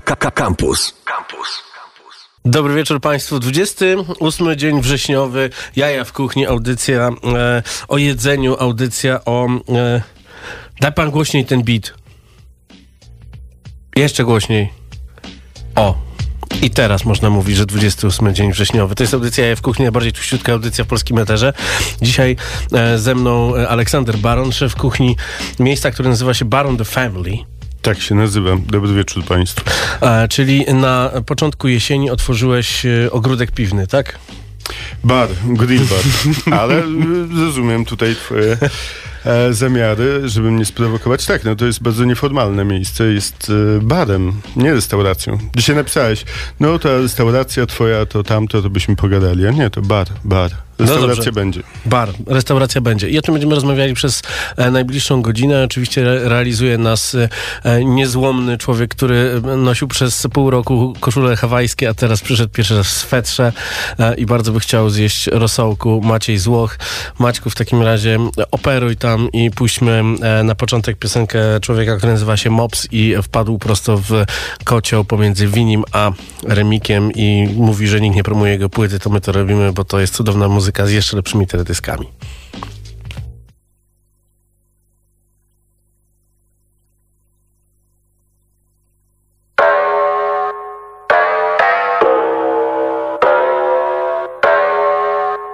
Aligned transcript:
Campus. 0.00 0.94
Campus. 1.04 1.62
Dobry 2.44 2.74
wieczór 2.74 3.00
Państwu. 3.00 3.38
28 3.38 4.56
dzień 4.56 4.80
wrześniowy. 4.80 5.50
Jaja 5.76 6.04
w 6.04 6.12
kuchni, 6.12 6.46
audycja 6.46 7.10
e, 7.34 7.62
o 7.88 7.98
jedzeniu, 7.98 8.56
audycja 8.58 9.24
o... 9.24 9.48
E, 9.68 10.02
daj 10.80 10.92
pan 10.92 11.10
głośniej 11.10 11.44
ten 11.44 11.62
beat. 11.62 11.94
Jeszcze 13.96 14.24
głośniej. 14.24 14.72
O. 15.74 15.94
I 16.62 16.70
teraz 16.70 17.04
można 17.04 17.30
mówić, 17.30 17.56
że 17.56 17.66
28 17.66 18.34
dzień 18.34 18.52
wrześniowy. 18.52 18.94
To 18.94 19.02
jest 19.02 19.14
audycja 19.14 19.44
Jaja 19.44 19.56
w 19.56 19.62
kuchni, 19.62 19.82
najbardziej 19.82 20.12
tuściutka 20.12 20.52
audycja 20.52 20.84
w 20.84 20.86
polskim 20.86 21.18
eterze. 21.18 21.52
Dzisiaj 22.02 22.36
e, 22.72 22.98
ze 22.98 23.14
mną 23.14 23.56
e, 23.56 23.68
Aleksander 23.68 24.16
Baron, 24.16 24.52
szef 24.52 24.74
kuchni 24.76 25.16
miejsca, 25.58 25.90
które 25.90 26.08
nazywa 26.08 26.34
się 26.34 26.44
Baron 26.44 26.76
The 26.76 26.84
Family. 26.84 27.57
Tak 27.82 28.00
się 28.00 28.14
nazywam. 28.14 28.62
Dobry 28.66 28.94
wieczór 28.94 29.24
Państwu. 29.24 29.70
E, 30.00 30.28
czyli 30.28 30.64
na 30.74 31.10
początku 31.26 31.68
jesieni 31.68 32.10
otworzyłeś 32.10 32.86
e, 32.86 33.10
ogródek 33.10 33.50
piwny, 33.50 33.86
tak? 33.86 34.18
Bar, 35.04 35.28
grill 35.44 35.84
bar. 35.84 36.54
Ale 36.60 36.78
y, 36.78 37.44
rozumiem 37.44 37.84
tutaj 37.84 38.14
twoje 38.14 38.56
e, 39.24 39.52
zamiary, 39.52 40.28
żeby 40.28 40.50
mnie 40.50 40.64
sprowokować. 40.64 41.26
Tak, 41.26 41.44
no 41.44 41.56
to 41.56 41.66
jest 41.66 41.82
bardzo 41.82 42.04
nieformalne 42.04 42.64
miejsce. 42.64 43.04
Jest 43.04 43.52
e, 43.76 43.80
barem, 43.80 44.32
nie 44.56 44.74
restauracją. 44.74 45.38
Dzisiaj 45.56 45.76
napisałeś, 45.76 46.24
no 46.60 46.78
ta 46.78 46.98
restauracja 46.98 47.66
twoja, 47.66 48.06
to 48.06 48.22
tamto, 48.22 48.62
to 48.62 48.70
byśmy 48.70 48.96
pogadali. 48.96 49.46
A 49.46 49.50
nie, 49.50 49.70
to 49.70 49.82
bar, 49.82 50.06
bar. 50.24 50.67
Restauracja 50.78 51.16
dobrze. 51.16 51.32
będzie. 51.32 51.62
Bar, 51.86 52.08
restauracja 52.26 52.80
będzie. 52.80 53.10
I 53.10 53.18
o 53.18 53.22
tym 53.22 53.34
będziemy 53.34 53.54
rozmawiali 53.54 53.94
przez 53.94 54.22
e, 54.56 54.70
najbliższą 54.70 55.22
godzinę. 55.22 55.64
Oczywiście 55.64 56.02
re, 56.02 56.28
realizuje 56.28 56.78
nas 56.78 57.16
e, 57.64 57.84
niezłomny 57.84 58.58
człowiek, 58.58 58.90
który 58.90 59.40
nosił 59.56 59.88
przez 59.88 60.26
pół 60.32 60.50
roku 60.50 60.94
koszule 61.00 61.36
hawajskie, 61.36 61.88
a 61.88 61.94
teraz 61.94 62.20
przyszedł 62.20 62.52
pierwszy 62.52 62.76
raz 62.76 62.86
w 62.86 62.92
swetrze 62.92 63.52
e, 63.98 64.14
i 64.14 64.26
bardzo 64.26 64.52
by 64.52 64.60
chciał 64.60 64.90
zjeść 64.90 65.26
rosołku. 65.26 66.00
Maciej 66.04 66.38
Złoch. 66.38 66.78
Maćku, 67.18 67.50
w 67.50 67.54
takim 67.54 67.82
razie 67.82 68.18
operuj 68.50 68.96
tam 68.96 69.28
i 69.32 69.50
puśćmy 69.50 70.02
e, 70.22 70.42
na 70.42 70.54
początek 70.54 70.98
piosenkę 70.98 71.60
człowieka, 71.60 71.96
który 71.96 72.12
nazywa 72.12 72.36
się 72.36 72.50
Mops 72.50 72.88
i 72.92 73.14
wpadł 73.22 73.58
prosto 73.58 73.98
w 73.98 74.24
kocioł 74.64 75.04
pomiędzy 75.04 75.48
Winim 75.48 75.84
a 75.92 76.10
Remikiem 76.46 77.12
i 77.12 77.48
mówi, 77.56 77.88
że 77.88 78.00
nikt 78.00 78.16
nie 78.16 78.22
promuje 78.22 78.52
jego 78.52 78.68
płyty, 78.68 78.98
to 78.98 79.10
my 79.10 79.20
to 79.20 79.32
robimy, 79.32 79.72
bo 79.72 79.84
to 79.84 80.00
jest 80.00 80.14
cudowna 80.14 80.48
muzyka 80.48 80.67
z 80.84 80.90
jeszcze 80.90 81.16
lepszymi 81.16 81.46
teledyskami. 81.46 82.12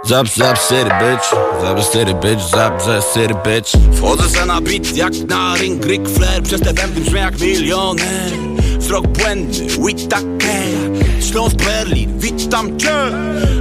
Zap, 0.05 0.29
zap, 0.29 0.59
city, 0.59 0.91
bitch 1.01 1.31
Zap, 1.61 1.79
city, 1.93 2.15
bitch 2.15 2.43
Zap, 2.51 2.83
zap, 2.83 3.03
city, 3.15 3.35
bitch 3.45 3.97
Wchodzę 3.97 4.29
se 4.29 4.47
na 4.47 4.61
beat 4.61 4.97
jak 4.97 5.13
na 5.29 5.57
ring 5.57 5.85
Ric 5.85 6.09
Flair. 6.09 6.43
Przez 6.43 6.61
te 6.61 6.75
bębny 6.75 7.01
brzmię 7.01 7.21
jak 7.21 7.41
milioner. 7.41 8.33
Wzrok 8.79 9.07
błędny, 9.07 9.67
Whittaker 9.79 10.84
Śląsk, 11.35 11.57
Berlin, 11.57 12.19
witam 12.19 12.79
cię. 12.79 12.95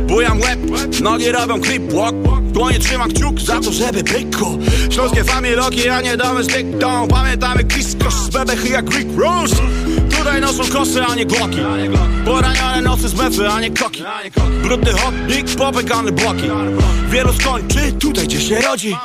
Bujam 0.08 0.42
łeb, 0.42 0.60
nogi 1.02 1.32
robią 1.32 1.62
creep 1.62 1.94
walk. 1.94 2.16
Dłonie 2.42 2.80
trzymam 2.80 3.12
kciuk 3.12 3.40
za 3.40 3.60
to, 3.60 3.72
żeby 3.72 4.04
byko 4.04 4.58
Śląskie 4.90 5.24
familoki, 5.24 5.90
a 5.90 6.02
nie 6.02 6.18
domy 6.18 6.44
z 6.44 6.48
dyktą 6.48 7.08
Pamiętamy 7.08 7.64
Chris 7.64 7.96
Cross 7.96 8.16
z 8.16 8.30
bebechy 8.30 8.70
jak 8.70 8.90
Rick 8.90 9.18
Rose 9.18 9.56
Tutaj 10.18 10.42
noszą 10.42 10.64
kosy, 10.74 11.04
a 11.04 11.16
nie 11.16 11.26
gloki 11.26 11.58
Poranione 12.26 12.82
nocy 12.82 13.10
z 13.10 13.14
mefy, 13.14 13.50
a 13.50 13.62
nie 13.62 13.72
koki 13.72 14.04
Brudny 14.64 14.92
chodnik, 14.92 15.56
popękane 15.56 16.12
bloki. 16.12 16.44
Wielu 17.10 17.34
skończy 17.34 17.94
tutaj, 18.00 18.28
gdzie 18.28 18.42
się 18.42 18.62
rodzi. 18.62 18.96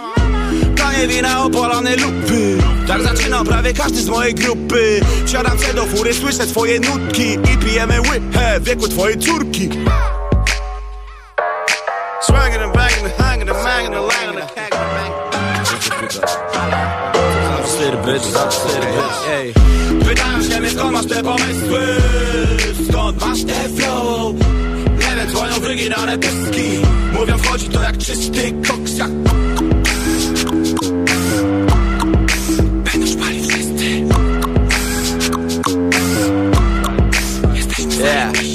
Tanie 0.77 1.09
wina, 1.09 1.45
opalane 1.45 1.97
lupy 1.97 2.59
Tak 2.88 3.03
zaczyna 3.03 3.44
prawie 3.44 3.72
każdy 3.72 4.03
z 4.03 4.09
mojej 4.09 4.34
grupy. 4.34 5.00
Siadam 5.26 5.59
se 5.59 5.75
do 5.75 5.87
fury, 5.87 6.15
słyszę 6.15 6.47
twoje 6.47 6.81
nutki 6.81 7.32
I 7.54 7.59
pijemy 7.59 8.00
łychę 8.00 8.60
w 8.60 8.65
wieku 8.65 8.88
twojej 8.88 9.19
córki. 9.19 9.69
Swaggin' 12.22 12.62
and 12.62 12.75
baggin' 12.75 13.04
and 13.04 13.15
hangin' 13.19 13.49
and 13.49 13.65
maggin' 13.65 13.94
and 13.94 14.06
langin' 14.12 14.43
and 14.43 14.59
Ej. 19.31 19.55
Pytają 20.09 20.43
się 20.43 20.60
mnie 20.60 20.70
skąd 20.70 20.93
masz 20.93 21.06
te 21.06 21.22
pomysły? 21.22 21.81
Skąd 22.88 23.20
masz 23.20 23.44
te 23.44 23.69
flow? 23.69 24.34
Nie 24.99 25.16
wiem, 25.16 25.28
dzwonią 25.28 25.60
wyginane 25.60 26.19
pyski 26.19 26.81
Mówią 27.12 27.38
wchodzi 27.38 27.69
to 27.69 27.82
jak 27.82 27.99
czysty 27.99 28.53
koks 28.69 28.97
jak 28.99 29.10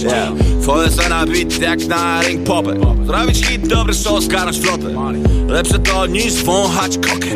yeah. 0.04 0.62
Twoje 0.62 1.10
na 1.10 1.26
beat 1.26 1.60
jak 1.60 1.88
na 1.88 2.22
ring 2.22 2.44
popek 2.44 2.78
Zrobić 3.06 3.46
hit, 3.46 3.68
dobry 3.68 3.94
show, 3.94 4.24
skarnąć 4.24 4.60
flotę 4.60 5.14
Lepsze 5.48 5.80
to 5.80 6.06
niż 6.06 6.44
wąchać 6.44 6.98
kokę. 6.98 7.36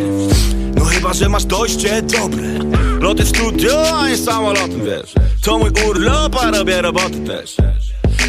No 0.75 0.85
chyba, 0.85 1.13
że 1.13 1.29
masz 1.29 1.45
dojście 1.45 2.01
dobre. 2.01 2.47
Loty 3.01 3.23
w 3.23 3.29
studio, 3.29 3.99
a 3.99 4.09
nie 4.09 4.17
samolotem, 4.17 4.85
wiesz. 4.85 5.13
To 5.43 5.57
mój 5.57 5.71
urlop, 5.89 6.35
a 6.41 6.51
robię 6.51 6.81
roboty 6.81 7.19
też 7.19 7.57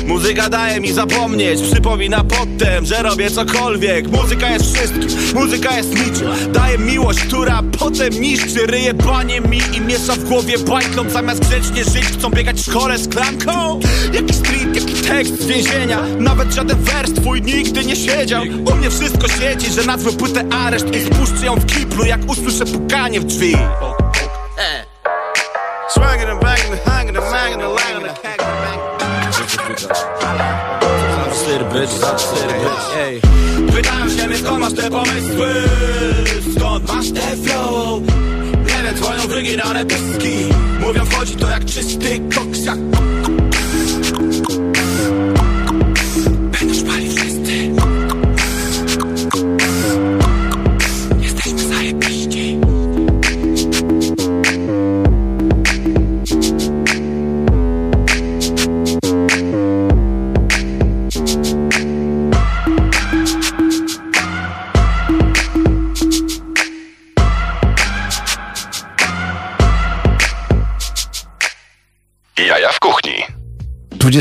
Muzyka 0.07 0.49
daje 0.49 0.81
mi 0.81 0.93
zapomnieć, 0.93 1.63
przypomina 1.63 2.25
potem, 2.25 2.87
że 2.87 3.03
robię 3.03 3.31
cokolwiek. 3.31 4.09
Muzyka 4.09 4.51
jest 4.51 4.75
wszystkim, 4.75 5.35
muzyka 5.35 5.77
jest 5.77 5.91
niczym. 5.91 6.53
Daje 6.53 6.79
miłość, 6.79 7.19
która 7.19 7.63
potem 7.79 8.21
niszczy. 8.21 8.67
Ryje 8.67 8.95
banie 8.95 9.41
mi 9.41 9.61
i 9.77 9.81
miesza 9.81 10.13
w 10.13 10.25
głowie 10.25 10.59
bajką. 10.59 11.11
Zamiast 11.11 11.41
grzecznie 11.41 11.85
żyć, 11.85 12.05
chcą 12.05 12.31
biegać 12.31 12.61
szkole 12.61 12.99
z 12.99 13.09
klamką 13.09 13.81
Jaki 14.13 14.35
street, 14.35 14.75
jaki 14.75 14.95
tekst 14.95 15.43
z 15.43 15.47
więzienia. 15.47 16.03
Nawet 16.19 16.55
żaden 16.55 16.79
wers 16.83 17.13
twój 17.13 17.43
nigdy 17.43 17.85
nie 17.85 17.97
siedział. 17.97 18.43
U 18.73 18.77
mnie 18.77 18.91
wszystko 18.91 19.29
siedzi, 19.29 19.73
że 19.73 19.83
nazwę 19.83 20.13
płytę 20.13 20.45
areszt 20.51 20.87
I 20.95 21.01
spuszczę 21.01 21.47
ją 21.47 21.55
w 21.55 21.67
kiplu, 21.67 22.05
jak 22.05 22.31
usłyszę 22.31 22.65
pukanie 22.65 23.21
w 23.21 23.25
drzwi 23.25 23.57
Ej. 32.97 33.21
Pytają 33.75 34.09
się 34.09 34.27
mnie 34.27 34.39
skąd 34.39 34.61
masz 34.61 34.73
te 34.73 34.91
pomysły 34.91 35.49
Skąd 36.57 36.89
masz 36.89 37.11
te 37.11 37.37
flow 37.37 38.03
Nie 38.53 38.83
wiem, 38.83 38.95
dzwonią 38.97 39.29
wyginane 39.29 39.85
pyski 39.85 40.37
Mówią 40.81 41.05
wchodzi 41.05 41.37
to 41.37 41.51
jak 41.51 41.65
czysty 41.65 42.21
koks 42.35 42.65
jak 42.65 42.79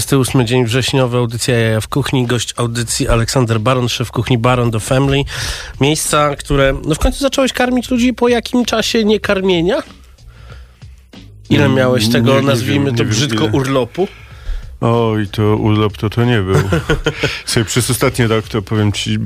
28 0.01 0.47
dzień 0.47 0.65
wrześniowy, 0.65 1.17
audycja 1.17 1.57
Jaja 1.59 1.81
w 1.81 1.87
kuchni. 1.87 2.25
Gość 2.27 2.53
audycji 2.57 3.07
Aleksander 3.07 3.59
Baron, 3.59 3.89
szef 3.89 4.11
kuchni 4.11 4.37
Baron 4.37 4.71
The 4.71 4.79
Family. 4.79 5.23
Miejsca, 5.81 6.35
które... 6.35 6.73
No 6.85 6.95
w 6.95 6.99
końcu 6.99 7.19
zacząłeś 7.19 7.53
karmić 7.53 7.89
ludzi 7.91 8.13
po 8.13 8.27
jakim 8.29 8.65
czasie 8.65 9.03
niekarmienia? 9.05 9.83
Ile 11.49 11.65
Mm, 11.65 11.77
miałeś 11.77 12.05
nie- 12.07 12.11
tego, 12.13 12.39
nie 12.41 12.47
nazwijmy 12.47 12.85
wiem, 12.85 12.95
to 12.95 13.03
nie 13.03 13.09
wiem 13.09 13.17
brzydko, 13.17 13.43
ile. 13.43 13.53
urlopu? 13.53 14.07
Oj, 14.81 15.27
to 15.27 15.55
urlop 15.55 15.97
to 15.97 16.09
to 16.09 16.25
nie 16.25 16.41
był. 16.41 16.55
Słuchaj, 17.45 17.65
przez 17.65 17.89
ostatni 17.89 18.27
rok 18.27 18.47
to 18.47 18.61
powiem 18.61 18.91
ci, 18.91 19.13
e, 19.15 19.17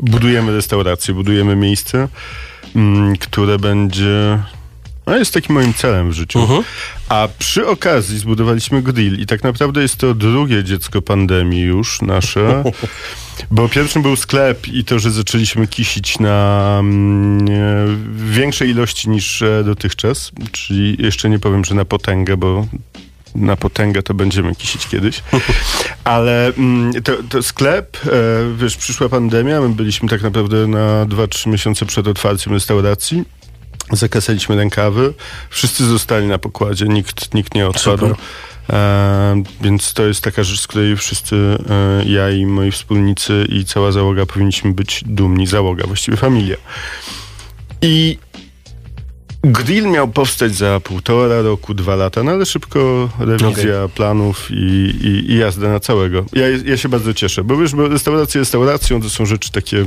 budujemy 0.00 0.52
restaurację, 0.52 1.14
budujemy 1.14 1.56
miejsce, 1.56 2.08
mm, 2.76 3.16
które 3.16 3.58
będzie... 3.58 4.38
No 5.06 5.16
jest 5.16 5.34
takim 5.34 5.54
moim 5.54 5.74
celem 5.74 6.10
w 6.10 6.12
życiu. 6.12 6.40
Mhm. 6.40 6.62
A 7.08 7.28
przy 7.38 7.66
okazji 7.66 8.18
zbudowaliśmy 8.18 8.82
grill 8.82 9.20
i 9.20 9.26
tak 9.26 9.44
naprawdę 9.44 9.82
jest 9.82 9.96
to 9.96 10.14
drugie 10.14 10.64
dziecko 10.64 11.02
pandemii 11.02 11.62
już 11.62 12.02
nasze. 12.02 12.64
Bo 13.50 13.68
pierwszym 13.68 14.02
był 14.02 14.16
sklep 14.16 14.68
i 14.68 14.84
to, 14.84 14.98
że 14.98 15.10
zaczęliśmy 15.10 15.66
kisić 15.66 16.18
na 16.18 16.76
mm, 16.80 17.48
e, 17.48 18.32
większej 18.32 18.70
ilości 18.70 19.10
niż 19.10 19.42
e, 19.42 19.64
dotychczas, 19.64 20.32
czyli 20.52 20.96
jeszcze 21.02 21.30
nie 21.30 21.38
powiem, 21.38 21.64
że 21.64 21.74
na 21.74 21.84
potęgę, 21.84 22.36
bo 22.36 22.66
na 23.34 23.56
potęgę 23.56 24.02
to 24.02 24.14
będziemy 24.14 24.54
kisić 24.54 24.86
kiedyś. 24.86 25.22
Ale 26.04 26.52
mm, 26.58 27.02
to, 27.02 27.12
to 27.28 27.42
sklep, 27.42 27.96
e, 28.06 28.10
wiesz, 28.56 28.76
przyszła 28.76 29.08
pandemia, 29.08 29.60
my 29.60 29.68
byliśmy 29.68 30.08
tak 30.08 30.22
naprawdę 30.22 30.66
na 30.66 31.06
2-3 31.06 31.48
miesiące 31.48 31.86
przed 31.86 32.08
otwarciem 32.08 32.52
restauracji. 32.52 33.24
Zakasaliśmy 33.92 34.56
rękawy, 34.56 35.14
wszyscy 35.50 35.86
zostali 35.86 36.26
na 36.26 36.38
pokładzie, 36.38 36.88
nikt, 36.88 37.34
nikt 37.34 37.54
nie 37.54 37.66
odpadł. 37.66 38.08
Super. 38.08 38.16
E, 38.70 39.42
więc 39.60 39.92
to 39.92 40.06
jest 40.06 40.20
taka 40.20 40.42
rzecz, 40.42 40.60
z 40.60 40.66
której 40.66 40.96
wszyscy, 40.96 41.36
e, 41.70 42.04
ja 42.04 42.30
i 42.30 42.46
moi 42.46 42.70
wspólnicy 42.70 43.46
i 43.48 43.64
cała 43.64 43.92
załoga 43.92 44.26
powinniśmy 44.26 44.72
być 44.72 45.04
dumni. 45.06 45.46
Załoga, 45.46 45.86
właściwie 45.86 46.16
familia. 46.16 46.56
I 47.82 48.18
grill 49.44 49.86
miał 49.86 50.08
powstać 50.08 50.54
za 50.54 50.80
półtora 50.80 51.42
roku, 51.42 51.74
dwa 51.74 51.96
lata, 51.96 52.22
no 52.22 52.32
ale 52.32 52.46
szybko 52.46 53.08
rewizja 53.18 53.88
planów 53.94 54.48
i, 54.50 54.54
i, 54.54 55.32
i 55.32 55.38
jazda 55.38 55.68
na 55.68 55.80
całego. 55.80 56.24
Ja, 56.32 56.48
ja 56.48 56.76
się 56.76 56.88
bardzo 56.88 57.14
cieszę, 57.14 57.44
bo 57.44 57.56
wiesz, 57.56 57.74
bo 57.74 57.88
restauracje 57.88 58.38
restauracją 58.38 59.02
to 59.02 59.10
są 59.10 59.26
rzeczy 59.26 59.52
takie 59.52 59.86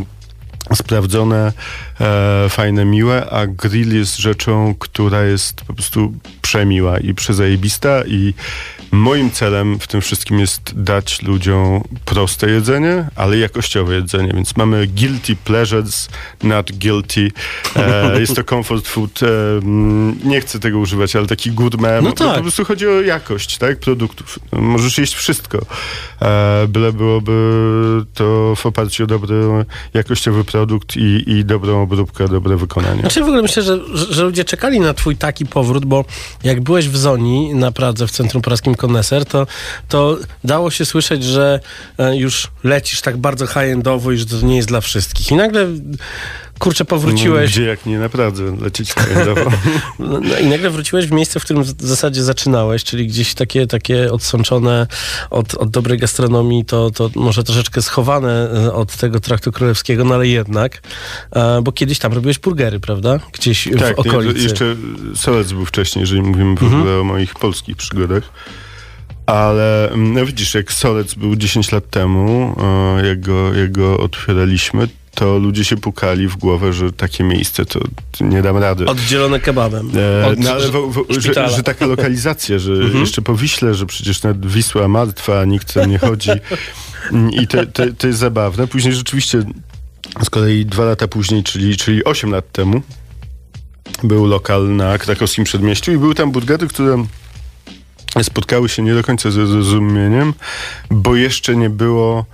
sprawdzone, 0.76 1.54
e, 2.02 2.50
fajne, 2.50 2.86
miłe, 2.86 3.30
a 3.30 3.48
grill 3.48 3.96
jest 3.96 4.18
rzeczą, 4.18 4.76
która 4.80 5.24
jest 5.24 5.62
po 5.62 5.74
prostu 5.74 6.14
przemiła 6.42 7.00
i 7.00 7.14
przezajebista 7.14 8.04
i 8.06 8.34
moim 8.92 9.32
celem 9.32 9.80
w 9.80 9.88
tym 9.88 10.02
wszystkim 10.02 10.40
jest 10.40 10.82
dać 10.84 11.22
ludziom 11.22 11.84
proste 12.06 12.50
jedzenie, 12.50 13.08
ale 13.16 13.38
jakościowe 13.38 13.96
jedzenie, 13.96 14.34
więc 14.34 14.58
mamy 14.58 14.88
guilty 14.88 15.36
pleasures, 15.36 16.10
not 16.44 16.72
guilty. 16.72 17.32
E, 17.76 18.20
jest 18.22 18.36
to 18.36 18.44
comfort 18.44 18.88
food, 18.88 19.24
e, 19.24 19.28
nie 20.24 20.42
chcę 20.42 20.60
tego 20.60 20.80
używać, 20.80 21.16
ale 21.16 21.28
taki 21.28 21.52
gourmet, 21.52 22.04
No 22.04 22.12
tak. 22.12 22.36
po 22.36 22.42
prostu 22.42 22.66
chodzi 22.66 22.88
o 22.88 23.02
jakość, 23.02 23.58
tak, 23.58 23.80
produktów. 23.80 24.40
Możesz 24.52 24.98
jeść 24.98 25.16
wszystko, 25.16 25.60
e, 26.22 26.68
byle 26.68 26.94
byłoby 26.94 27.32
to 28.14 28.54
w 28.56 28.66
oparciu 28.66 29.04
o 29.04 29.08
dobry, 29.08 29.36
jakościowy 29.94 30.44
produkt 30.44 30.98
i, 30.98 31.24
i 31.28 31.46
dobrą 31.46 31.82
obróbkę, 31.82 32.28
dobre 32.28 32.58
wykonanie. 32.58 33.02
Znaczy 33.02 33.20
w 33.20 33.24
ogóle 33.24 33.42
myślę, 33.42 33.64
że, 33.64 33.80
że, 33.94 34.14
że 34.14 34.24
ludzie 34.24 34.46
czekali 34.46 34.80
na 34.80 34.94
twój 34.94 35.16
taki 35.16 35.46
powrót, 35.46 35.86
bo 35.86 36.06
jak 36.44 36.62
byłeś 36.62 36.90
w 36.90 36.98
Zoni 36.98 37.54
na 37.54 37.72
Pradze 37.72 38.08
w 38.08 38.12
Centrum 38.12 38.42
Praskim 38.42 38.76
Koneser, 38.78 39.26
to, 39.26 39.48
to 39.88 40.18
dało 40.44 40.72
się 40.72 40.86
słyszeć, 40.86 41.24
że 41.24 41.60
e, 41.98 42.18
już 42.18 42.48
lecisz 42.64 43.02
tak 43.02 43.18
bardzo 43.18 43.48
high-endowo 43.48 44.12
i 44.14 44.18
że 44.18 44.26
to 44.26 44.46
nie 44.46 44.56
jest 44.56 44.68
dla 44.68 44.82
wszystkich. 44.82 45.32
I 45.32 45.36
nagle, 45.36 45.68
kurczę, 46.60 46.86
powróciłeś... 46.86 47.52
Gdzie 47.52 47.64
jak 47.64 47.86
nie 47.86 48.00
naprawdę 48.00 48.44
lecieć 48.62 48.94
kalendarzowo. 48.94 49.52
No, 50.00 50.40
i 50.40 50.46
nagle 50.46 50.70
wróciłeś 50.70 51.08
w 51.08 51.12
miejsce, 51.12 51.40
w 51.40 51.44
którym 51.44 51.64
w 51.64 51.74
zasadzie 51.80 52.24
zaczynałeś, 52.24 52.84
czyli 52.84 53.08
gdzieś 53.08 53.34
takie, 53.34 53.68
takie 53.68 54.12
odsączone 54.12 54.88
od, 55.30 55.54
od 55.54 55.70
dobrej 55.70 55.98
gastronomii, 56.00 56.66
to, 56.66 56.92
to 56.92 57.10
może 57.16 57.44
troszeczkę 57.44 57.82
schowane 57.82 58.52
e, 58.52 58.74
od 58.74 58.96
tego 58.96 59.20
traktu 59.20 59.52
królewskiego, 59.52 60.06
no 60.06 60.16
ale 60.16 60.28
jednak, 60.28 60.82
e, 61.32 61.62
bo 61.62 61.72
kiedyś 61.72 62.00
tam 62.00 62.14
robiłeś 62.14 62.40
burgery, 62.40 62.80
prawda? 62.80 63.20
Gdzieś 63.34 63.68
w 63.68 63.80
tak, 63.80 63.96
to 63.96 64.02
okolicy. 64.02 64.40
jeszcze 64.40 64.76
Solec 65.16 65.52
był 65.52 65.66
wcześniej, 65.66 66.02
jeżeli 66.02 66.22
mówimy 66.22 66.56
w 66.56 66.64
Mhm. 66.64 67.02
o 67.02 67.04
moich 67.04 67.34
polskich 67.34 67.78
przygodach. 67.78 68.24
Ale 69.28 69.92
mm, 69.92 70.14
no 70.14 70.26
widzisz, 70.26 70.54
jak 70.56 70.74
Solec 70.74 71.14
był 71.14 71.36
10 71.36 71.72
lat 71.72 71.90
temu, 71.90 72.56
e, 73.00 73.08
jak 73.08 73.22
go, 73.22 73.54
jak 73.54 73.72
go 73.72 73.98
otwieraliśmy, 73.98 74.88
to 75.16 75.38
ludzie 75.38 75.66
się 75.66 75.78
pukali 75.78 76.28
w 76.28 76.36
głowę, 76.36 76.74
że 76.74 76.92
takie 76.92 77.24
miejsce 77.24 77.66
to 77.66 77.80
nie 78.22 78.42
dam 78.42 78.58
rady. 78.58 78.86
Oddzielone 78.86 79.40
kebabem. 79.40 79.92
E, 80.22 80.28
Od 80.28 80.40
no, 80.40 80.52
ale 80.52 80.70
wo, 80.70 80.88
wo, 80.88 81.06
że, 81.10 81.50
że 81.50 81.64
taka 81.64 81.86
lokalizacja, 81.86 82.60
że 82.60 82.74
Mhm. 82.88 83.00
jeszcze 83.00 83.22
po 83.22 83.36
Wiśle, 83.36 83.74
że 83.74 83.86
przecież 83.86 84.24
nawet 84.24 84.46
Wisła 84.46 84.88
martwa, 84.88 85.46
nikt 85.46 85.74
tam 85.74 85.90
nie 85.90 85.98
chodzi. 86.00 86.30
Mm, 87.12 87.32
I 87.32 87.48
to, 87.48 87.66
to, 87.66 87.84
to 87.98 88.08
jest 88.08 88.20
zabawne. 88.20 88.68
Później 88.68 88.94
rzeczywiście 88.94 89.44
z 90.24 90.30
kolei 90.30 90.66
dwa 90.66 90.86
lata 90.86 91.08
później, 91.08 91.44
czyli, 91.44 91.78
czyli 91.78 92.04
8 92.04 92.32
lat 92.32 92.52
temu, 92.52 92.82
był 94.04 94.26
lokal 94.26 94.76
na 94.76 94.98
krakowskim 94.98 95.44
przedmieściu 95.44 95.92
i 95.92 95.98
były 95.98 96.16
tam 96.16 96.32
burgery, 96.32 96.68
które 96.68 97.06
spotkały 98.24 98.70
się 98.70 98.82
nie 98.84 98.94
do 98.94 99.04
końca 99.04 99.32
ze 99.32 99.48
zrozumieniem, 99.48 100.34
bo 100.92 101.16
jeszcze 101.16 101.56
nie 101.56 101.70
było. 101.70 102.26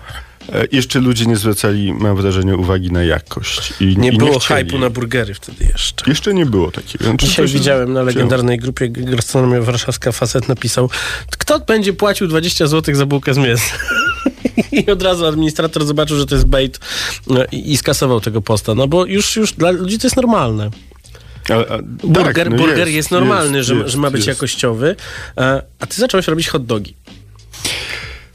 e, 0.54 0.68
Jeszcze 0.72 1.00
ludzie 1.00 1.26
nie 1.26 1.36
zwracali, 1.36 1.94
mam 1.94 2.16
wrażenie, 2.16 2.56
uwagi 2.58 2.92
na 2.92 3.04
jakość. 3.04 3.74
I, 3.82 3.98
Nie 3.98 4.10
i 4.10 4.18
było 4.18 4.40
chcieli. 4.40 4.66
hypu 4.66 4.80
na 4.80 4.90
burgery 4.90 5.34
wtedy 5.34 5.66
jeszcze. 5.66 6.06
Jeszcze 6.10 6.34
nie 6.34 6.46
było 6.46 6.72
takiego. 6.72 7.06
Znaczy, 7.06 7.26
Dzisiaj 7.28 7.48
widziałem 7.48 7.94
na 7.94 8.02
legendarnej 8.02 8.58
grupie 8.58 8.90
Gastronomia 8.90 9.62
Warszawska 9.62 10.12
facet 10.12 10.50
napisał, 10.50 10.90
kto 11.32 11.60
będzie 11.60 11.94
płacił 11.94 12.28
20 12.28 12.68
zł 12.68 12.96
za 12.96 13.06
bułkę 13.06 13.34
z 13.34 13.38
mięsa? 13.38 13.76
I 14.72 14.92
od 14.92 15.02
razu 15.02 15.26
administrator 15.26 15.86
zobaczył, 15.86 16.18
że 16.18 16.26
to 16.26 16.36
jest 16.36 16.48
bait 16.48 16.80
i, 17.52 17.72
i 17.72 17.78
skasował 17.78 18.22
tego 18.22 18.42
posta. 18.42 18.76
No 18.76 18.88
bo 18.88 19.06
już, 19.06 19.36
już 19.36 19.54
dla 19.54 19.72
ludzi 19.72 20.00
to 20.00 20.08
jest 20.08 20.16
normalne. 20.16 20.70
A, 21.50 21.74
a, 21.74 21.78
Burger, 22.04 22.34
tak, 22.48 22.50
no 22.50 22.58
burger 22.58 22.88
jest, 22.88 23.12
normalny, 23.12 23.58
jest, 23.58 23.70
że, 23.70 23.76
jest, 23.76 23.90
że 23.90 23.98
ma 23.98 24.12
być 24.12 24.26
jest. 24.26 24.38
jakościowy. 24.38 24.96
A 25.80 25.86
ty 25.86 25.96
zacząłeś 26.02 26.28
robić 26.28 26.48
hot 26.50 26.66
dogi. 26.66 26.96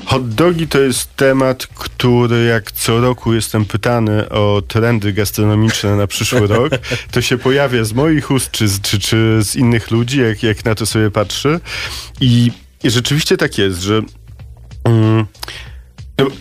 Hot 0.04 0.34
dogi 0.34 0.68
to 0.68 0.78
jest 0.80 1.16
temat, 1.16 1.66
który 1.66 2.44
jak 2.44 2.72
co 2.72 3.00
roku 3.00 3.34
jestem 3.34 3.64
pytany 3.64 4.28
o 4.28 4.62
trendy 4.68 5.12
gastronomiczne 5.12 5.96
na 5.96 6.06
przyszły 6.06 6.46
rok, 6.56 6.72
to 7.10 7.20
się 7.22 7.38
pojawia 7.38 7.84
z 7.84 7.92
moich 7.92 8.30
ust 8.30 8.50
czy, 8.50 8.68
z- 8.68 8.80
czy, 8.80 8.98
czy 8.98 9.38
z 9.42 9.56
innych 9.56 9.90
ludzi, 9.90 10.20
jak, 10.20 10.42
jak 10.42 10.64
na 10.64 10.74
to 10.74 10.86
sobie 10.86 11.10
patrzę. 11.10 11.60
I, 12.20 12.52
i 12.84 12.90
rzeczywiście 12.90 13.36
tak 13.36 13.58
jest, 13.58 13.80
że. 13.82 14.02
Mm, 14.84 15.26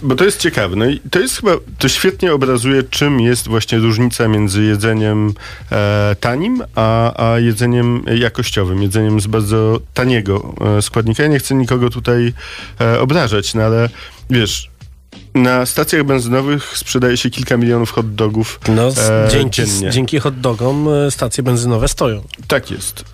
bo 0.03 0.15
to 0.15 0.25
jest 0.25 0.39
ciekawe. 0.39 0.75
No 0.75 0.85
i 0.85 0.99
to 1.11 1.19
jest 1.19 1.35
chyba, 1.35 1.51
to 1.77 1.87
świetnie 1.89 2.33
obrazuje, 2.33 2.83
czym 2.83 3.19
jest 3.19 3.47
właśnie 3.47 3.77
różnica 3.77 4.27
między 4.27 4.63
jedzeniem 4.63 5.33
e, 5.71 6.15
tanim, 6.19 6.63
a, 6.75 7.23
a 7.33 7.39
jedzeniem 7.39 8.03
jakościowym, 8.15 8.81
jedzeniem 8.81 9.19
z 9.21 9.27
bardzo 9.27 9.79
taniego 9.93 10.53
e, 10.77 10.81
składnika. 10.81 11.23
Ja 11.23 11.29
nie 11.29 11.39
chcę 11.39 11.55
nikogo 11.55 11.89
tutaj 11.89 12.33
e, 12.81 12.99
obrażać, 12.99 13.53
no 13.53 13.61
ale 13.63 13.89
wiesz, 14.29 14.69
na 15.35 15.65
stacjach 15.65 16.03
benzynowych 16.03 16.77
sprzedaje 16.77 17.17
się 17.17 17.29
kilka 17.29 17.57
milionów 17.57 17.91
hot 17.91 18.15
dogów 18.15 18.59
No, 18.67 18.91
z- 18.91 18.99
e, 18.99 19.27
dzięki, 19.31 19.65
dziennie. 19.65 19.89
dzięki 19.91 20.19
hot 20.19 20.39
dogom 20.39 20.87
e, 20.89 21.11
stacje 21.11 21.43
benzynowe 21.43 21.87
stoją. 21.87 22.23
Tak 22.47 22.71
jest. 22.71 23.05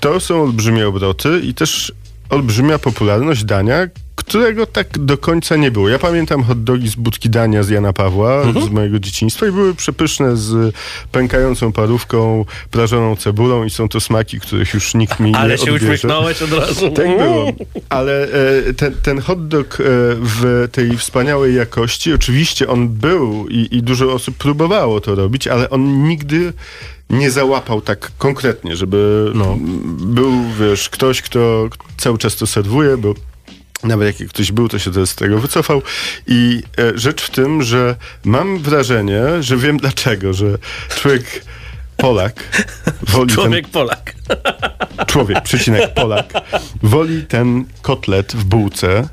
To 0.00 0.20
są 0.20 0.42
olbrzymie 0.42 0.88
obroty 0.88 1.40
i 1.44 1.54
też 1.54 1.92
olbrzymia 2.30 2.78
popularność 2.78 3.44
dania, 3.44 3.86
którego 4.32 4.66
tak 4.66 4.98
do 4.98 5.18
końca 5.18 5.56
nie 5.56 5.70
było. 5.70 5.88
Ja 5.88 5.98
pamiętam 5.98 6.42
hot 6.42 6.64
dogi 6.64 6.88
z 6.88 6.94
budki 6.94 7.30
dania 7.30 7.62
z 7.62 7.68
Jana 7.68 7.92
Pawła, 7.92 8.42
Mhm. 8.42 8.66
z 8.66 8.70
mojego 8.70 8.98
dzieciństwa 8.98 9.46
i 9.46 9.52
były 9.52 9.74
przepyszne 9.74 10.36
z 10.36 10.74
pękającą 11.12 11.72
parówką, 11.72 12.44
prażoną 12.70 13.16
cebulą 13.16 13.64
i 13.64 13.70
są 13.70 13.88
to 13.88 14.00
smaki, 14.00 14.40
których 14.40 14.74
już 14.74 14.94
nikt 14.94 15.20
mi 15.20 15.34
Ale 15.34 15.48
nie 15.54 15.58
się 15.58 15.62
odbierze. 15.72 15.84
uśmiechnąłeś 15.86 16.42
od 16.42 16.52
razu. 16.52 16.90
Tak 16.90 17.06
było. 17.18 17.52
Ale 17.88 18.28
e, 18.68 18.74
ten, 18.74 18.94
ten 19.02 19.20
hot 19.20 19.48
dog 19.48 19.74
e, 19.80 19.84
w 20.20 20.68
tej 20.72 20.96
wspaniałej 20.96 21.54
jakości, 21.54 22.12
oczywiście 22.12 22.68
on 22.68 22.88
był 22.88 23.48
i, 23.48 23.68
i 23.76 23.82
dużo 23.82 24.12
osób 24.12 24.36
próbowało 24.36 25.00
to 25.00 25.14
robić, 25.14 25.48
ale 25.48 25.70
on 25.70 26.08
nigdy 26.08 26.52
nie 27.10 27.30
załapał 27.30 27.80
tak 27.80 28.12
konkretnie, 28.18 28.76
żeby 28.76 29.30
No. 29.34 29.58
był, 29.98 30.32
wiesz, 30.60 30.88
ktoś, 30.88 31.22
kto 31.22 31.68
cały 31.96 32.18
czas 32.18 32.36
to 32.36 32.46
serwuje, 32.46 32.96
bo 32.96 33.14
nawet 33.84 34.20
jak 34.20 34.28
ktoś 34.28 34.52
był, 34.52 34.68
to 34.68 34.78
się 34.78 35.06
z 35.06 35.14
tego 35.14 35.38
wycofał. 35.38 35.82
I 36.26 36.62
e, 36.78 36.98
rzecz 36.98 37.22
w 37.22 37.30
tym, 37.30 37.62
że 37.62 37.96
mam 38.24 38.58
wrażenie, 38.58 39.22
że 39.40 39.56
wiem 39.56 39.76
dlaczego, 39.76 40.32
że 40.32 40.58
człowiek 40.88 41.44
Polak 42.02 42.44
woli 43.02 43.26
ten 43.28 43.34
Człowiek 43.36 43.68
Polak. 43.68 44.14
człowiek, 45.06 45.42
przecinek 45.42 45.94
Polak, 45.94 46.32
woli 46.82 47.22
ten 47.22 47.64
kotlet 47.82 48.32
w 48.32 48.44
bułce 48.44 49.08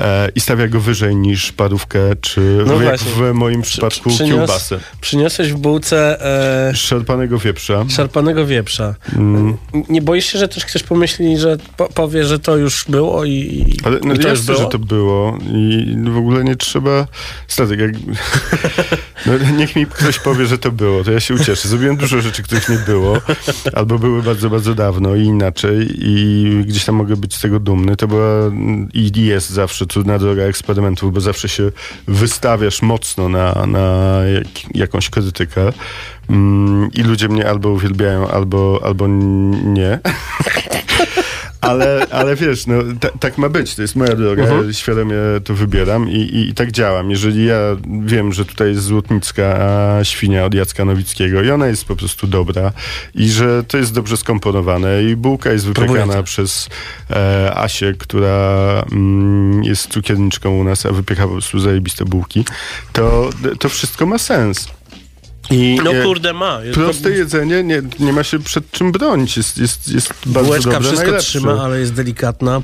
e, 0.00 0.28
i 0.34 0.40
stawia 0.40 0.68
go 0.68 0.80
wyżej 0.80 1.16
niż 1.16 1.52
parówkę, 1.52 1.98
czy 2.20 2.40
No 2.66 2.82
jak 2.82 3.00
w 3.00 3.32
moim 3.34 3.62
przypadku 3.62 4.10
Przynios- 4.10 4.26
kiełbasę. 4.28 4.80
Przyniosłeś 5.00 5.52
w 5.52 5.56
bułce 5.56 6.24
e, 6.70 6.74
Szarpanego 6.76 7.38
wieprza. 7.38 7.84
szarpanego 7.88 8.46
wieprza. 8.46 8.94
Mm. 9.16 9.56
Nie 9.88 10.02
boisz 10.02 10.26
się, 10.26 10.38
że 10.38 10.48
też 10.48 10.64
ktoś 10.66 10.82
pomyśli, 10.82 11.38
że 11.38 11.56
po, 11.76 11.88
powie, 11.88 12.24
że 12.24 12.38
to 12.38 12.56
już 12.56 12.84
było 12.88 13.24
i, 13.24 13.30
i, 13.30 13.76
Ale 13.84 13.98
no 14.04 14.14
i 14.14 14.18
to 14.18 14.28
jasne, 14.28 14.56
że 14.56 14.66
to 14.66 14.78
było 14.78 15.38
i 15.52 15.96
w 16.10 16.16
ogóle 16.16 16.44
nie 16.44 16.56
trzeba... 16.56 17.06
Statek, 17.48 17.80
jak... 17.80 17.90
no, 19.26 19.32
niech 19.56 19.76
mi 19.76 19.86
ktoś 19.86 20.18
powie, 20.18 20.46
że 20.46 20.58
to 20.58 20.72
było, 20.72 21.04
to 21.04 21.12
ja 21.12 21.20
się 21.20 21.34
ucieszę. 21.34 21.68
Zrobiłem 21.68 21.96
dużo 21.96 22.09
rzeczy, 22.18 22.42
których 22.42 22.68
nie 22.68 22.78
było, 22.78 23.18
albo 23.74 23.98
były 23.98 24.22
bardzo, 24.22 24.50
bardzo 24.50 24.74
dawno 24.74 25.16
i 25.16 25.24
inaczej 25.24 25.88
i 25.98 26.64
gdzieś 26.66 26.84
tam 26.84 26.94
mogę 26.94 27.16
być 27.16 27.34
z 27.34 27.40
tego 27.40 27.60
dumny. 27.60 27.96
To 27.96 28.08
była 28.08 28.50
i 28.94 29.10
jest 29.24 29.50
zawsze 29.50 29.86
trudna 29.86 30.18
droga 30.18 30.42
eksperymentów, 30.42 31.12
bo 31.12 31.20
zawsze 31.20 31.48
się 31.48 31.72
wystawiasz 32.08 32.82
mocno 32.82 33.28
na, 33.28 33.66
na 33.66 34.16
jak, 34.34 34.74
jakąś 34.74 35.10
krytykę 35.10 35.72
mm, 36.30 36.90
i 36.94 37.02
ludzie 37.02 37.28
mnie 37.28 37.48
albo 37.48 37.68
uwielbiają, 37.68 38.28
albo, 38.28 38.80
albo 38.84 39.06
nie. 39.08 39.98
ale, 41.60 42.06
ale 42.10 42.36
wiesz, 42.36 42.66
no, 42.66 42.74
ta, 43.00 43.08
tak 43.20 43.38
ma 43.38 43.48
być, 43.48 43.74
to 43.74 43.82
jest 43.82 43.96
moja 43.96 44.16
droga, 44.16 44.42
Mhm. 44.42 44.66
ja 44.66 44.72
świadomie 44.72 45.16
to 45.44 45.54
wybieram 45.54 46.08
i, 46.10 46.14
i, 46.16 46.48
i 46.48 46.54
tak 46.54 46.72
działam. 46.72 47.10
Jeżeli 47.10 47.46
ja 47.46 47.58
wiem, 48.04 48.32
że 48.32 48.44
tutaj 48.44 48.68
jest 48.68 48.82
złotnicka 48.82 49.58
świnia 50.02 50.44
od 50.44 50.54
Jacka 50.54 50.84
Nowickiego 50.84 51.42
i 51.42 51.50
ona 51.50 51.66
jest 51.66 51.84
po 51.84 51.96
prostu 51.96 52.26
dobra 52.26 52.72
i 53.14 53.28
że 53.28 53.64
to 53.68 53.78
jest 53.78 53.94
dobrze 53.94 54.16
skomponowane 54.16 55.02
i 55.02 55.16
bułka 55.16 55.52
jest 55.52 55.66
wypiekana 55.66 56.22
przez 56.22 56.68
e, 57.10 57.52
Asię, 57.56 57.94
która 57.98 58.82
mm, 58.92 59.64
jest 59.64 59.86
cukierniczką 59.88 60.50
u 60.58 60.64
nas, 60.64 60.86
a 60.86 60.92
wypieka 60.92 61.22
po 61.22 61.32
prostu 61.32 61.58
zajebiste 61.58 62.04
bułki, 62.04 62.44
to, 62.92 63.30
to 63.58 63.68
wszystko 63.68 64.06
ma 64.06 64.18
sens. 64.18 64.68
I 65.50 65.80
No 65.84 65.92
e, 65.92 66.02
kurde 66.02 66.32
ma. 66.32 66.60
Proste 66.74 67.10
jedzenie, 67.10 67.64
nie, 67.64 67.82
nie 68.00 68.12
ma 68.12 68.22
się 68.24 68.38
przed 68.38 68.70
czym 68.70 68.92
bronić. 68.92 69.36
Jest, 69.36 69.58
jest, 69.58 69.88
jest 69.88 70.14
bardzo 70.26 70.46
Bułeczka 70.46 70.70
dobre, 70.70 70.80
wszystko 70.88 71.06
najlepsze. 71.06 71.28
trzyma, 71.28 71.64
ale 71.64 71.80
jest 71.80 71.92
delikatna. 71.92 72.62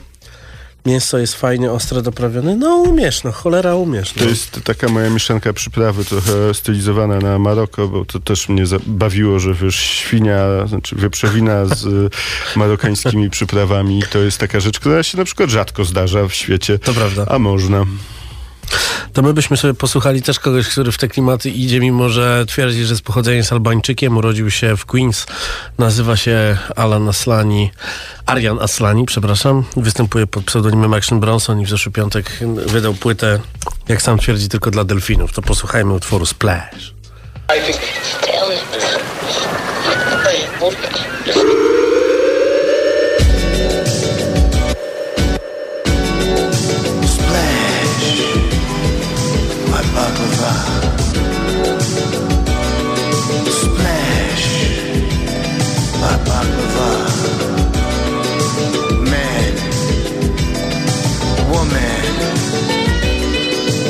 Mięso 0.87 1.19
jest 1.19 1.35
fajnie 1.35 1.73
ostre 1.73 2.03
doprawione. 2.03 2.57
No 2.57 2.77
umiesz, 2.77 3.25
no 3.25 3.33
cholera 3.33 3.75
umiesz. 3.75 4.15
No. 4.17 4.23
To 4.23 4.29
jest 4.29 4.61
taka 4.65 4.89
moja 4.89 5.11
mieszanka 5.11 5.53
przyprawy, 5.53 6.05
trochę 6.05 6.55
stylizowana 6.55 7.19
na 7.19 7.39
Maroko, 7.39 7.89
bo 7.89 8.05
to 8.05 8.21
też 8.21 8.49
mnie 8.49 8.65
bawiło, 8.87 9.39
że 9.39 9.55
wiesz, 9.55 9.77
świnia, 9.77 10.67
znaczy 10.67 10.97
wieprzowina 10.97 11.65
z 11.67 11.85
y, 11.85 12.11
marokańskimi 12.59 13.31
przyprawami, 13.31 14.03
to 14.13 14.19
jest 14.19 14.39
taka 14.39 14.61
rzecz, 14.61 14.81
która 14.81 15.03
się 15.03 15.19
na 15.19 15.25
przykład 15.25 15.51
rzadko 15.51 15.85
zdarza 15.85 16.29
w 16.29 16.35
świecie. 16.35 16.79
To 16.79 16.95
prawda. 16.95 17.27
A 17.29 17.39
można. 17.39 17.85
To 19.13 19.23
my 19.23 19.35
byśmy 19.35 19.57
sobie 19.57 19.75
posłuchali 19.75 20.23
też 20.23 20.41
kogoś, 20.41 20.69
który 20.69 20.93
w 20.93 20.99
te 20.99 21.09
klimaty 21.09 21.51
idzie, 21.51 21.81
mimo 21.81 22.09
że 22.09 22.45
twierdzi, 22.47 22.85
że 22.85 22.97
z 22.97 23.03
pochodzenia 23.03 23.37
jest 23.37 23.53
Albańczykiem, 23.53 24.17
urodził 24.17 24.51
się 24.51 24.77
w 24.77 24.87
Queens, 24.87 25.27
nazywa 25.79 26.17
się 26.17 26.59
Alan 26.77 27.09
Aslani, 27.09 27.71
Arian 28.27 28.59
Aslani, 28.61 29.05
przepraszam, 29.05 29.65
występuje 29.77 30.27
pod 30.27 30.45
pseudonimem 30.45 30.95
Action 30.95 31.21
Bronson 31.21 31.61
i 31.61 31.67
w 31.67 31.69
zeszły 31.69 31.93
piątek 31.93 32.31
wydał 32.67 32.95
płytę, 32.95 33.41
jak 33.89 34.03
sam 34.03 34.19
twierdzi, 34.19 34.49
tylko 34.49 34.71
dla 34.71 34.85
delfinów. 34.85 35.33
To 35.33 35.43
posłuchajmy 35.43 35.93
utworu 35.93 36.27
Splash. 36.27 36.95
my 41.35 41.66
Man, 59.11 59.55
woman, 61.51 62.05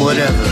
whatever. 0.03 0.46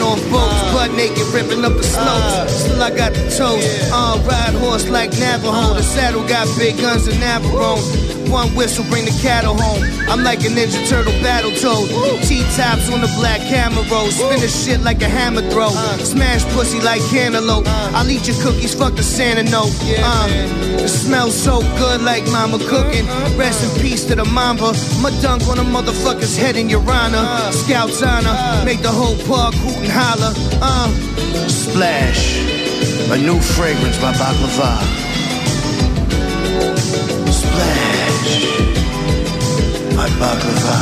Diving 0.00 0.24
on 0.24 0.30
boats, 0.30 0.62
butt 0.72 0.92
naked 0.92 1.26
ripping 1.28 1.64
up 1.64 1.76
the 1.76 1.82
slopes. 1.82 2.52
Still 2.52 2.82
I 2.82 2.90
got 2.90 3.12
the 3.12 3.22
toes. 3.30 3.64
Uh, 3.92 4.22
ride 4.26 4.54
horse 4.54 4.88
like 4.88 5.10
Navajo. 5.18 5.74
The 5.74 5.82
saddle 5.82 6.26
got 6.26 6.46
big 6.58 6.76
guns 6.78 7.06
and 7.06 7.18
Navarone. 7.18 8.09
One 8.30 8.54
whistle 8.54 8.84
bring 8.84 9.04
the 9.04 9.18
cattle 9.20 9.56
home. 9.58 9.82
I'm 10.08 10.22
like 10.22 10.40
a 10.40 10.50
Ninja 10.54 10.86
Turtle 10.88 11.12
battle 11.20 11.50
toad. 11.50 11.90
T-tops 12.22 12.88
on 12.92 13.00
the 13.00 13.10
black 13.18 13.40
camera 13.40 13.82
roll. 13.90 14.08
Spin 14.10 14.38
the 14.38 14.46
shit 14.46 14.80
like 14.82 15.02
a 15.02 15.08
hammer 15.08 15.42
throw. 15.50 15.70
Smash 15.98 16.44
pussy 16.54 16.80
like 16.80 17.02
cantaloupe. 17.10 17.66
I'll 17.66 18.08
eat 18.08 18.28
your 18.28 18.36
cookies, 18.40 18.72
fuck 18.72 18.94
the 18.94 19.02
Santa 19.02 19.42
note. 19.50 19.74
Uh, 19.82 20.28
it 20.78 20.88
smells 20.88 21.34
so 21.34 21.60
good 21.76 22.02
like 22.02 22.24
mama 22.30 22.58
cooking. 22.58 23.04
Rest 23.36 23.66
in 23.66 23.82
peace 23.82 24.04
to 24.06 24.14
the 24.14 24.24
mamba. 24.24 24.74
My 25.02 25.10
dunk 25.20 25.48
on 25.48 25.58
a 25.58 25.64
motherfucker's 25.64 26.36
head 26.36 26.56
in 26.56 26.70
your 26.70 26.88
honor. 26.88 27.26
Scouts 27.50 28.00
honor. 28.00 28.64
Make 28.64 28.80
the 28.82 28.92
whole 28.92 29.18
park 29.26 29.54
hoot 29.54 29.76
and 29.76 29.90
holler. 29.90 30.32
Uh, 30.62 30.88
splash. 31.48 32.38
A 33.10 33.18
new 33.18 33.40
fragrance 33.40 33.98
by 33.98 34.12
Baklava. 34.12 34.78
Splash. 37.28 37.89
My 40.00 40.08
baklava. 40.10 40.76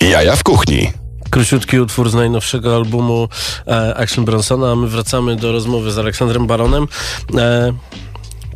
Jaja 0.00 0.36
w 0.36 0.42
kuchni. 0.42 0.92
Króciutki 1.30 1.80
utwór 1.80 2.10
z 2.10 2.14
najnowszego 2.14 2.76
albumu 2.76 3.28
e, 3.66 3.94
Action 3.94 4.24
Bronsona, 4.24 4.72
a 4.72 4.74
my 4.74 4.88
wracamy 4.88 5.36
do 5.36 5.52
rozmowy 5.52 5.92
z 5.92 5.98
Aleksandrem 5.98 6.46
Baronem. 6.46 6.86
E, 7.38 7.72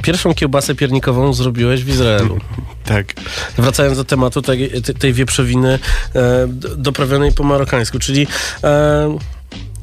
pierwszą 0.04 0.34
kiełbasę 0.34 0.74
piernikową 0.74 1.32
zrobiłeś 1.32 1.84
w 1.84 1.88
Izraelu. 1.88 2.38
Tak. 2.84 3.14
Wracając 3.58 3.96
do 3.98 4.04
tematu 4.04 4.42
tej, 4.42 4.70
tej- 4.98 5.12
wieprzowiny 5.12 5.78
e, 6.14 6.46
do- 6.48 6.76
doprawionej 6.76 7.32
po 7.32 7.44
marokańsku, 7.44 7.98
czyli 7.98 8.26
e, 8.64 9.18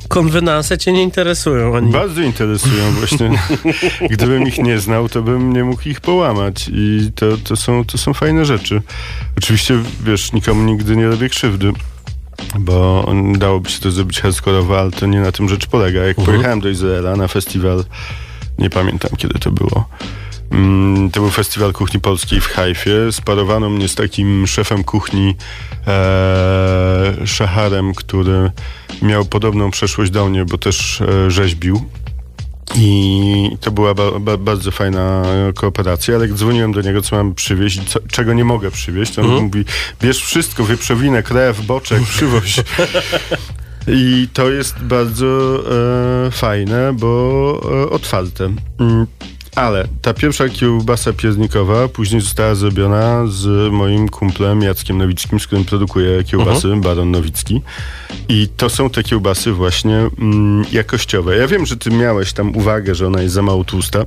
konwenanse 0.08 0.78
cię 0.78 0.92
nie 0.94 1.04
interesują 1.04 1.78
ani 1.78 1.92
Bardzo 1.92 2.22
interesują 2.22 2.92
właśnie. 2.92 3.32
Gdybym 4.12 4.48
ich 4.48 4.58
nie 4.58 4.80
znał, 4.80 5.10
to 5.10 5.22
bym 5.22 5.54
nie 5.54 5.64
mógł 5.64 5.90
ich 5.90 6.02
połamać. 6.02 6.70
I 6.74 7.12
to, 7.16 7.26
to, 7.44 7.56
są, 7.56 7.86
to 7.86 7.98
są 7.98 8.14
fajne 8.14 8.46
rzeczy. 8.46 8.82
Oczywiście, 9.38 9.78
wiesz, 10.04 10.34
nikomu 10.34 10.64
nigdy 10.64 10.96
nie 10.96 11.08
robię 11.08 11.30
krzywdy. 11.30 11.72
Bo 12.60 13.06
dałoby 13.38 13.70
się 13.70 13.80
to 13.80 13.92
zrobić 13.92 14.22
hardkorowo, 14.22 14.80
ale 14.80 14.92
to 14.92 15.06
nie 15.06 15.20
na 15.20 15.32
tym 15.32 15.50
rzecz 15.50 15.66
polega. 15.68 16.02
Jak 16.04 16.18
pojechałem 16.18 16.60
do 16.62 16.70
Izraela 16.70 17.16
na 17.16 17.28
festiwal, 17.28 17.86
nie 18.62 18.70
pamiętam 18.70 19.12
kiedy 19.18 19.40
to 19.40 19.52
było. 19.52 19.86
Mm, 20.52 21.12
To 21.12 21.20
był 21.20 21.30
festiwal 21.30 21.74
kuchni 21.74 22.00
polskiej 22.00 22.42
w 22.42 22.48
Hajfie. 22.48 23.12
Sparowano 23.12 23.70
mnie 23.70 23.88
z 23.88 23.96
takim 23.96 24.48
szefem 24.48 24.84
kuchni 24.84 25.36
e, 25.88 27.14
Szaharem, 27.28 27.94
który 27.94 28.52
miał 29.02 29.26
podobną 29.26 29.72
przeszłość 29.72 30.12
do 30.12 30.30
mnie, 30.30 30.46
bo 30.46 30.58
też 30.58 31.02
e, 31.02 31.32
rzeźbił. 31.32 31.84
I 32.76 33.58
to 33.62 33.72
była 33.72 33.94
ba, 33.94 34.20
ba, 34.20 34.38
bardzo 34.38 34.72
fajna 34.72 35.24
kooperacja, 35.56 36.16
ale 36.16 36.28
jak 36.28 36.36
dzwoniłem 36.38 36.72
do 36.72 36.82
niego, 36.82 37.02
co 37.02 37.16
mam 37.16 37.36
przywieźć, 37.36 37.90
co, 37.90 38.00
czego 38.12 38.34
nie 38.34 38.44
mogę 38.46 38.72
przywieźć, 38.72 39.14
to 39.14 39.22
on 39.22 39.28
mówi, 39.28 39.66
bierz 40.02 40.24
wszystko, 40.26 40.66
wieprzowinę, 40.66 41.24
krew, 41.24 41.62
boczek, 41.66 42.04
przywoź. 42.04 42.56
I 43.88 44.28
to 44.34 44.50
jest 44.50 44.80
bardzo 44.80 45.64
e, 46.28 46.32
fajne, 46.32 46.94
bo 46.94 47.62
e, 47.84 47.90
otwarte. 47.90 48.54
Mm, 48.80 49.08
ale 49.56 49.88
ta 50.02 50.14
pierwsza 50.14 50.50
kiełbasa 50.50 51.14
piernikowa 51.14 51.88
później 51.88 52.22
została 52.22 52.56
zrobiona 52.56 53.28
z 53.28 53.72
moim 53.74 54.10
kumplem 54.10 54.62
Jackiem 54.62 54.98
Nowickim, 54.98 55.40
z 55.40 55.48
którym 55.48 55.66
produkuję 55.66 56.24
kiełbasy, 56.24 56.76
Baron 56.76 57.12
Nowicki. 57.12 57.62
I 58.30 58.48
to 58.58 58.70
są 58.70 58.90
te 58.90 59.04
kiełbasy 59.04 59.52
właśnie 59.52 60.10
mm, 60.20 60.66
jakościowe. 60.72 61.38
Ja 61.38 61.48
wiem, 61.48 61.66
że 61.66 61.78
ty 61.78 61.90
miałeś 61.90 62.34
tam 62.34 62.56
uwagę, 62.56 62.96
że 62.96 63.08
ona 63.08 63.22
jest 63.22 63.34
za 63.34 63.42
mało 63.42 63.64
tłusta. 63.64 64.06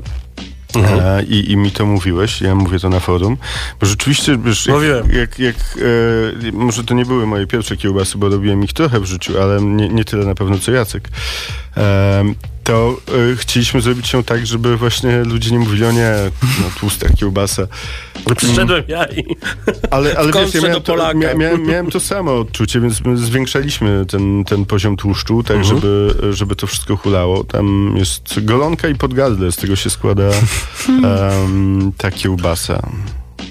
E, 0.76 1.22
i, 1.22 1.52
I 1.52 1.56
mi 1.56 1.70
to 1.70 1.86
mówiłeś, 1.86 2.40
ja 2.40 2.54
mówię 2.54 2.78
to 2.78 2.88
na 2.88 3.00
forum, 3.00 3.36
bo 3.80 3.86
rzeczywiście, 3.86 4.38
wiesz, 4.44 4.66
jak, 4.66 4.76
Mówiłem. 4.76 5.10
jak, 5.12 5.38
jak 5.38 5.56
e, 5.56 6.52
może 6.52 6.84
to 6.84 6.94
nie 6.94 7.06
były 7.06 7.26
moje 7.26 7.46
pierwsze 7.46 7.76
kiełbasy, 7.76 8.18
bo 8.18 8.28
robiłem 8.28 8.64
ich 8.64 8.72
trochę 8.72 9.00
w 9.00 9.04
życiu, 9.04 9.42
ale 9.42 9.62
nie, 9.62 9.88
nie 9.88 10.04
tyle 10.04 10.26
na 10.26 10.34
pewno 10.34 10.58
co 10.58 10.72
Jacek. 10.72 11.08
E, 11.76 12.24
to 12.64 12.96
y, 13.32 13.36
chcieliśmy 13.36 13.80
zrobić 13.80 14.12
ją 14.12 14.24
tak, 14.24 14.46
żeby 14.46 14.76
właśnie 14.76 15.24
ludzie 15.24 15.50
nie 15.50 15.58
mówili, 15.58 15.84
o 15.84 15.92
nie, 15.92 16.12
no, 16.42 16.70
tłusta 16.80 17.08
kiełbasa. 17.08 17.66
Przyszedłem 18.36 18.84
ja 18.88 19.04
i... 19.04 19.24
Ale, 19.90 20.18
ale 20.18 20.32
wiesz, 20.32 20.54
ja 20.54 20.60
miałem, 20.60 20.82
to, 20.82 21.14
mia, 21.14 21.34
miałem, 21.34 21.62
miałem 21.66 21.90
to 21.90 22.00
samo 22.00 22.38
odczucie, 22.38 22.80
więc 22.80 23.00
my 23.04 23.16
zwiększaliśmy 23.16 24.06
ten, 24.08 24.44
ten 24.44 24.64
poziom 24.64 24.96
tłuszczu, 24.96 25.42
tak 25.42 25.56
Mhm. 25.56 25.74
żeby, 25.76 26.14
żeby 26.32 26.56
to 26.56 26.66
wszystko 26.66 26.96
hulało. 26.96 27.44
Tam 27.44 27.94
jest 27.96 28.44
golonka 28.44 28.88
i 28.88 28.94
podgardle, 28.94 29.52
z 29.52 29.56
tego 29.56 29.76
się 29.76 29.90
składa 29.90 30.24
em, 30.88 31.92
ta 31.98 32.10
kiełbasa. 32.10 32.88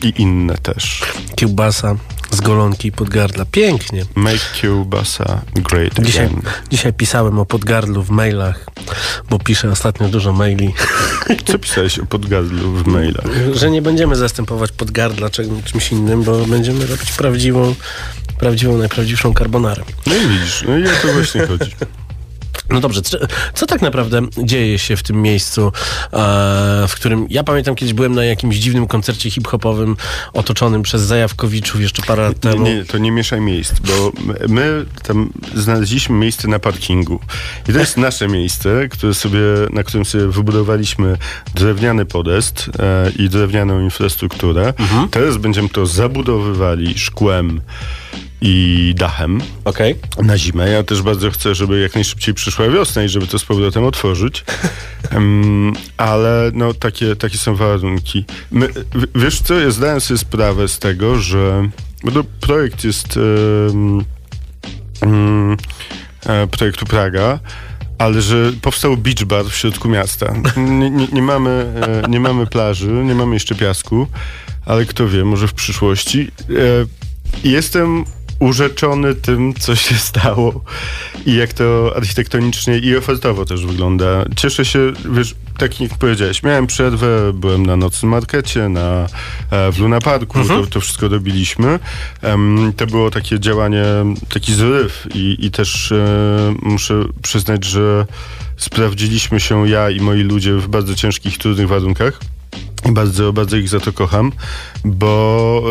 I 0.03 0.13
inne 0.21 0.57
też. 0.57 1.01
Kiełbasa 1.35 1.95
z 2.33 2.41
golonki 2.41 2.87
i 2.87 2.91
podgardla. 2.91 3.45
Pięknie. 3.51 4.05
Make 4.15 4.51
kiełbasa 4.61 5.41
great 5.55 5.93
Dzisiaj, 6.01 6.25
again. 6.25 6.41
dzisiaj 6.69 6.93
pisałem 6.93 7.39
o 7.39 7.45
podgardlu 7.45 8.03
w 8.03 8.09
mailach, 8.09 8.65
bo 9.29 9.39
piszę 9.39 9.71
ostatnio 9.71 10.09
dużo 10.09 10.33
maili, 10.33 10.73
Co 11.51 11.59
pisałeś 11.59 11.99
o 11.99 12.05
podgardlu 12.05 12.71
w 12.71 12.87
mailach? 12.87 13.25
że 13.53 13.71
nie 13.71 13.81
będziemy 13.81 14.15
zastępować 14.15 14.71
podgardla 14.71 15.29
czym- 15.29 15.63
czymś 15.63 15.91
innym, 15.91 16.23
bo 16.23 16.45
będziemy 16.45 16.85
robić 16.85 17.11
prawdziwą, 17.11 17.75
prawdziwą, 18.39 18.77
najprawdziwszą 18.77 19.33
carbonarę. 19.33 19.83
No 20.07 20.13
i 20.15 20.27
widzisz, 20.27 20.63
no 20.67 20.77
i 20.77 20.83
o 20.87 20.91
to 21.01 21.13
właśnie 21.13 21.47
chodzi. 21.47 21.71
No 22.69 22.79
dobrze, 22.79 23.01
co, 23.53 23.65
tak 23.65 23.81
naprawdę 23.81 24.21
dzieje 24.43 24.79
się 24.79 24.95
w 24.97 25.03
tym 25.03 25.21
miejscu, 25.21 25.67
e, 25.67 25.71
w 26.87 26.93
którym 26.95 27.27
ja 27.29 27.43
pamiętam 27.43 27.75
kiedyś 27.75 27.93
byłem 27.93 28.15
na 28.15 28.23
jakimś 28.25 28.55
dziwnym 28.55 28.87
koncercie 28.87 29.31
hip-hopowym 29.31 29.95
otoczonym 30.33 30.81
przez 30.83 31.01
Zajawkowiczów 31.01 31.81
jeszcze 31.81 32.01
parę 32.01 32.23
lat 32.23 32.39
temu. 32.39 32.65
nie, 32.65 32.85
to 32.85 32.97
nie 32.97 33.11
mieszaj 33.11 33.41
miejsc, 33.41 33.73
bo 33.79 34.11
my- 34.49 34.85
tam 35.03 35.29
znaleźliśmy 35.55 36.15
miejsce 36.15 36.47
na 36.47 36.59
parkingu. 36.59 37.19
I 37.69 37.73
to 37.73 37.79
jest 37.79 37.97
nasze 37.97 38.27
miejsce, 38.27 38.87
które 38.89 39.13
sobie, 39.13 39.39
na 39.71 39.83
którym 39.83 40.05
sobie 40.05 40.27
wybudowaliśmy 40.27 41.17
drewniany 41.55 42.05
podest 42.05 42.69
e, 42.79 43.11
i 43.23 43.29
drewnianą 43.29 43.79
infrastrukturę. 43.81 44.73
Teraz 45.11 45.37
będziemy 45.37 45.69
to 45.69 45.85
zabudowywali 45.85 46.99
szkłem 46.99 47.61
i 48.45 48.93
dachem 48.97 49.41
Okej. 49.65 49.95
na 50.23 50.37
zimę. 50.37 50.69
Ja 50.69 50.83
też 50.83 51.01
bardzo 51.01 51.31
chcę, 51.31 51.55
żeby 51.55 51.79
jak 51.79 51.95
najszybciej 51.95 52.33
przyszła 52.33 52.69
wiosna 52.69 53.03
i 53.03 53.09
żeby 53.09 53.27
to 53.27 53.39
z 53.39 53.45
powrotem 53.45 53.83
otworzyć. 53.83 54.43
Em, 55.11 55.73
ale 55.97 56.51
no, 56.53 56.73
takie, 56.73 57.15
takie 57.15 57.37
są 57.37 57.55
warunki. 57.55 58.25
My, 58.51 58.67
w- 58.67 59.21
wiesz 59.21 59.41
co, 59.41 59.59
ja 59.59 59.71
zdałem 59.71 60.01
sobie 60.01 60.17
sprawę 60.17 60.67
z 60.67 60.79
tego, 60.79 61.15
że 61.19 61.69
bo 62.03 62.11
to 62.11 62.23
projekt 62.39 62.83
jest 62.83 63.17
em, 63.17 64.05
e, 66.25 66.47
projektu 66.47 66.85
Praga, 66.85 67.39
ale 67.97 68.21
że 68.21 68.51
powstał 68.61 68.97
beach 68.97 69.25
bar 69.25 69.45
w 69.45 69.55
środku 69.55 69.89
miasta. 69.89 70.33
Nie, 70.57 70.89
nie, 70.89 71.07
nie, 71.07 71.21
mamy, 71.21 71.49
e, 72.05 72.09
nie 72.09 72.19
mamy 72.19 72.47
plaży, 72.47 72.87
nie 72.87 73.15
mamy 73.15 73.33
jeszcze 73.33 73.55
piasku, 73.55 74.07
ale 74.65 74.85
kto 74.85 75.07
wie, 75.07 75.25
może 75.25 75.47
w 75.47 75.53
przyszłości. 75.53 76.31
E, 76.49 76.53
Jestem 77.43 78.05
urzeczony 78.43 79.15
tym, 79.15 79.53
co 79.53 79.75
się 79.75 79.95
stało 79.95 80.63
i 81.25 81.35
jak 81.35 81.53
to 81.53 81.93
architektonicznie 81.95 82.77
i 82.77 82.97
ofertowo 82.97 83.45
też 83.45 83.65
wygląda. 83.65 84.25
Cieszę 84.35 84.65
się, 84.65 84.79
wiesz, 85.13 85.35
tak 85.57 85.81
jak 85.81 85.97
powiedziałeś, 85.97 86.43
miałem 86.43 86.67
przerwę, 86.67 87.33
byłem 87.33 87.65
na 87.65 87.77
nocnym 87.77 88.11
markecie, 88.11 88.69
na, 88.69 89.07
e, 89.51 89.71
w 89.71 89.79
Luna 89.79 89.99
Parku, 89.99 90.39
to, 90.47 90.65
to 90.65 90.81
wszystko 90.81 91.07
robiliśmy. 91.07 91.79
Em, 92.21 92.73
to 92.77 92.87
było 92.87 93.11
takie 93.11 93.39
działanie, 93.39 93.83
taki 94.29 94.53
zryw 94.53 95.07
i, 95.15 95.37
i 95.39 95.51
też 95.51 95.91
e, 95.91 96.55
muszę 96.61 97.03
przyznać, 97.21 97.65
że 97.65 98.05
sprawdziliśmy 98.57 99.39
się 99.39 99.69
ja 99.69 99.89
i 99.89 100.01
moi 100.01 100.21
ludzie 100.23 100.53
w 100.53 100.67
bardzo 100.67 100.95
ciężkich, 100.95 101.37
trudnych 101.37 101.67
warunkach. 101.67 102.19
I 102.85 102.91
bardzo, 102.91 103.33
bardzo 103.33 103.57
ich 103.57 103.69
za 103.69 103.79
to 103.79 103.93
kocham, 103.93 104.31
bo 104.85 105.63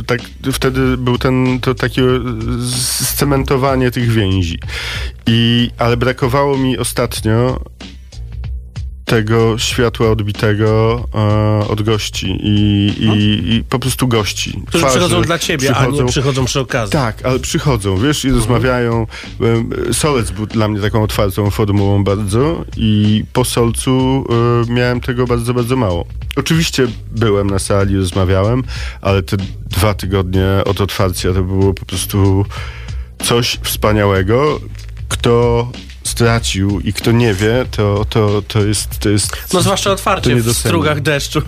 y, 0.00 0.02
tak 0.02 0.20
wtedy 0.52 0.96
był 0.96 1.18
ten, 1.18 1.60
to 1.60 1.74
takie 1.74 2.02
y, 2.02 2.20
scementowanie 3.02 3.90
tych 3.90 4.10
więzi. 4.10 4.58
I, 5.26 5.70
ale 5.78 5.96
brakowało 5.96 6.58
mi 6.58 6.78
ostatnio 6.78 7.60
tego 9.08 9.58
światła 9.58 10.10
odbitego 10.10 11.04
e, 11.14 11.68
od 11.68 11.82
gości 11.82 12.38
i, 12.42 12.86
i, 13.00 13.54
i 13.54 13.64
po 13.64 13.78
prostu 13.78 14.08
gości. 14.08 14.52
No. 14.56 14.66
Którzy 14.66 14.84
Twarzy 14.84 14.98
przychodzą 14.98 15.22
dla 15.22 15.38
ciebie, 15.38 15.70
a 15.70 15.74
przychodzą- 15.74 16.02
nie 16.04 16.08
przychodzą 16.08 16.44
przy 16.44 16.60
okazji. 16.60 16.92
tak, 16.92 17.26
ale 17.26 17.38
przychodzą, 17.38 17.96
wiesz, 17.98 18.24
i 18.24 18.30
rozmawiają. 18.30 19.06
Em, 19.40 19.70
Solec 19.94 20.30
był 20.30 20.46
dla 20.46 20.68
mnie 20.68 20.80
taką 20.80 21.02
otwartą 21.02 21.50
formułą 21.50 22.04
bardzo 22.04 22.64
i 22.76 23.24
po 23.32 23.44
Solcu 23.44 24.24
e, 24.68 24.72
miałem 24.72 25.00
tego 25.00 25.26
bardzo, 25.26 25.54
bardzo 25.54 25.76
mało. 25.76 26.04
Oczywiście 26.36 26.86
byłem 27.10 27.50
na 27.50 27.58
sali, 27.58 27.96
rozmawiałem, 27.96 28.62
ale 29.00 29.22
te 29.22 29.36
dwa 29.70 29.94
tygodnie 29.94 30.46
od 30.64 30.80
otwarcia 30.80 31.32
to 31.32 31.42
było 31.42 31.74
po 31.74 31.86
prostu 31.86 32.44
coś 33.24 33.58
wspaniałego. 33.62 34.60
Kto 35.08 35.68
stracił 36.08 36.80
i 36.80 36.92
kto 36.92 37.12
nie 37.12 37.34
wie, 37.34 37.64
to, 37.70 38.06
to, 38.10 38.42
to 38.48 38.64
jest... 38.64 38.98
To 38.98 39.08
jest 39.08 39.36
No 39.52 39.60
zwłaszcza 39.60 39.90
otwarcie 39.90 40.36
w 40.36 40.52
strugach 40.52 41.00
deszczu. 41.00 41.42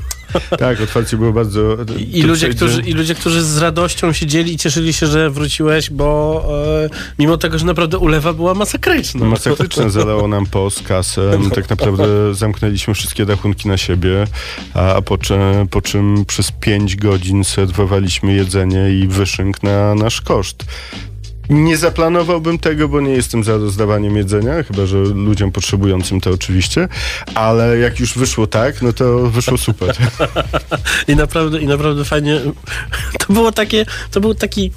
Tak, 0.59 0.81
otwarcie 0.81 1.17
było 1.17 1.33
bardzo... 1.33 1.77
I 2.13 2.23
ludzie, 2.23 2.49
którzy, 2.49 2.83
I 2.83 2.93
ludzie, 2.93 3.15
którzy 3.15 3.43
z 3.43 3.59
radością 3.59 4.13
siedzieli 4.13 4.55
i 4.55 4.57
cieszyli 4.57 4.93
się, 4.93 5.07
że 5.07 5.31
wróciłeś, 5.31 5.91
bo 5.91 6.45
e, 6.85 6.89
mimo 7.19 7.37
tego, 7.37 7.59
że 7.59 7.67
naprawdę 7.67 7.99
ulewa 7.99 8.33
była 8.33 8.55
masakryczna. 8.55 9.27
Masakryczne 9.27 9.91
zalało 9.91 10.29
nam 10.29 10.47
kasę. 10.85 11.39
My 11.39 11.51
tak 11.51 11.71
naprawdę 11.71 12.35
zamknęliśmy 12.35 12.95
wszystkie 12.95 13.25
rachunki 13.25 13.69
na 13.69 13.77
siebie, 13.77 14.27
a, 14.75 14.95
a 14.95 15.03
po, 15.03 15.19
czym, 15.19 15.69
po 15.71 15.83
czym 15.83 16.25
przez 16.27 16.53
5 16.53 16.97
godzin 16.97 17.45
serwowaliśmy 17.45 18.35
jedzenie 18.35 18.91
i 18.91 19.09
wyszynk 19.09 19.63
na 19.63 19.95
nasz 19.95 20.21
koszt. 20.21 20.65
Nie 21.51 21.77
zaplanowałbym 21.77 22.59
tego, 22.59 22.89
bo 22.89 23.01
nie 23.01 23.13
jestem 23.13 23.45
za 23.45 23.57
rozdawaniem 23.57 24.17
jedzenia, 24.17 24.63
chyba 24.63 24.87
że 24.87 24.99
ludziom 24.99 25.53
potrzebującym 25.53 26.21
to 26.21 26.31
oczywiście, 26.31 26.89
ale 27.35 27.79
jak 27.79 28.01
już 28.01 28.19
wyszło 28.19 28.47
tak, 28.47 28.83
no 28.83 28.93
to 28.93 29.19
wyszło 29.19 29.59
super. 29.59 29.97
I 31.09 31.17
naprawdę, 31.17 31.61
I 31.61 31.67
naprawdę 31.67 32.05
fajnie. 32.05 32.41
To 33.19 33.33
było 33.33 33.53
takie, 33.53 33.87
to 34.11 34.21
był 34.21 34.35
taki, 34.35 34.71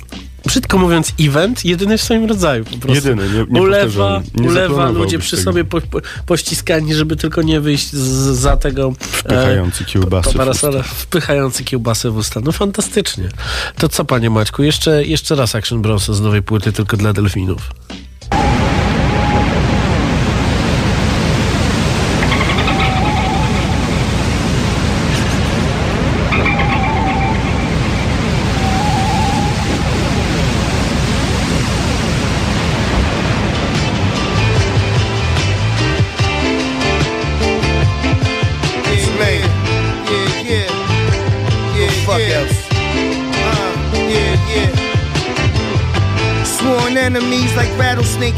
brzydko 0.46 0.78
mówiąc, 0.78 1.14
event, 1.20 1.66
jedyny 1.66 1.98
w 1.98 2.02
swoim 2.02 2.26
rodzaju 2.26 2.66
po 2.66 2.78
prostu. 2.78 2.94
Jedyny, 3.10 3.30
nie- 3.30 3.62
Ulewa, 3.62 3.78
niepowtarzalny. 3.84 4.28
Nie 4.36 4.48
ulewa, 4.50 4.90
ludzie 4.90 5.20
przy 5.20 5.32
tego. 5.38 5.44
sobie 5.44 5.64
po, 5.64 5.82
po, 5.82 6.00
pościskani, 6.26 6.94
żeby 6.94 7.16
tylko 7.16 7.42
nie 7.42 7.60
wyjść 7.62 7.90
z, 7.92 8.38
za 8.40 8.58
tego 8.58 8.94
Wpychający 9.00 9.86
kiełbasy 9.86 10.30
w 10.30 10.34
parasola, 10.36 10.84
wpychający 10.84 11.64
kiełbasę 11.64 12.12
w 12.12 12.18
usta. 12.18 12.40
No 12.44 12.52
fantastycznie. 12.52 13.30
To 13.78 13.90
co, 13.90 14.06
panie 14.06 14.30
Maćku, 14.30 14.64
jeszcze, 14.64 15.06
jeszcze 15.06 15.36
raz 15.36 15.56
Action 15.56 15.82
Bronson 15.82 16.16
z 16.16 16.22
nowej 16.22 16.42
płyty 16.42 16.72
tylko 16.72 16.98
dla 16.98 17.14
delfinów. 17.14 17.72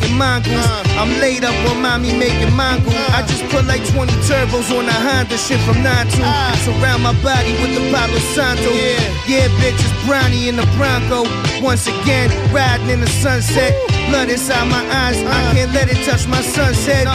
And 0.03 0.17
mongoose. 0.17 0.65
I'm 0.97 1.11
laid 1.19 1.43
up 1.43 1.55
on 1.69 1.81
mommy 1.81 2.11
making 2.17 2.55
mango. 2.55 2.91
I 3.13 3.23
just 3.27 3.43
put 3.51 3.65
like 3.65 3.83
20 3.93 4.11
turbos 4.27 4.71
on 4.71 4.87
a 4.87 4.97
Honda 5.05 5.37
shit 5.37 5.59
from 5.61 5.81
9 5.83 6.07
to. 6.07 6.21
Ah. 6.23 6.55
Surround 6.65 7.03
my 7.03 7.15
body 7.21 7.53
with 7.61 7.75
the 7.75 7.83
Palo 7.91 8.19
Santo. 8.33 8.69
Yeah, 8.71 8.99
yeah, 9.27 9.47
bitch, 9.59 9.77
it's 9.77 9.95
Brownie 10.05 10.47
in 10.47 10.55
the 10.55 10.67
Bronco. 10.77 11.27
Once 11.61 11.87
again, 11.87 12.29
riding 12.53 12.89
in 12.89 12.99
the 13.01 13.11
sunset. 13.21 13.73
Blood 14.09 14.29
inside 14.29 14.67
my 14.69 14.83
eyes, 14.91 15.17
I 15.23 15.29
ah. 15.29 15.51
can't 15.53 15.71
let 15.73 15.89
it 15.89 15.99
touch 16.05 16.27
my 16.27 16.41
sunset. 16.41 17.05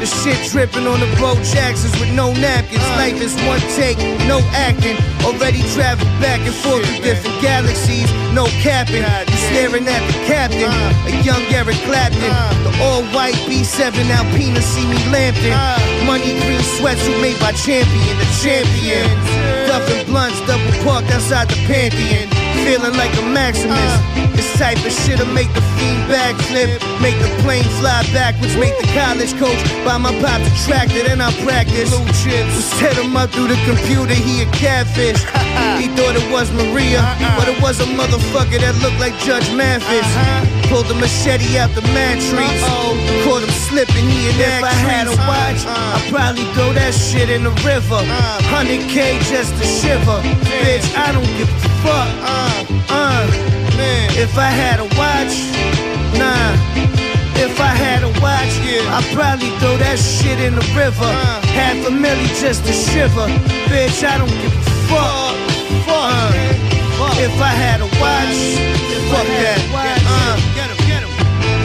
The 0.00 0.06
shit 0.06 0.38
dripping 0.50 0.86
on 0.86 1.00
the 1.00 1.10
Bo 1.20 1.34
Jacksons 1.42 1.92
with 2.00 2.12
no 2.14 2.32
napkins. 2.32 2.82
Ah. 2.82 3.02
Life 3.02 3.20
is 3.20 3.34
one 3.44 3.60
take, 3.76 3.98
no 4.26 4.40
acting. 4.52 4.96
Already 5.24 5.62
traveled 5.74 6.10
back 6.20 6.40
and 6.40 6.54
forth 6.54 6.84
through 6.86 7.02
different 7.02 7.40
galaxies, 7.42 8.10
no 8.32 8.46
capping. 8.64 9.04
Staring 9.50 9.86
at 9.86 10.02
the 10.06 10.16
captain, 10.26 10.70
a 11.06 11.12
young 11.22 11.42
Eric 11.52 11.76
Clapton. 11.88 12.32
The 12.64 12.72
all 12.82 13.02
white 13.12 13.34
B7 13.48 13.92
Alpina 14.10 14.62
see 14.62 14.86
me 14.86 14.98
lamping. 15.10 15.54
Money 16.06 16.38
green 16.44 16.62
sweatsuit 16.78 17.20
made 17.20 17.38
by 17.40 17.52
Champion, 17.52 18.14
the 18.18 18.28
champion. 18.42 19.04
Duffin 19.68 20.06
blunts, 20.06 20.40
double 20.46 20.72
parked 20.84 21.10
outside 21.10 21.48
the 21.48 21.58
Pantheon. 21.66 22.28
feeling 22.64 22.94
like 22.96 23.12
a 23.18 23.22
Maximus. 23.22 24.29
This 24.40 24.56
type 24.56 24.80
of 24.88 24.92
shit'll 25.04 25.28
make 25.36 25.52
the 25.52 25.60
fiend 25.76 26.00
backflip, 26.08 26.80
make 27.04 27.12
the 27.20 27.28
plane 27.44 27.68
fly 27.76 28.00
backwards, 28.08 28.56
make 28.56 28.72
the 28.80 28.88
college 28.96 29.36
coach 29.36 29.60
buy 29.84 30.00
my 30.00 30.16
pop 30.24 30.40
tractor, 30.64 31.04
then 31.04 31.20
I 31.20 31.28
practice. 31.44 31.92
Blue 31.92 32.08
chips. 32.24 32.56
Set 32.80 32.96
him 32.96 33.12
up 33.20 33.28
through 33.36 33.52
the 33.52 33.60
computer, 33.68 34.16
he 34.16 34.40
a 34.40 34.46
catfish. 34.56 35.20
he 35.76 35.92
thought 35.92 36.16
it 36.16 36.24
was 36.32 36.48
Maria, 36.56 37.04
but 37.36 37.52
it 37.52 37.60
was 37.60 37.84
a 37.84 37.88
motherfucker 37.92 38.56
that 38.64 38.72
looked 38.80 38.96
like 38.96 39.12
Judge 39.28 39.44
Mathis. 39.52 40.08
Pulled 40.72 40.88
the 40.88 40.96
machete 40.96 41.60
out 41.60 41.68
the 41.76 41.84
mattress. 41.92 42.64
Caught 43.28 43.44
him 43.44 43.52
slipping, 43.68 44.08
he 44.08 44.32
an 44.32 44.40
If 44.40 44.64
I 44.64 44.72
had 44.72 45.04
a 45.04 45.16
watch, 45.28 45.68
I'd 45.68 46.00
probably 46.08 46.48
throw 46.56 46.72
that 46.80 46.96
shit 46.96 47.28
in 47.28 47.44
the 47.44 47.52
river. 47.60 48.00
100k 48.48 49.20
just 49.28 49.52
to 49.60 49.68
shiver. 49.68 50.16
Bitch, 50.64 50.88
I 50.96 51.12
don't 51.12 51.28
give 51.36 51.52
a 51.52 51.68
fuck. 51.84 52.08
Uh, 52.88 53.49
if 54.18 54.36
I 54.36 54.50
had 54.50 54.80
a 54.80 54.88
watch, 55.00 55.34
nah. 56.18 56.52
If 57.40 57.58
I 57.58 57.72
had 57.72 58.02
a 58.02 58.12
watch, 58.20 58.52
I'd 58.66 59.06
probably 59.14 59.50
throw 59.60 59.76
that 59.78 59.98
shit 59.98 60.38
in 60.40 60.54
the 60.54 60.66
river. 60.76 61.10
Half 61.56 61.86
a 61.88 61.90
milli 61.90 62.28
just 62.40 62.64
to 62.66 62.72
shiver. 62.72 63.26
Bitch, 63.72 64.04
I 64.04 64.18
don't 64.18 64.28
give 64.28 64.52
a 64.52 64.64
fuck. 64.88 65.36
Uh, 65.88 67.16
if 67.16 67.32
I 67.40 67.52
had 67.64 67.80
a 67.80 67.88
watch, 67.96 68.38
fuck 69.08 69.26
that. 69.40 69.60
Uh, 70.04 70.49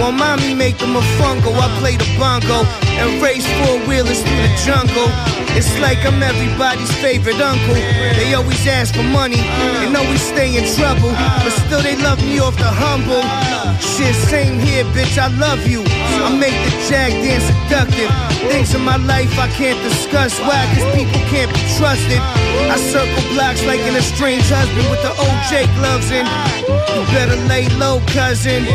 well, 0.05 0.13
mommy 0.13 0.53
make 0.53 0.77
them 0.77 0.95
a 0.95 1.01
fungo. 1.17 1.49
I 1.57 1.65
play 1.81 1.97
the 1.97 2.05
bongo 2.21 2.61
and 3.01 3.21
race 3.23 3.47
four 3.57 3.81
wheelers 3.89 4.21
through 4.21 4.41
the 4.45 4.53
jungle. 4.61 5.09
It's 5.57 5.71
like 5.79 5.97
I'm 6.05 6.21
everybody's 6.21 6.93
favorite 7.01 7.41
uncle. 7.41 7.73
They 8.13 8.35
always 8.35 8.61
ask 8.67 8.93
for 8.93 9.01
money 9.01 9.41
and 9.81 9.97
always 9.97 10.21
stay 10.21 10.57
in 10.61 10.65
trouble, 10.77 11.09
but 11.41 11.49
still 11.65 11.81
they 11.81 11.97
love 12.05 12.21
me 12.21 12.37
off 12.37 12.53
the 12.57 12.69
humble. 12.69 13.23
Shit, 13.81 14.13
same 14.29 14.59
here, 14.59 14.85
bitch. 14.93 15.17
I 15.17 15.33
love 15.41 15.65
you. 15.65 15.81
I 16.21 16.29
make 16.37 16.53
the 16.53 16.71
jag 16.85 17.09
dance 17.25 17.49
seductive. 17.49 18.11
Things 18.51 18.75
in 18.75 18.81
my 18.85 18.97
life 18.97 19.33
I 19.39 19.49
can't 19.57 19.81
discuss. 19.81 20.37
Why? 20.45 20.61
Cause 20.75 20.85
people 20.93 21.17
can't 21.33 21.49
be 21.49 21.63
trusted. 21.81 22.21
I 22.69 22.77
circle 22.77 23.25
blocks 23.33 23.65
like 23.65 23.81
an 23.89 23.95
estranged 23.95 24.53
husband 24.53 24.85
with 24.93 25.01
the 25.01 25.13
OJ 25.17 25.65
gloves 25.81 26.11
in. 26.13 26.29
You 26.93 27.01
better 27.09 27.39
lay 27.49 27.65
low, 27.81 28.05
cousin. 28.13 28.69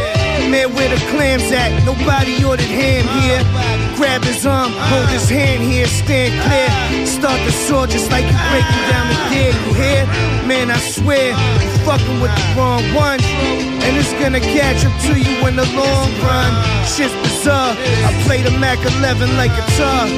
Man, 0.50 0.74
where 0.74 0.90
the 0.90 0.98
clams 1.14 1.46
at? 1.52 1.70
Nobody 1.86 2.42
ordered 2.42 2.66
ham 2.66 3.06
here. 3.22 3.38
Grab 3.94 4.24
his 4.24 4.44
arm, 4.44 4.72
hold 4.90 5.08
his 5.08 5.30
hand 5.30 5.62
here, 5.62 5.86
stand 5.86 6.34
clear. 6.42 7.06
Start 7.06 7.38
the 7.46 7.52
saw 7.52 7.86
just 7.86 8.10
like 8.10 8.26
you 8.26 8.38
breaking 8.50 8.84
down 8.90 9.06
the 9.06 9.18
gear. 9.30 9.54
You 9.54 9.72
hear? 9.78 10.02
Man, 10.50 10.72
I 10.72 10.78
swear, 10.78 11.30
you 11.30 11.70
fucking 11.86 12.18
with 12.18 12.34
the 12.34 12.46
wrong 12.58 12.82
one. 12.98 13.22
And 13.86 13.96
it's 13.96 14.12
gonna 14.18 14.40
catch 14.40 14.84
up 14.84 14.94
to 15.06 15.14
you 15.14 15.38
in 15.46 15.54
the 15.54 15.68
long 15.78 16.10
run. 16.18 16.50
Shit's 16.82 17.14
bizarre. 17.22 17.76
I 17.78 18.10
play 18.26 18.42
the 18.42 18.50
Mac 18.58 18.82
11 18.98 19.36
like 19.36 19.52
a 19.54 19.62
guitar. 19.70 20.08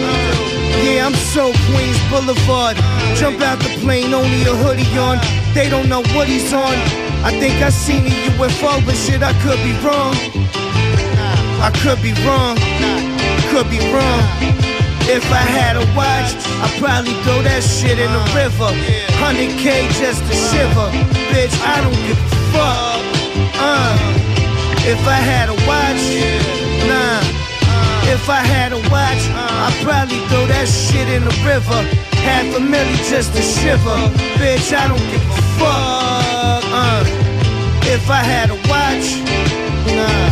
Yeah, 0.80 1.04
I'm 1.04 1.14
so 1.14 1.52
Queens 1.68 2.00
Boulevard. 2.08 2.80
Jump 3.20 3.42
out 3.42 3.60
the 3.60 3.68
plane, 3.84 4.14
only 4.14 4.42
a 4.48 4.54
hoodie 4.64 4.96
on. 4.96 5.20
They 5.52 5.68
don't 5.68 5.90
know 5.90 6.02
what 6.16 6.26
he's 6.26 6.54
on. 6.54 7.01
I 7.24 7.30
think 7.38 7.62
I 7.62 7.70
seen 7.70 8.04
a 8.06 8.14
UFO, 8.34 8.84
but 8.84 8.96
shit, 8.96 9.22
I 9.22 9.32
could 9.42 9.58
be 9.62 9.72
wrong. 9.86 10.14
I 11.62 11.70
could 11.82 12.02
be 12.02 12.12
wrong. 12.26 12.58
Could 13.54 13.70
be 13.70 13.78
wrong. 13.94 14.22
If 15.06 15.22
I 15.30 15.44
had 15.46 15.76
a 15.76 15.86
watch, 15.94 16.34
I'd 16.62 16.74
probably 16.82 17.14
throw 17.22 17.42
that 17.42 17.62
shit 17.62 17.98
in 17.98 18.10
the 18.10 18.24
river. 18.34 18.70
100k 19.22 19.86
just 20.02 20.22
to 20.26 20.34
shiver. 20.34 20.90
Bitch, 21.30 21.54
I 21.62 21.78
don't 21.82 22.00
give 22.06 22.18
a 22.18 22.30
fuck. 22.50 23.02
Uh, 23.54 23.94
if 24.82 24.98
I 25.06 25.18
had 25.22 25.46
a 25.46 25.58
watch, 25.66 26.02
nah. 26.90 27.22
If 28.10 28.28
I 28.28 28.42
had 28.42 28.72
a 28.72 28.82
watch, 28.90 29.22
I'd 29.30 29.78
probably 29.82 30.18
throw 30.26 30.46
that 30.46 30.66
shit 30.66 31.08
in 31.08 31.22
the 31.22 31.36
river. 31.46 31.82
Half 32.26 32.50
a 32.56 32.60
milli 32.60 32.98
just 33.08 33.32
to 33.34 33.42
shiver. 33.42 33.98
Bitch, 34.42 34.74
I 34.74 34.88
don't 34.88 35.06
give 35.10 35.22
a 35.22 35.42
fuck. 35.58 36.61
Uh, 36.74 37.04
if 37.84 38.08
I 38.08 38.22
had 38.24 38.48
a 38.48 38.56
watch, 38.72 39.20
nah. 39.92 40.28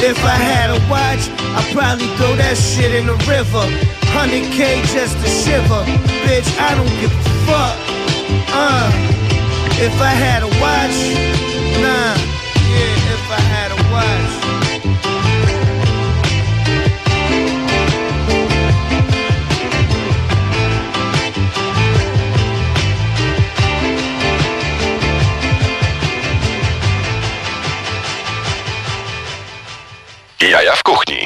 If 0.00 0.22
I 0.24 0.38
had 0.38 0.70
a 0.70 0.78
watch, 0.86 1.26
I'd 1.58 1.74
probably 1.74 2.06
throw 2.16 2.36
that 2.36 2.56
shit 2.56 2.94
in 2.94 3.06
the 3.06 3.18
river. 3.26 3.66
100k 4.14 4.86
just 4.94 5.18
to 5.18 5.28
shiver. 5.28 5.82
Bitch, 6.22 6.48
I 6.62 6.74
don't 6.78 6.94
give 7.02 7.10
a 7.10 7.24
fuck. 7.50 7.74
Uh, 8.54 8.90
if 9.82 9.94
I 10.00 10.14
had 10.14 10.42
a 10.44 10.50
watch, 10.62 10.96
nah. 11.82 12.14
Yeah, 12.70 13.14
if 13.14 13.30
I 13.30 13.40
had 13.40 13.72
a 13.72 13.78
watch. 13.90 14.47
Jaja 30.40 30.76
w 30.76 30.82
kuchni. 30.82 31.16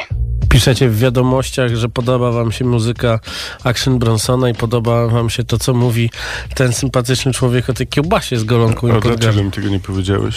Piszecie 0.48 0.88
w 0.88 0.98
wiadomościach, 0.98 1.74
że 1.74 1.88
podoba 1.88 2.30
wam 2.30 2.52
się 2.52 2.64
muzyka 2.64 3.20
Action 3.64 3.98
Bronsona 3.98 4.48
i 4.48 4.54
podoba 4.54 5.06
wam 5.06 5.30
się 5.30 5.44
to, 5.44 5.58
co 5.58 5.74
mówi 5.74 6.10
ten 6.54 6.72
sympatyczny 6.72 7.32
człowiek 7.32 7.70
o 7.70 7.72
tej 7.72 7.86
kiełbasie 7.86 8.38
z 8.38 8.44
golonką 8.44 8.88
i 8.88 8.90
A 8.90 9.00
dlaczego 9.00 9.44
mi 9.44 9.50
tego 9.50 9.68
nie 9.68 9.80
powiedziałeś? 9.80 10.34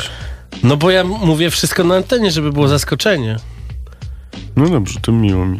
No 0.63 0.77
bo 0.77 0.91
ja 0.91 1.03
mówię 1.03 1.49
wszystko 1.49 1.83
na 1.83 1.95
antenie, 1.95 2.31
żeby 2.31 2.51
było 2.51 2.67
zaskoczenie. 2.67 3.37
No 4.55 4.69
dobrze, 4.69 4.99
to 5.01 5.11
miło 5.11 5.45
mi. 5.45 5.59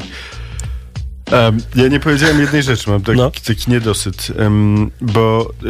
Em, 1.32 1.58
ja 1.76 1.88
nie 1.88 2.00
powiedziałem 2.00 2.40
jednej 2.42 2.64
rzeczy, 2.64 2.90
mam 2.90 3.02
taki, 3.02 3.18
No. 3.18 3.32
taki 3.48 3.72
niedosyt, 3.72 4.28
em, 4.38 4.92
bo 5.02 5.52
e, 5.64 5.66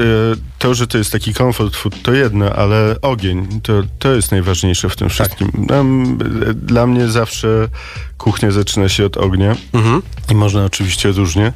to, 0.60 0.74
że 0.74 0.88
to 0.88 0.98
jest 0.98 1.12
taki 1.12 1.34
comfort 1.34 1.76
food, 1.76 2.02
to 2.02 2.13
jedno, 2.13 2.50
ale 2.50 2.96
ogień, 3.02 3.62
to, 3.63 3.74
to 4.00 4.13
jest 4.15 4.32
najważniejsze 4.32 4.89
w 4.89 4.96
tym 4.96 5.10
wszystkim. 5.10 5.52
Em, 5.72 6.18
e, 6.50 6.54
dla 6.54 6.88
mnie 6.88 7.08
zawsze 7.08 7.68
kuchnia 8.18 8.52
zaczyna 8.52 8.89
się 8.89 9.06
od 9.06 9.18
ognia 9.18 9.56
i 10.32 10.36
można 10.36 10.65
oczywiście 10.65 11.12
różnie, 11.12 11.54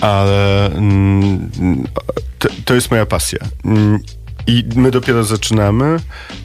ale 0.00 0.66
mm, 0.66 1.50
to, 2.38 2.48
to 2.64 2.74
jest 2.74 2.90
moja 2.90 3.06
pasja. 3.06 3.38
Mm, 4.46 4.62
I 4.74 4.78
my 4.78 4.90
dopiero 4.90 5.24
zaczynamy, 5.24 5.96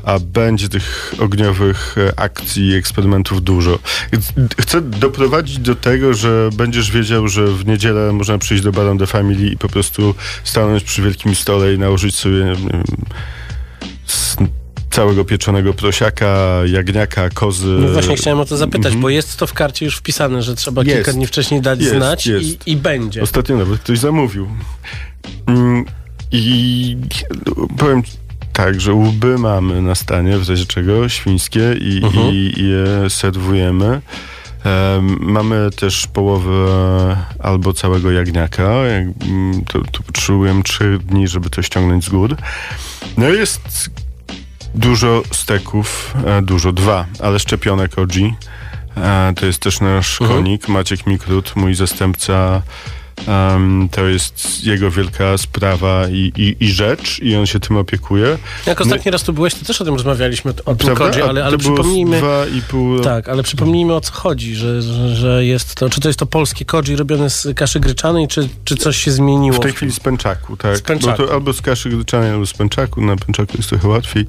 a 0.04 0.20
będzie 0.20 0.70
tych 0.70 1.14
ogniowych 1.20 1.96
e, 1.98 2.20
akcji 2.20 2.68
i 2.68 2.76
eksperymentów 2.76 3.44
dużo. 3.44 3.80
Chcę 4.62 4.82
doprowadzić 4.82 5.60
do 5.60 5.76
tego, 5.76 6.14
że 6.14 6.50
będziesz 6.54 6.92
wiedział, 6.92 7.28
że 7.28 7.48
w 7.48 7.66
niedzielę 7.66 8.14
można 8.14 8.38
przyjść 8.38 8.64
do 8.64 8.72
Baron 8.72 8.98
de 8.98 9.08
Family 9.08 9.48
i 9.48 9.58
po 9.58 9.70
prostu 9.70 10.16
stanąć 10.44 10.84
przy 10.84 11.02
wielkim 11.02 11.36
stole 11.36 11.74
i 11.74 11.80
nałożyć 11.80 12.16
sobie 12.16 12.40
wiem, 12.40 12.84
całego 14.98 15.26
pieczonego 15.26 15.74
prosiaka, 15.74 16.62
jagniaka, 16.66 17.30
kozy. 17.30 17.68
No 17.68 17.88
właśnie 17.88 18.16
chciałem 18.16 18.40
o 18.40 18.46
to 18.46 18.58
zapytać, 18.58 18.96
bo 18.96 19.10
jest 19.10 19.38
to 19.38 19.48
w 19.48 19.54
karcie 19.54 19.86
już 19.86 19.98
wpisane, 19.98 20.44
że 20.44 20.56
trzeba 20.56 20.84
Jest. 20.84 20.96
kilka 20.96 21.14
dni 21.14 21.28
wcześniej 21.28 21.62
dać 21.62 21.80
Jest, 21.80 21.96
znać 21.96 22.28
jest. 22.28 22.68
I, 22.68 22.72
i 22.72 22.76
będzie. 22.76 23.24
Ostatnio 23.24 23.58
nawet 23.58 23.80
ktoś 23.80 24.00
zamówił. 24.00 24.48
Mm, 25.48 25.86
I 26.32 26.98
powiem 27.78 28.04
tak, 28.54 28.82
że 28.82 28.94
łby 28.94 29.38
mamy 29.38 29.82
na 29.82 29.96
stanie, 29.96 30.38
w 30.38 30.50
razie 30.50 30.66
czego, 30.66 31.10
świńskie 31.10 31.74
i, 31.80 32.02
Mhm. 32.04 32.28
i, 32.34 32.54
i 32.58 32.64
je 32.70 33.10
serwujemy. 33.10 34.02
Em, 34.64 35.18
mamy 35.22 35.70
też 35.76 36.08
połowę 36.08 37.18
albo 37.40 37.74
całego 37.74 38.12
jagniaka. 38.12 38.64
Jak, 38.64 39.04
mm, 39.28 39.66
to, 39.66 39.80
to 39.92 40.04
potrzebujemy 40.04 40.64
trzech 40.64 40.98
dni, 41.06 41.28
żeby 41.28 41.50
to 41.50 41.62
ściągnąć 41.62 42.06
z 42.06 42.10
gór. 42.10 42.36
No 43.18 43.30
jest 43.30 43.90
dużo 44.76 45.24
steków, 45.32 46.14
e, 46.26 46.42
dużo, 46.42 46.72
dwa, 46.72 47.06
ale 47.20 47.40
szczepionek 47.40 47.98
OG. 48.00 48.14
E, 48.98 49.34
to 49.36 49.46
jest 49.46 49.60
też 49.60 49.80
nasz 49.80 50.22
Mhm. 50.22 50.40
konik, 50.40 50.68
Maciek 50.68 51.08
Mikrut, 51.08 51.56
mój 51.56 51.76
zastępca. 51.76 52.62
Em, 53.28 53.90
to 53.92 54.06
jest 54.06 54.64
jego 54.64 54.92
wielka 54.92 55.38
sprawa 55.38 56.08
i, 56.10 56.32
i, 56.38 56.56
i 56.60 56.72
rzecz 56.72 57.20
i 57.20 57.36
on 57.36 57.46
się 57.46 57.60
tym 57.60 57.78
opiekuje. 57.78 58.38
Jak 58.66 58.82
ostatni 58.82 59.12
raz 59.12 59.24
tu 59.24 59.34
byłeś, 59.34 59.56
to 59.56 59.66
też 59.66 59.82
o 59.82 59.86
tym 59.86 59.94
rozmawialiśmy, 59.94 60.54
o 60.66 60.76
tym 60.76 60.96
kodzie, 60.96 61.26
ale, 61.26 61.46
ale 61.46 61.58
przypomnijmy... 61.58 62.22
Pół 62.70 63.00
Tak, 63.00 63.30
ale 63.30 63.44
przypomnijmy 63.44 63.96
o 63.96 64.02
co 64.02 64.14
chodzi, 64.14 64.56
że, 64.56 64.82
że, 64.82 65.16
że 65.16 65.46
jest 65.46 65.76
to, 65.76 65.90
czy 65.90 66.02
to 66.02 66.10
jest 66.10 66.20
to 66.20 66.26
polskie 66.26 66.66
kodzi 66.66 66.96
robione 66.96 67.30
z 67.30 67.48
kaszy 67.56 67.80
gryczanej, 67.80 68.28
czy, 68.28 68.50
czy 68.64 68.76
coś 68.76 68.98
się 68.98 69.12
zmieniło? 69.12 69.58
W 69.58 69.60
tej 69.60 69.74
chwili 69.74 69.92
z 69.92 70.00
pęczaku, 70.00 70.58
tak. 70.58 70.78
Z 70.78 70.82
pęczaku. 70.82 71.22
Bo 71.22 71.28
to 71.28 71.34
albo 71.34 71.54
z 71.54 71.62
kaszy 71.62 71.90
gryczanej, 71.90 72.32
albo 72.32 72.46
z 72.46 72.54
pęczaku. 72.54 73.02
Na 73.02 73.16
pęczaku 73.16 73.54
jest 73.58 73.70
trochę 73.70 73.88
łatwiej. 73.88 74.26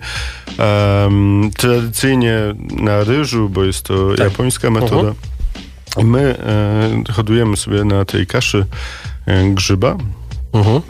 Em, 0.59 1.51
tradycyjnie 1.57 2.39
na 2.71 3.05
ryżu, 3.05 3.49
bo 3.49 3.65
jest 3.65 3.83
to 3.83 4.11
Tak. 4.11 4.19
japońska 4.19 4.71
metoda. 4.71 5.13
My 6.05 6.21
e, 7.09 7.13
hodujemy 7.13 7.57
sobie 7.57 7.85
na 7.85 8.05
tej 8.05 8.27
kaszy 8.27 8.67
e, 9.27 9.51
grzyba. 9.51 9.97
Mhm. 10.53 10.81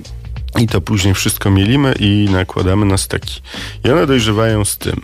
I 0.59 0.67
to 0.67 0.81
później 0.81 1.15
wszystko 1.15 1.51
mielimy 1.51 1.95
i 2.01 2.29
nakładamy 2.31 2.87
na 2.87 2.99
steki. 2.99 3.41
I 3.85 3.91
one 3.91 4.07
dojrzewają 4.07 4.65
z 4.65 4.79
tym. 4.79 5.01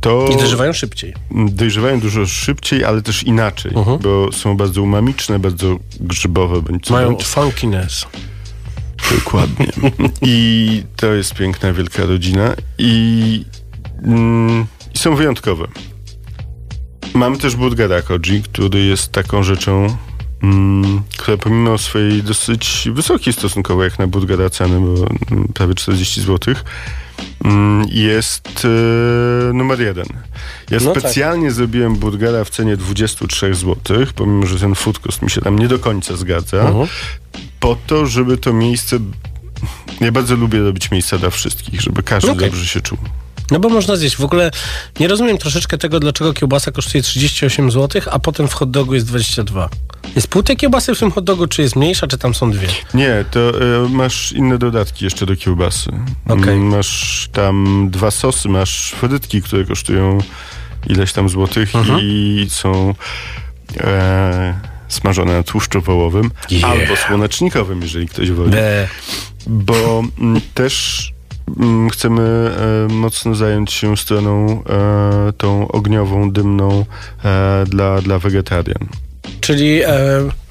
To 0.00 0.28
I 0.32 0.36
dojrzewają 0.36 0.72
szybciej. 0.72 1.14
dojrzewają 1.30 2.00
dużo 2.00 2.26
szybciej, 2.26 2.84
ale 2.84 3.02
też 3.02 3.22
inaczej, 3.22 3.72
Mhm. 3.74 3.98
bo 3.98 4.32
są 4.32 4.56
bardzo 4.56 4.82
umamiczne, 4.82 5.38
bardzo 5.38 5.76
grzybowe, 6.00 6.62
bądź 6.62 6.90
Mają 6.90 7.16
funkiness. 7.18 8.06
Dokładnie. 9.18 9.66
I 10.22 10.82
to 10.96 11.06
jest 11.14 11.34
piękna, 11.34 11.72
wielka 11.72 12.04
rodzina 12.06 12.54
i, 12.78 13.44
mm, 14.04 14.66
i 14.94 14.98
są 14.98 15.16
wyjątkowe. 15.16 15.66
Mamy 17.14 17.38
też 17.38 17.56
burgera 17.56 18.02
koji, 18.02 18.42
który 18.42 18.84
jest 18.84 19.12
taką 19.12 19.42
rzeczą, 19.42 19.96
mm, 20.42 21.02
która 21.18 21.36
pomimo 21.36 21.78
swojej 21.78 22.22
dosyć 22.22 22.88
wysokiej 22.92 23.32
stosunkowo 23.32 23.84
jak 23.84 23.98
na 23.98 24.06
burgera 24.06 24.50
ceny, 24.50 24.80
bo 24.80 25.06
mm, 25.30 25.48
prawie 25.54 25.74
40 25.74 26.20
zł, 26.22 26.54
mm, 27.44 27.86
jest 27.90 28.64
e, 29.50 29.52
numer 29.52 29.80
jeden. 29.80 30.06
Ja 30.70 30.78
No 30.84 30.92
tak. 30.92 31.02
specjalnie 31.02 31.50
zrobiłem 31.50 31.96
burgera 31.96 32.44
w 32.44 32.50
cenie 32.50 32.76
23 32.76 33.54
zł, 33.54 33.76
pomimo, 34.14 34.46
że 34.46 34.58
ten 34.58 34.74
food 34.74 34.98
cost 34.98 35.22
mi 35.22 35.30
się 35.30 35.40
tam 35.40 35.58
nie 35.58 35.68
do 35.68 35.78
końca 35.78 36.16
zgadza 36.16 36.60
Mhm. 36.60 36.88
po 37.60 37.76
to, 37.86 38.06
żeby 38.06 38.36
to 38.38 38.52
miejsce. 38.52 38.98
Ja 40.00 40.12
bardzo 40.12 40.36
lubię 40.36 40.58
robić 40.60 40.90
miejsca 40.90 41.18
dla 41.18 41.30
wszystkich, 41.30 41.80
żeby 41.80 42.02
każdy 42.02 42.30
Okej. 42.30 42.50
dobrze 42.50 42.66
się 42.66 42.80
czuł. 42.80 42.98
No 43.52 43.58
bo 43.60 43.68
można 43.68 43.96
zjeść. 43.96 44.16
W 44.16 44.24
ogóle 44.24 44.50
nie 45.00 45.08
rozumiem 45.08 45.38
troszeczkę 45.38 45.78
tego, 45.78 46.00
dlaczego 46.00 46.32
kiełbasa 46.32 46.70
kosztuje 46.72 47.02
38 47.02 47.70
zł, 47.70 48.02
a 48.10 48.18
potem 48.18 48.48
w 48.48 48.52
hot 48.54 48.70
dogu 48.70 48.94
jest 48.94 49.06
22. 49.06 49.68
Jest 50.16 50.28
pół 50.28 50.42
tej 50.42 50.56
kiełbasy 50.56 50.94
w 50.94 50.98
tym 50.98 51.10
hot 51.10 51.24
dogu, 51.24 51.46
czy 51.46 51.62
jest 51.62 51.76
mniejsza, 51.76 52.06
czy 52.06 52.18
tam 52.18 52.34
są 52.34 52.50
dwie? 52.50 52.68
Nie, 52.94 53.24
to 53.30 53.40
e, 53.84 53.88
masz 53.88 54.32
inne 54.32 54.58
dodatki 54.58 55.04
jeszcze 55.04 55.26
do 55.26 55.36
kiełbasy. 55.36 55.90
Okej. 56.28 56.54
Mm, 56.54 56.62
Masz 56.68 57.28
tam 57.32 57.86
dwa 57.90 58.10
sosy, 58.10 58.48
masz 58.48 58.90
frytki, 58.92 59.42
które 59.42 59.64
kosztują 59.64 60.18
ileś 60.86 61.12
tam 61.12 61.28
złotych 61.28 61.76
Mhm. 61.76 61.98
i 62.02 62.46
są 62.50 62.94
e, 63.80 64.54
smażone 64.88 65.32
na 65.36 65.42
tłuszczu 65.42 65.80
wołowym 65.80 66.30
Yeah. 66.50 66.70
albo 66.70 66.96
słonecznikowym, 66.96 67.82
jeżeli 67.82 68.08
ktoś 68.08 68.30
woli. 68.30 68.50
Be. 68.50 68.88
bo 69.46 70.02
mm, 70.20 70.40
też 70.54 71.11
chcemy 71.92 72.50
e, 72.90 72.92
mocno 72.92 73.34
zająć 73.34 73.72
się 73.72 73.96
stroną 73.96 74.62
e, 74.64 75.32
tą 75.32 75.68
ogniową, 75.68 76.30
dymną 76.30 76.84
e, 77.24 77.64
dla, 77.68 78.02
dla 78.02 78.18
wegetarian. 78.18 78.88
Czyli 79.40 79.82
e, 79.82 79.88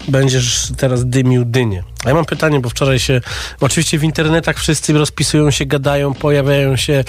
będziesz 0.08 0.72
teraz 0.78 1.06
dymił 1.06 1.46
dynię. 1.46 1.84
A 2.06 2.10
ja 2.10 2.16
mam 2.16 2.26
pytanie, 2.26 2.60
bo 2.60 2.70
wczoraj 2.70 3.00
się, 3.00 3.22
oczywiście 3.60 4.00
w 4.00 4.04
internetach 4.04 4.58
wszyscy 4.58 4.94
rozpisują 4.94 5.52
się, 5.52 5.66
gadają, 5.66 6.14
pojawiają 6.14 6.76
się 6.76 7.04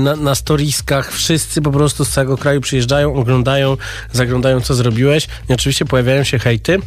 na, 0.00 0.16
na 0.16 0.34
storiskach, 0.34 1.12
wszyscy 1.12 1.62
po 1.62 1.70
prostu 1.70 2.04
z 2.04 2.10
całego 2.10 2.36
kraju 2.36 2.60
przyjeżdżają, 2.60 3.14
oglądają, 3.14 3.76
zaglądają, 4.12 4.60
co 4.60 4.74
zrobiłeś. 4.74 5.28
I 5.48 5.52
oczywiście 5.52 5.84
pojawiają 5.84 6.24
się 6.24 6.38
hejty, 6.38 6.78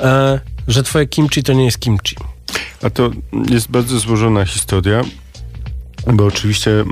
e, 0.00 0.40
że 0.68 0.82
twoje 0.82 1.06
kimchi 1.06 1.42
to 1.42 1.52
nie 1.52 1.64
jest 1.64 1.78
kimchi. 1.78 2.16
A 2.82 2.90
to 2.90 3.10
jest 3.50 3.70
bardzo 3.70 3.98
złożona 3.98 4.44
historia, 4.44 5.02
bo 6.06 6.26
oczywiście 6.26 6.70
e, 6.80 6.84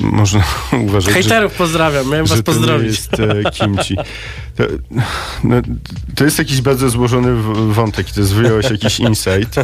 można 0.00 0.44
uważać, 0.86 1.04
że 1.04 1.12
Hejterów 1.12 1.54
pozdrawiam, 1.54 2.10
miałem 2.10 2.26
was 2.26 2.36
że 2.36 2.42
to 2.42 2.52
nie 2.52 2.58
pozdrowić. 2.58 2.88
jest 2.88 3.20
e, 3.20 3.50
kimchi. 3.50 3.96
To, 4.56 4.64
no, 5.44 5.56
to 6.14 6.24
jest 6.24 6.38
jakiś 6.38 6.60
bardzo 6.60 6.90
złożony 6.90 7.42
wątek 7.72 8.10
to 8.10 8.20
jest 8.20 8.34
wyjąłeś 8.34 8.70
jakiś 8.70 9.00
insight. 9.08 9.56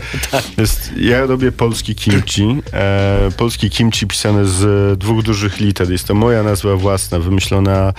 Jest, 0.59 0.91
ja 0.97 1.27
robię 1.27 1.53
polski 1.53 1.95
kimchi. 1.95 2.63
E, 2.73 3.29
polski 3.37 3.71
kimchi 3.71 4.07
pisane 4.07 4.47
z 4.47 4.99
dwóch 4.99 5.23
dużych 5.23 5.61
liter. 5.61 5.91
Jest 5.91 6.07
to 6.07 6.15
moja 6.15 6.43
nazwa 6.43 6.77
własna, 6.77 7.19
wymyślona 7.19 7.93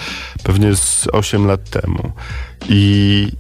pewnie 0.44 0.76
z 0.76 1.08
8 1.14 1.46
lat 1.46 1.70
temu. 1.70 2.12
I, 2.70 3.32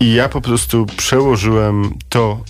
i 0.00 0.14
ja 0.14 0.28
po 0.28 0.40
prostu 0.40 0.86
przełożyłem 0.96 1.94
to 2.08 2.40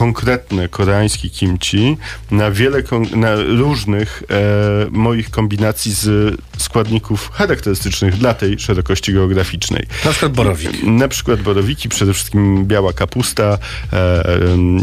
konkretne 0.00 0.68
koreańskie 0.68 1.30
kimchi 1.30 1.96
na 2.30 2.50
wiele 2.50 2.82
na 3.16 3.34
różnych 3.36 4.22
e, 4.30 4.86
moich 4.90 5.30
kombinacji 5.30 5.92
z 5.92 6.34
składników 6.58 7.30
charakterystycznych 7.32 8.16
dla 8.16 8.34
tej 8.34 8.58
szerokości 8.58 9.12
geograficznej. 9.12 9.86
Na 10.04 10.10
przykład 10.10 10.32
borowik. 10.32 10.82
Na 10.82 11.08
przykład 11.08 11.42
borowiki, 11.42 11.88
przede 11.88 12.12
wszystkim 12.14 12.66
biała 12.66 12.92
kapusta, 12.92 13.58
e, 13.92 14.24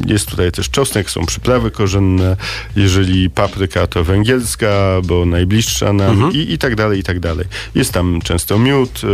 jest 0.07 0.29
tutaj 0.29 0.51
też 0.51 0.69
czosnek, 0.69 1.09
są 1.11 1.25
przyprawy 1.25 1.71
korzenne, 1.71 2.37
jeżeli 2.75 3.29
papryka 3.29 3.87
to 3.87 4.03
węgierska, 4.03 5.01
bo 5.03 5.25
najbliższa 5.25 5.93
nam 5.93 6.31
i, 6.33 6.53
i 6.53 6.57
tak 6.57 6.75
dalej, 6.75 6.99
i 6.99 7.03
tak 7.03 7.19
dalej. 7.19 7.45
Jest 7.75 7.91
tam 7.91 8.19
często 8.23 8.59
miód, 8.59 9.01
e, 9.03 9.07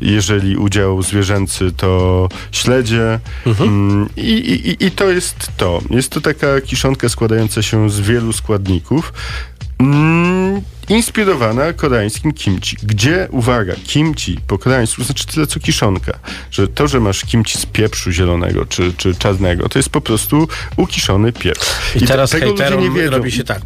jeżeli 0.00 0.56
udział 0.56 1.02
zwierzęcy 1.02 1.72
to 1.76 2.28
śledzie 2.52 3.20
Mm, 3.60 4.08
i, 4.16 4.20
i, 4.30 4.70
i- 4.70 4.86
i 4.86 4.90
to 5.00 5.10
jest 5.10 5.36
to. 5.56 5.82
Jest 5.90 6.10
to 6.10 6.20
taka 6.20 6.60
kiszonka 6.60 7.08
składająca 7.08 7.62
się 7.62 7.90
z 7.90 8.00
wielu 8.00 8.32
składników. 8.32 9.12
Mm, 9.78 10.60
inspirowana 10.88 11.72
koreańskim 11.72 12.32
kimchi. 12.32 12.76
Gdzie, 12.82 13.28
uwaga, 13.30 13.74
kimchi 13.84 14.38
po 14.46 14.58
koreańsku 14.58 15.04
znaczy 15.04 15.26
tyle 15.26 15.46
co 15.46 15.60
kiszonka. 15.60 16.18
Że 16.50 16.68
to, 16.68 16.88
że 16.88 17.00
masz 17.00 17.24
kimchi 17.24 17.58
z 17.58 17.66
pieprzu 17.66 18.10
zielonego 18.10 18.66
czy, 18.66 18.92
czy 18.96 19.14
czarnego, 19.14 19.68
to 19.68 19.78
jest 19.78 19.88
po 19.88 20.00
prostu 20.00 20.48
ukiszony 20.76 21.32
pieprz. 21.32 21.70
I, 21.96 22.06
teraz 22.06 22.30
tego 22.30 22.46
ludzie 22.46 22.76
nie 22.76 22.90
wiedzą. 22.90 23.10
robi 23.10 23.32
się 23.32 23.44
tak. 23.44 23.62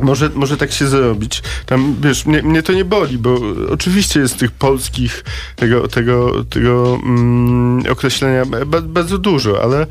Może, 0.00 0.30
może 0.34 0.56
tak 0.56 0.72
się 0.72 0.88
zrobić. 0.88 1.42
Tam, 1.66 1.96
wiesz, 2.00 2.26
mnie, 2.26 2.42
mnie 2.42 2.62
to 2.62 2.72
nie 2.72 2.84
boli, 2.84 3.18
bo 3.18 3.40
oczywiście 3.70 4.20
jest 4.20 4.38
tych 4.38 4.50
polskich 4.50 5.24
tego, 5.56 5.88
tego, 5.88 6.44
tego 6.44 6.98
mm, 7.06 7.82
określenia 7.90 8.44
ba, 8.66 8.80
bardzo 8.80 9.18
dużo, 9.18 9.62
ale 9.62 9.86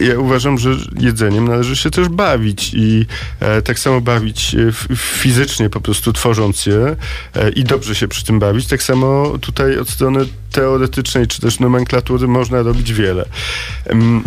ja 0.00 0.18
uważam, 0.18 0.58
że 0.58 0.70
jedzeniem 1.00 1.48
należy 1.48 1.76
się 1.76 1.90
też 1.90 2.08
bawić 2.08 2.74
i 2.74 3.06
e, 3.40 3.62
tak 3.62 3.78
samo 3.78 4.00
bawić 4.00 4.56
f, 4.68 4.88
fizycznie, 4.96 5.70
po 5.70 5.80
prostu 5.80 6.12
tworząc 6.12 6.66
je 6.66 6.96
e, 7.34 7.50
i 7.50 7.64
dobrze 7.64 7.94
się 7.94 8.08
przy 8.08 8.24
tym 8.24 8.38
bawić. 8.38 8.66
Tak 8.66 8.82
samo 8.82 9.38
tutaj 9.40 9.78
od 9.78 9.88
strony 9.88 10.26
teoretycznej 10.52 11.26
czy 11.26 11.40
też 11.40 11.60
nomenklatury 11.60 12.28
można 12.28 12.62
robić 12.62 12.92
wiele. 12.92 13.24
Em, 13.86 14.22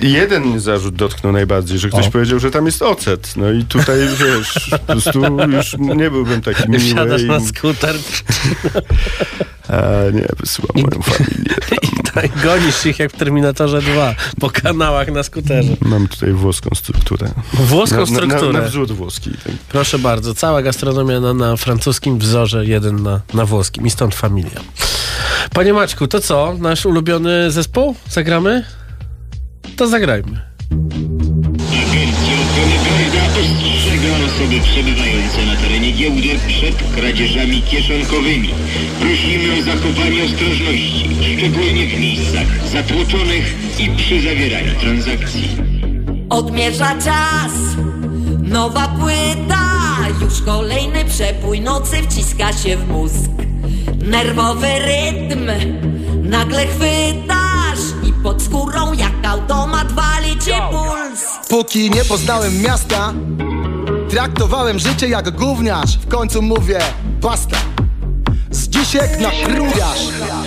jeden 0.00 0.60
zarzut 0.60 0.94
dotknął 0.94 1.32
najbardziej, 1.32 1.78
że 1.78 1.88
ktoś 1.88 2.06
O. 2.06 2.10
powiedział, 2.10 2.38
że 2.38 2.50
tam 2.50 2.66
jest 2.66 2.82
ocet. 2.82 3.36
No 3.36 3.52
i 3.52 3.64
tutaj 3.64 3.98
wiesz, 4.38 4.68
po 4.70 4.78
prostu 4.78 5.20
już 5.56 5.76
nie 5.78 6.10
byłbym 6.10 6.42
taki 6.42 6.68
miły. 6.70 6.80
Wsiadasz 6.84 7.22
i- 7.22 7.26
na 7.26 7.40
skuter 7.40 7.94
A, 9.68 10.10
nie, 10.12 10.26
wysyłam 10.40 10.70
moją 10.74 11.02
familię. 11.02 11.54
i 11.82 12.02
tak 12.14 12.42
gonisz 12.42 12.86
ich 12.86 12.98
jak 12.98 13.12
w 13.12 13.16
Terminatorze 13.16 13.82
2 13.82 14.14
po 14.40 14.50
kanałach 14.50 15.08
na 15.12 15.22
skuterze. 15.22 15.72
Mam 15.80 16.08
tutaj 16.08 16.32
włoską 16.32 16.70
strukturę. 16.74 17.28
Włoską 17.52 17.96
Na, 17.96 18.00
na, 18.00 18.06
strukturę. 18.06 18.52
na, 18.52 18.60
na 18.60 18.66
wzór 18.68 18.88
włoski. 18.88 19.30
Tak. 19.30 19.52
Proszę 19.68 19.98
bardzo, 19.98 20.34
cała 20.34 20.62
gastronomia 20.62 21.20
na, 21.20 21.34
na 21.34 21.56
francuskim 21.56 22.18
wzorze, 22.18 22.66
jeden 22.66 23.02
na, 23.02 23.20
na 23.34 23.44
włoskim 23.46 23.86
i 23.86 23.90
stąd 23.90 24.14
familia. 24.14 24.60
Panie 25.54 25.72
Maćku, 25.72 26.06
to 26.08 26.20
co? 26.20 26.54
Nasz 26.58 26.86
ulubiony 26.86 27.50
zespół? 27.50 27.94
Zagramy? 28.10 28.64
To 29.76 29.88
zagrajmy. 29.88 30.40
Osoby 34.38 34.60
przebywające 34.60 35.46
na 35.46 35.56
terenie 35.56 35.92
giełdy 35.92 36.28
przed 36.48 36.94
kradzieżami 36.94 37.62
kieszonkowymi. 37.62 38.50
Prosimy 39.00 39.58
o 39.58 39.62
zachowanie 39.62 40.24
ostrożności, 40.24 41.10
szczególnie 41.38 41.86
w 41.86 42.00
miejscach 42.00 42.68
zatłoczonych 42.72 43.54
i 43.78 43.90
przy 43.90 44.20
zawieraniu 44.20 44.80
transakcji. 44.80 45.56
Odmierza 46.30 46.94
czas, 46.94 47.52
nowa 48.42 48.88
płyta, 48.88 49.64
już 50.20 50.42
kolejny 50.42 51.04
przepój 51.04 51.60
nocy 51.60 51.96
wciska 52.02 52.52
się 52.52 52.76
w 52.76 52.88
mózg. 52.88 53.30
Nerwowy 54.04 54.68
rytm, 54.78 55.50
nagle 56.22 56.66
chwytasz 56.66 58.08
i 58.08 58.12
pod 58.12 58.42
skórą 58.42 58.92
jak 58.92 59.26
automat 59.26 59.92
wali 59.92 60.30
ci 60.30 60.50
puls. 60.70 61.48
Póki 61.48 61.90
nie 61.90 62.04
poznałem 62.04 62.62
miasta 62.62 63.14
Traktowałem 64.10 64.78
życie 64.78 65.08
jak 65.08 65.30
gówniarz. 65.30 65.98
W 65.98 66.08
końcu 66.08 66.42
mówię 66.42 66.78
basta. 67.20 67.56
Z 68.50 68.68
dzisiek 68.68 69.20
na 69.20 69.30
króliarz 69.30 69.98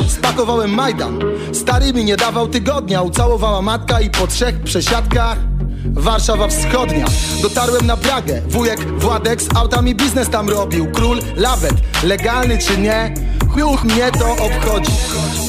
Spakowałem 0.07 0.73
Majdan. 0.73 1.19
Stary 1.53 1.93
mi 1.93 2.05
nie 2.05 2.17
dawał 2.17 2.47
tygodnia. 2.47 3.01
Ucałowała 3.01 3.61
matka 3.61 4.01
i 4.01 4.09
po 4.09 4.27
trzech 4.27 4.61
przesiadkach 4.61 5.37
Warszawa 5.85 6.47
Wschodnia. 6.47 7.05
Dotarłem 7.41 7.85
na 7.85 7.97
Pragę. 7.97 8.41
Wujek 8.47 8.99
Władek 8.99 9.41
z 9.41 9.55
autami 9.55 9.95
biznes 9.95 10.29
tam 10.29 10.49
robił. 10.49 10.91
Król 10.91 11.19
Lawet. 11.35 11.73
Legalny 12.03 12.57
czy 12.57 12.77
nie? 12.77 13.13
chuch 13.49 13.83
mnie 13.83 14.11
to 14.19 14.31
obchodzi. 14.31 14.91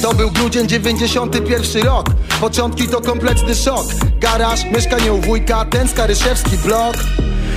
To 0.03 0.15
był 0.15 0.31
grudzień 0.31 0.69
91 0.69 1.83
rok. 1.83 2.07
Początki 2.41 2.89
to 2.89 3.01
kompletny 3.01 3.55
szok. 3.55 3.87
Garaż, 4.21 4.65
mieszkanie 4.65 5.13
u 5.13 5.21
wujka, 5.21 5.65
ten 5.65 5.89
skaryszewski 5.89 6.59
blok 6.59 6.97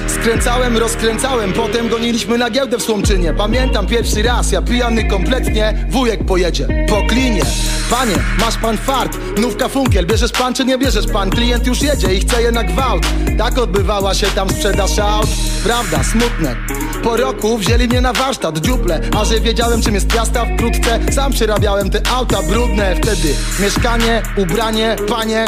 Skręcałem, 0.07 0.77
rozkręcałem, 0.77 1.53
potem 1.53 1.89
goniliśmy 1.89 2.37
na 2.37 2.49
giełdę 2.49 2.77
w 2.77 2.83
Słomczynie. 2.83 3.33
Pamiętam 3.33 3.87
pierwszy 3.87 4.23
raz, 4.23 4.51
ja 4.51 4.61
pijany 4.61 5.03
kompletnie 5.03 5.87
Wujek 5.89 6.25
pojedzie 6.25 6.67
po 6.89 7.07
klinie. 7.07 7.41
Panie, 7.89 8.15
masz 8.39 8.57
pan 8.57 8.77
fart, 8.77 9.17
nówka 9.37 9.69
funkiel 9.69 10.05
Bierzesz 10.05 10.31
pan 10.31 10.53
czy 10.53 10.65
nie 10.65 10.77
bierzesz 10.77 11.07
pan? 11.07 11.29
Klient 11.29 11.67
już 11.67 11.81
jedzie 11.81 12.13
i 12.13 12.19
chce 12.19 12.41
je 12.41 12.51
na 12.51 12.63
gwałt. 12.63 13.07
Tak 13.37 13.57
odbywała 13.57 14.13
się 14.13 14.27
tam 14.27 14.49
sprzedaż 14.49 14.99
aut. 14.99 15.27
Prawda, 15.63 16.03
smutne. 16.03 16.55
Po 17.03 17.17
roku 17.17 17.57
wzięli 17.57 17.87
mnie 17.87 18.01
na 18.01 18.13
warsztat, 18.13 18.57
dziuple. 18.57 19.01
A 19.19 19.25
że 19.25 19.39
wiedziałem 19.39 19.81
czym 19.81 19.93
jest 19.93 20.07
piasta 20.07 20.45
wkrótce 20.45 20.99
Sam 21.11 21.31
przerabiałem 21.31 21.89
te 21.89 22.07
auta 22.07 22.41
brudne. 22.41 22.95
Wtedy 22.95 23.35
mieszkanie, 23.59 24.23
ubranie, 24.37 24.95
panie 25.09 25.45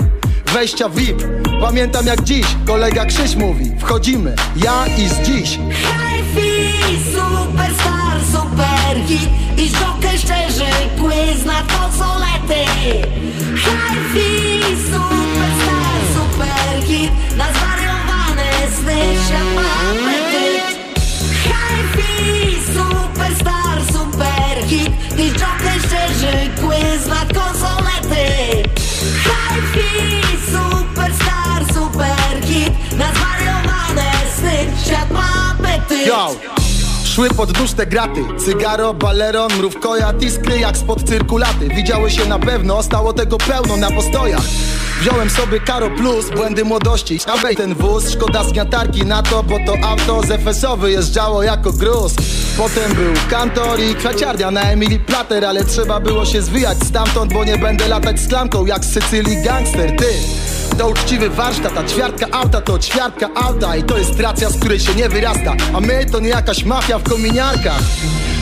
Wejścia 0.53 0.89
VIP 0.89 1.23
Pamiętam 1.61 2.05
jak 2.05 2.23
dziś, 2.23 2.45
kolega 2.65 3.05
Krzyś 3.05 3.35
mówi 3.35 3.71
Wchodzimy, 3.79 4.35
ja 4.55 4.85
i 4.97 5.09
z 5.09 5.21
dziś. 5.27 5.49
Hi-fi, 5.49 6.73
superstar, 7.13 8.19
superhit 8.31 9.29
I 9.57 9.69
żokę 9.69 10.17
szczerzy, 10.17 10.71
quiz 11.01 11.45
na 11.45 11.61
konsolety 11.61 12.71
Hi-fi, 13.55 14.61
superstar, 14.85 15.99
superhit 16.15 17.11
Na 17.37 17.66
Szły 37.17 37.29
pod 37.29 37.51
dusz 37.51 37.73
te 37.73 37.85
graty. 37.85 38.21
Cygaro, 38.45 38.93
baleron, 38.93 39.53
mrówkojat 39.57 40.23
iskry 40.23 40.59
jak 40.59 40.77
spod 40.77 41.03
cyrkulaty. 41.03 41.69
Widziały 41.69 42.11
się 42.11 42.25
na 42.25 42.39
pewno, 42.39 42.83
stało 42.83 43.13
tego 43.13 43.37
pełno 43.37 43.77
na 43.77 43.91
postojach. 43.91 44.41
Wziąłem 45.01 45.29
sobie 45.29 45.59
Karo 45.59 45.89
Plus, 45.89 46.29
błędy 46.29 46.65
młodości. 46.65 47.19
Abej 47.27 47.55
ten 47.55 47.75
wóz, 47.75 48.09
szkoda 48.09 48.43
zgniatarki 48.43 49.05
na 49.05 49.23
to 49.23 49.43
Bo 49.43 49.57
to 49.65 49.87
auto 49.87 50.21
z 50.27 50.31
FS-u 50.31 50.77
wyjeżdżało 50.77 51.43
jako 51.43 51.73
gruz. 51.73 52.15
Potem 52.57 52.93
był 52.93 53.13
kantor 53.29 53.79
i 53.79 53.95
kwaciarnia 53.95 54.51
na 54.51 54.61
Emily 54.61 54.99
Plater 54.99 55.45
Ale 55.45 55.65
trzeba 55.65 55.99
było 55.99 56.25
się 56.25 56.41
zwijać 56.41 56.77
stamtąd 56.77 57.33
Bo 57.33 57.43
nie 57.43 57.57
będę 57.57 57.87
latać 57.87 58.19
z 58.19 58.27
klamką 58.27 58.65
jak 58.65 58.85
z 58.85 58.93
Sycylii 58.93 59.43
gangster 59.43 59.95
Ty, 59.95 60.13
to 60.77 60.87
uczciwy 60.87 61.29
warsztat, 61.29 61.77
a 61.77 61.83
ćwiartka 61.83 62.27
auta 62.31 62.61
to 62.61 62.79
ćwiartka 62.79 63.29
auta 63.35 63.75
I 63.75 63.83
to 63.83 63.97
jest 63.97 64.19
racja, 64.19 64.49
z 64.49 64.57
której 64.59 64.79
się 64.79 64.95
nie 64.95 65.09
wyrasta. 65.09 65.55
A 65.73 65.79
my 65.79 66.05
to 66.05 66.19
nie 66.19 66.29
jakaś 66.29 66.63
mafia 66.63 66.99
w 66.99 67.03
kominiarkach. 67.03 67.81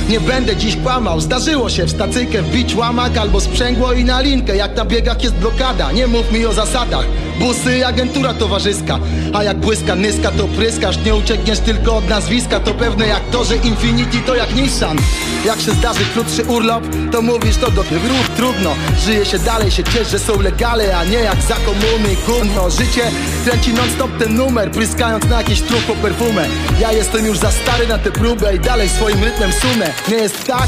Nie 0.09 0.19
będę 0.19 0.55
dziś 0.55 0.77
kłamał, 0.83 1.21
zdarzyło 1.21 1.69
się 1.69 1.85
w 1.85 1.91
stacyjkę 1.91 2.41
wbić 2.41 2.75
łamak 2.75 3.17
albo 3.17 3.41
sprzęgło 3.41 3.93
i 3.93 4.03
na 4.03 4.21
linkę. 4.21 4.55
Jak 4.55 4.75
na 4.75 4.85
biegach 4.85 5.23
jest 5.23 5.35
blokada, 5.35 5.91
nie 5.91 6.07
mów 6.07 6.31
mi 6.31 6.45
o 6.45 6.53
zasadach 6.53 7.05
Busy, 7.39 7.85
agentura 7.87 8.33
towarzyska. 8.33 8.99
A 9.33 9.43
jak 9.43 9.57
błyska 9.57 9.95
nyska 9.95 10.31
to 10.31 10.47
pryskasz. 10.47 10.97
Nie 11.05 11.15
uciekniesz 11.15 11.59
tylko 11.59 11.95
od 11.95 12.09
nazwiska. 12.09 12.59
To 12.59 12.73
pewne 12.73 13.07
jak 13.07 13.21
to, 13.31 13.43
że 13.43 13.55
Infinity 13.55 14.17
to 14.19 14.35
jak 14.35 14.55
Nissan. 14.55 14.97
Jak 15.45 15.61
się 15.61 15.71
zdarzy 15.71 16.05
krótszy 16.13 16.43
urlop 16.43 16.83
To 17.11 17.21
mówisz 17.21 17.57
to 17.57 17.71
do 17.71 17.83
wróg 17.83 18.27
trudno. 18.35 18.75
Żyje 19.05 19.25
się 19.25 19.39
dalej, 19.39 19.71
się 19.71 19.83
ciesz, 19.83 20.11
że 20.11 20.19
są 20.19 20.41
legale 20.41 20.97
A 20.97 21.03
nie 21.03 21.17
jak 21.17 21.41
za 21.41 21.55
komuny, 21.55 22.15
gówno 22.27 22.69
Życie 22.69 23.11
kręci 23.45 23.73
non 23.73 23.89
stop 23.89 24.17
ten 24.19 24.35
numer 24.35 24.71
Pryskając 24.71 25.25
na 25.25 25.37
jakiś 25.37 25.61
trup 25.61 25.85
po 25.85 25.95
perfumę. 25.95 26.47
Ja 26.79 26.91
jestem 26.91 27.25
już 27.25 27.37
za 27.37 27.51
stary 27.51 27.87
na 27.87 27.97
tę 27.97 28.11
próbę 28.11 28.55
I 28.55 28.59
dalej 28.59 28.89
swoim 28.89 29.23
rytmem 29.23 29.51
sunę 29.51 29.93
Nie 30.07 30.15
jest 30.15 30.47
tak? 30.47 30.67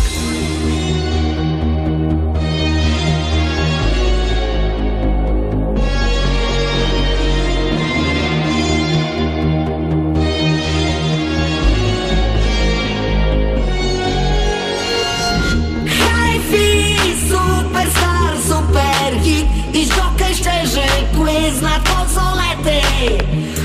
Quiz 21.58 21.62
na 21.62 21.80
konsolety 21.80 22.82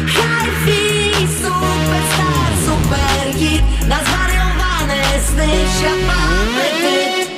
Hi-fi, 0.07 1.29
superstar, 1.43 2.53
superhit 2.67 3.63
Na 3.89 3.99
zwariowane 4.05 5.03
sny 5.27 5.49
świat 5.79 6.01
ma 6.07 6.19
apetyt 6.43 7.29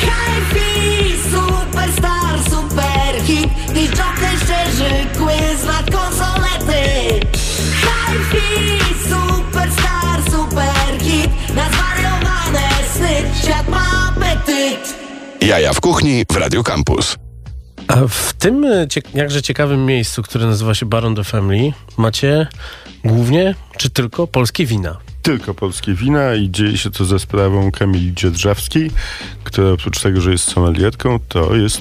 Hi-fi, 0.00 1.14
superstar, 1.32 2.38
superhit 2.50 3.50
I 3.76 3.86
żokę 3.86 4.30
szczerzy, 4.44 5.06
quiz 5.18 5.64
na 5.64 5.98
konsolety. 5.98 6.82
Hi-fi, 7.82 8.78
superstar, 9.10 10.22
superhit 10.30 11.30
Na 11.54 11.70
zwariowane 11.70 12.68
sny 12.94 13.22
świat 13.42 13.68
ma 13.68 14.08
apetyt 14.08 14.94
Jaja 15.40 15.72
w 15.72 15.80
kuchni 15.80 16.24
w 16.32 16.36
Radio 16.36 16.62
Campus. 16.62 17.27
A 17.88 17.96
w 18.08 18.32
tym 18.38 18.64
e, 18.64 18.86
jakże 19.14 19.42
ciekawym 19.42 19.86
miejscu, 19.86 20.22
które 20.22 20.46
nazywa 20.46 20.74
się 20.74 20.86
Baron 20.86 21.14
the 21.14 21.24
Family, 21.24 21.72
macie 21.96 22.46
głównie, 23.04 23.54
czy 23.78 23.90
tylko 23.90 24.26
polskie 24.26 24.66
wina. 24.66 24.96
Tylko 25.22 25.54
polskie 25.54 25.94
wina 25.94 26.34
i 26.34 26.50
dzieje 26.50 26.78
się 26.78 26.90
to 26.90 27.04
za 27.04 27.18
sprawą 27.18 27.70
Kamili 27.72 28.14
Dzierżawskiej, 28.14 28.90
która 29.44 29.68
oprócz 29.70 30.00
tego, 30.00 30.20
że 30.20 30.32
jest 30.32 30.44
sommelierką, 30.52 31.18
to 31.28 31.56
jest 31.56 31.80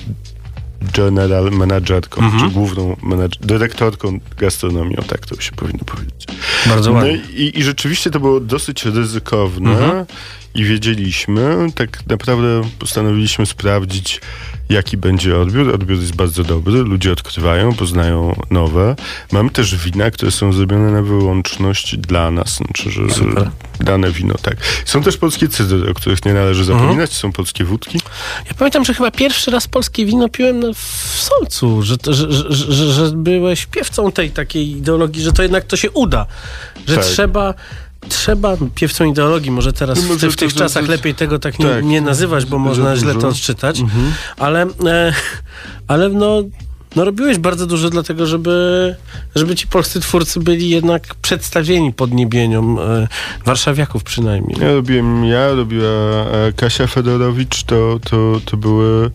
general 0.93 1.51
managerką, 1.51 2.21
czy 2.39 2.49
główną 2.49 2.93
menadż- 3.03 3.39
dyrektorką 3.39 4.19
gastronomii, 4.37 4.97
o 4.97 5.01
tak 5.03 5.25
to 5.25 5.41
się 5.41 5.51
powinno 5.51 5.83
powiedzieć. 5.85 6.25
Bardzo 6.67 6.89
No 6.91 6.95
ładnie. 6.95 7.15
i, 7.15 7.59
I 7.59 7.63
rzeczywiście 7.63 8.11
to 8.11 8.19
było 8.19 8.39
dosyć 8.39 8.85
ryzykowne 8.85 10.05
i 10.55 10.63
wiedzieliśmy, 10.63 11.67
tak 11.75 12.07
naprawdę 12.07 12.61
postanowiliśmy 12.79 13.45
sprawdzić, 13.45 14.21
jaki 14.69 14.97
będzie 14.97 15.37
odbiór. 15.37 15.69
Odbiór 15.69 15.99
jest 15.99 16.15
bardzo 16.15 16.43
dobry, 16.43 16.83
ludzie 16.83 17.11
odkrywają, 17.11 17.73
poznają 17.73 18.39
nowe. 18.49 18.95
Mamy 19.31 19.49
też 19.49 19.75
wina, 19.75 20.11
które 20.11 20.31
są 20.31 20.53
zrobione 20.53 20.91
na 20.91 21.01
wyłączność 21.01 21.97
dla 21.97 22.31
nas, 22.31 22.55
znaczy, 22.55 22.91
że, 22.91 23.09
że 23.09 23.51
dane 23.79 24.11
wino, 24.11 24.33
tak. 24.41 24.57
Są 24.85 25.03
też 25.03 25.17
polskie 25.17 25.47
cydry, 25.47 25.91
o 25.91 25.93
których 25.93 26.25
nie 26.25 26.33
należy 26.33 26.65
zapominać, 26.65 27.13
są 27.13 27.31
polskie 27.31 27.63
wódki. 27.63 27.99
Ja 28.47 28.53
pamiętam, 28.57 28.85
że 28.85 28.93
chyba 28.93 29.11
pierwszy 29.11 29.51
raz 29.51 29.67
polskie 29.67 30.05
wino 30.05 30.29
piłem 30.29 30.73
w 30.73 30.79
Solcu, 31.19 31.81
że, 31.81 31.95
że, 32.07 32.27
że, 32.49 32.93
że 32.93 33.11
byłeś 33.11 33.65
piewcą 33.65 34.11
tej 34.11 34.31
takiej 34.31 34.71
ideologii, 34.71 35.23
że 35.23 35.33
to 35.33 35.43
jednak 35.43 35.63
to 35.63 35.77
się 35.77 35.91
uda, 35.91 36.25
że 36.87 36.95
Tak. 36.95 37.05
trzeba... 37.05 37.53
Trzeba 38.09 38.57
piewcą 38.75 39.05
ideologii, 39.05 39.51
może 39.51 39.73
teraz 39.73 39.97
No 39.97 40.03
w, 40.03 40.07
może 40.07 40.31
w 40.31 40.35
tych 40.35 40.49
to- 40.49 40.59
to- 40.59 40.59
czasach 40.59 40.85
to- 40.85 40.91
lepiej 40.91 41.15
tego 41.15 41.39
tak 41.39 41.59
nie, 41.59 41.65
tak. 41.65 41.85
nie 41.85 42.01
nazywać, 42.01 42.45
bo 42.45 42.59
można 42.59 42.95
źle 42.95 43.15
to 43.15 43.27
odczytać, 43.27 43.81
ale, 44.37 44.61
e, 44.85 45.13
ale 45.87 46.09
no, 46.09 46.43
no 46.95 47.05
robiłeś 47.05 47.37
bardzo 47.37 47.67
dużo 47.67 47.89
dlatego, 47.89 48.25
żeby, 48.25 48.95
żeby 49.35 49.55
ci 49.55 49.67
polscy 49.67 49.99
twórcy 49.99 50.39
byli 50.39 50.69
jednak 50.69 51.15
przedstawieni 51.15 51.93
podniebieniom 51.93 52.79
e, 52.79 53.07
warszawiaków 53.45 54.03
przynajmniej. 54.03 54.57
Ja 54.61 54.73
robiłem 54.73 55.25
ja, 55.25 55.51
robiła 55.53 55.87
e, 55.87 56.53
Kasia 56.55 56.87
Fedorowicz, 56.87 57.63
to, 57.63 57.99
to, 58.09 58.39
to 58.45 58.57
były 58.57 59.11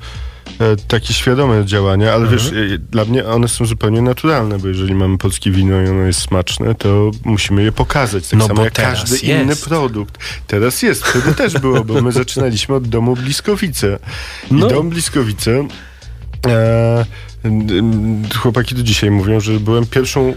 takie 0.89 1.15
świadome 1.15 1.67
działania, 1.67 2.13
ale 2.13 2.29
wiesz, 2.29 2.47
e, 2.75 2.79
dla 2.79 3.05
mnie 3.05 3.25
one 3.27 3.49
są 3.49 3.67
zupełnie 3.67 4.03
naturalne, 4.03 4.59
bo 4.59 4.69
jeżeli 4.69 4.95
mamy 4.95 5.19
polskie 5.19 5.51
wino 5.51 5.81
i 5.83 5.89
ono 5.89 6.01
jest 6.03 6.21
smaczne, 6.21 6.75
to 6.75 7.11
musimy 7.25 7.63
je 7.63 7.73
pokazać, 7.73 8.29
tak 8.29 8.39
No 8.41 8.47
samo 8.47 8.65
jak 8.65 8.73
każdy 8.73 9.13
jest. 9.13 9.25
inny 9.25 9.57
produkt. 9.57 10.19
Teraz 10.47 10.83
jest, 10.83 11.05
wtedy 11.05 11.35
też 11.35 11.55
było, 11.59 11.85
bo 11.85 12.03
my 12.03 12.13
zaczynaliśmy 12.13 12.75
od 12.75 12.89
domu 12.89 13.17
Bliskowice. 13.17 13.99
I 14.51 14.55
No. 14.55 14.69
dom 14.69 14.91
Bliskowice 14.91 15.67
e, 16.47 17.05
chłopaki 18.37 18.75
do 18.75 18.83
dzisiaj 18.83 19.11
mówią, 19.11 19.41
że 19.41 19.53
byłem 19.61 19.87
pierwszą, 19.87 20.35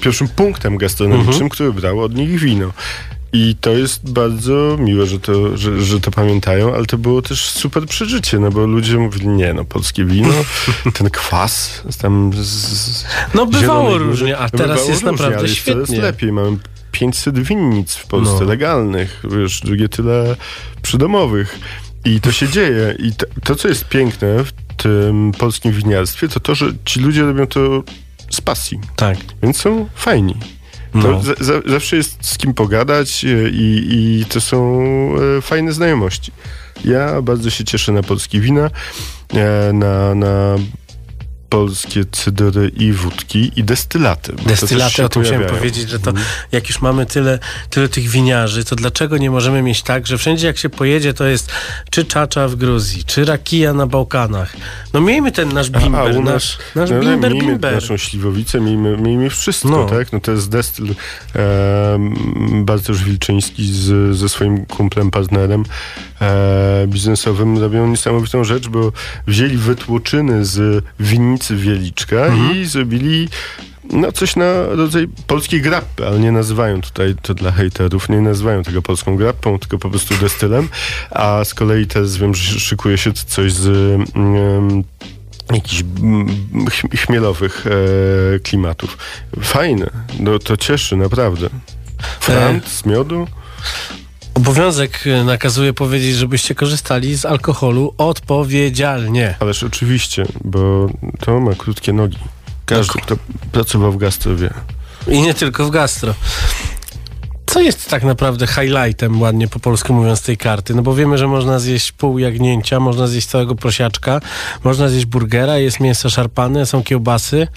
pierwszym 0.00 0.28
punktem 0.28 0.76
gastronomicznym, 0.76 1.32
Mhm. 1.34 1.48
który 1.50 1.72
brał 1.72 2.00
od 2.00 2.14
nich 2.14 2.38
wino. 2.40 2.72
I 3.32 3.56
to 3.60 3.70
jest 3.70 4.12
bardzo 4.12 4.76
miłe, 4.80 5.06
że 5.06 5.20
to, 5.20 5.56
że, 5.56 5.82
że 5.82 6.00
to 6.00 6.10
pamiętają, 6.10 6.74
ale 6.74 6.86
to 6.86 6.98
było 6.98 7.22
też 7.22 7.50
super 7.50 7.86
przeżycie, 7.86 8.38
no 8.38 8.50
bo 8.50 8.66
ludzie 8.66 8.98
mówili, 8.98 9.28
nie 9.28 9.54
no, 9.54 9.64
polskie 9.64 10.04
wino, 10.04 10.34
ten 10.98 11.10
kwas 11.10 11.82
tam 12.02 12.30
z, 12.34 12.46
z 12.46 13.04
No 13.34 13.46
bywało 13.46 13.98
różnie, 13.98 14.38
a 14.38 14.42
No, 14.42 14.58
teraz 14.58 14.78
jest 14.88 15.02
różnie, 15.02 15.10
naprawdę 15.12 15.42
jest 15.42 15.54
świetnie. 15.54 16.00
lepiej. 16.00 16.32
Mamy 16.32 16.56
500 16.92 17.38
winnic 17.38 17.94
w 17.94 18.06
Polsce 18.06 18.40
No. 18.40 18.46
legalnych, 18.46 19.22
wiesz, 19.30 19.60
drugie 19.60 19.88
tyle 19.88 20.36
przydomowych. 20.82 21.58
I 22.04 22.20
to 22.20 22.32
się 22.32 22.48
dzieje. 22.48 22.94
I 22.98 23.12
to, 23.12 23.26
to, 23.44 23.56
co 23.56 23.68
jest 23.68 23.84
piękne 23.84 24.44
w 24.44 24.52
tym 24.76 25.32
polskim 25.38 25.72
winiarstwie, 25.72 26.28
to 26.28 26.40
to, 26.40 26.54
że 26.54 26.66
ci 26.84 27.00
ludzie 27.00 27.22
robią 27.22 27.46
to 27.46 27.82
z 28.30 28.40
pasji. 28.40 28.80
Tak. 28.96 29.18
Więc 29.42 29.56
są 29.60 29.88
fajni. 29.94 30.34
No. 31.02 31.22
za, 31.22 31.34
za, 31.40 31.60
zawsze 31.66 31.96
jest 31.96 32.26
z 32.26 32.38
kim 32.38 32.54
pogadać 32.54 33.24
e, 33.24 33.48
i, 33.48 33.86
i 33.90 34.24
to 34.24 34.40
są 34.40 34.88
e, 35.38 35.42
fajne 35.42 35.72
znajomości. 35.72 36.32
Ja 36.84 37.22
bardzo 37.22 37.50
się 37.50 37.64
cieszę 37.64 37.92
na 37.92 38.02
polskie 38.02 38.40
wina, 38.40 38.70
e, 39.34 39.72
na, 39.72 40.14
na 40.14 40.56
polskie 41.48 42.04
cydry 42.12 42.68
i 42.76 42.92
wódki 42.92 43.52
i 43.56 43.64
destylaty. 43.64 44.32
Destylaty, 44.46 45.04
o 45.04 45.08
tym 45.08 45.22
chciałem 45.24 45.46
powiedzieć, 45.46 45.88
że 45.90 45.98
to 45.98 46.12
jak 46.52 46.68
już 46.68 46.80
mamy 46.80 47.06
tyle, 47.06 47.38
tyle 47.70 47.88
tych 47.88 48.08
winiarzy, 48.08 48.64
to 48.64 48.76
dlaczego 48.76 49.18
nie 49.18 49.30
możemy 49.30 49.62
mieć 49.62 49.82
tak, 49.82 50.06
że 50.06 50.18
wszędzie 50.18 50.46
jak 50.46 50.58
się 50.58 50.68
pojedzie, 50.68 51.14
to 51.14 51.26
jest 51.26 51.52
czy 51.90 52.04
czacza 52.04 52.48
w 52.48 52.54
Gruzji, 52.56 53.04
czy 53.04 53.24
rakija 53.24 53.72
na 53.72 53.86
Bałkanach. 53.86 54.56
No 54.92 55.00
miejmy 55.00 55.32
ten 55.32 55.52
nasz 55.52 55.70
A, 55.72 55.78
bimber, 55.80 56.16
u 56.16 56.22
nas- 56.22 56.34
nasz, 56.34 56.58
nasz 56.74 56.90
no, 56.90 57.00
bimber, 57.00 57.32
miejmy 57.32 57.48
bimber. 57.48 57.74
naszą 57.74 57.96
śliwowicę, 57.96 58.60
miejmy, 58.60 58.96
miejmy 58.96 59.30
wszystko, 59.30 59.68
No. 59.68 59.84
tak? 59.84 60.12
No 60.12 60.20
to 60.20 60.32
jest 60.32 60.50
destyl 60.50 60.94
e, 61.36 61.98
Bartosz 62.64 63.04
Wilczyński 63.04 63.72
z, 63.72 64.16
ze 64.16 64.28
swoim 64.28 64.66
kumplem, 64.66 65.10
partnerem 65.10 65.64
biznesowym 66.86 67.58
robią 67.58 67.86
niesamowitą 67.88 68.44
rzecz, 68.44 68.68
bo 68.68 68.92
wzięli 69.26 69.56
wytłoczyny 69.56 70.44
z 70.44 70.84
winnicy 71.00 71.56
Wieliczka 71.56 72.16
Mhm. 72.16 72.56
i 72.56 72.64
zrobili 72.64 73.28
no 73.92 74.12
coś 74.12 74.36
na 74.36 74.62
rodzaj 74.62 75.08
polskiej 75.26 75.60
grappy, 75.62 76.06
ale 76.06 76.18
nie 76.20 76.32
nazywają 76.32 76.80
tutaj, 76.80 77.14
to 77.22 77.34
dla 77.34 77.52
hejterów, 77.52 78.08
nie 78.08 78.20
nazywają 78.20 78.62
tego 78.62 78.82
polską 78.82 79.16
grappą, 79.16 79.58
tylko 79.58 79.78
po 79.78 79.90
prostu 79.90 80.14
destylem, 80.14 80.68
a 81.10 81.44
z 81.44 81.54
kolei 81.54 81.86
teraz 81.86 82.16
wiem, 82.16 82.34
że 82.34 82.60
szykuje 82.60 82.98
się 82.98 83.12
coś 83.12 83.52
z 83.52 83.66
mm, 84.16 84.84
jakichś 85.52 85.82
mm, 86.00 86.26
ch- 86.70 87.00
chmielowych 87.00 87.64
e, 88.36 88.38
klimatów. 88.38 88.98
Fajne, 89.40 89.90
no 90.20 90.38
to 90.38 90.56
cieszy 90.56 90.96
naprawdę. 90.96 91.48
Frant 92.20 92.68
z 92.68 92.84
miodu? 92.86 93.26
Obowiązek 94.38 95.06
y, 95.06 95.24
nakazuje 95.24 95.72
powiedzieć, 95.72 96.16
żebyście 96.16 96.54
korzystali 96.54 97.18
z 97.18 97.24
alkoholu 97.24 97.94
odpowiedzialnie. 97.98 99.34
Ależ 99.40 99.62
oczywiście, 99.62 100.26
bo 100.44 100.88
to 101.20 101.40
ma 101.40 101.54
krótkie 101.54 101.92
nogi. 101.92 102.18
Każdy, 102.66 102.98
kto 103.02 103.16
pracował 103.52 103.92
w 103.92 103.96
gastro 103.96 104.36
wie. 104.36 104.50
I 105.08 105.22
nie 105.22 105.34
tylko 105.34 105.64
w 105.64 105.70
gastro. 105.70 106.14
Co 107.46 107.60
jest 107.60 107.90
tak 107.90 108.04
naprawdę 108.04 108.46
highlightem, 108.46 109.20
ładnie 109.20 109.48
po 109.48 109.60
polsku 109.60 109.94
mówiąc, 109.94 110.22
tej 110.22 110.36
karty? 110.36 110.74
No 110.74 110.82
bo 110.82 110.94
wiemy, 110.94 111.18
że 111.18 111.26
można 111.26 111.58
zjeść 111.58 111.92
pół 111.92 112.18
jagnięcia, 112.18 112.80
można 112.80 113.06
zjeść 113.06 113.26
całego 113.26 113.54
prosiaczka, 113.54 114.20
można 114.64 114.88
zjeść 114.88 115.06
burgera, 115.06 115.58
jest 115.58 115.80
mięso 115.80 116.10
szarpane, 116.10 116.66
są 116.66 116.82
kiełbasy. 116.82 117.48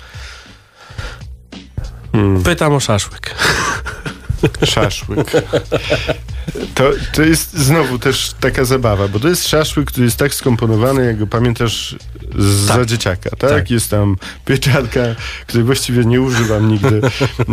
Hmm. 2.12 2.44
Pytam 2.44 2.74
o 2.74 2.80
szaszłyk. 2.80 3.36
Szaszłyk. 4.64 5.32
To, 6.76 6.92
to 7.14 7.22
jest 7.24 7.58
znowu 7.58 8.00
też 8.00 8.34
taka 8.40 8.66
zabawa, 8.66 9.08
bo 9.08 9.20
to 9.20 9.28
jest 9.28 9.48
szaszłyk, 9.48 9.88
który 9.92 10.06
jest 10.06 10.18
tak 10.18 10.34
skomponowany, 10.36 11.06
jak 11.06 11.18
go 11.18 11.28
pamiętasz 11.28 11.96
z, 12.38 12.68
Tak. 12.68 12.78
za 12.78 12.86
dzieciaka, 12.86 13.30
tak? 13.30 13.50
Tak. 13.50 13.72
Jest 13.72 13.90
tam 13.90 14.16
pieczarka, 14.46 15.00
której 15.48 15.64
właściwie 15.66 16.06
nie 16.06 16.22
używam 16.22 16.72
nigdy. 16.72 17.02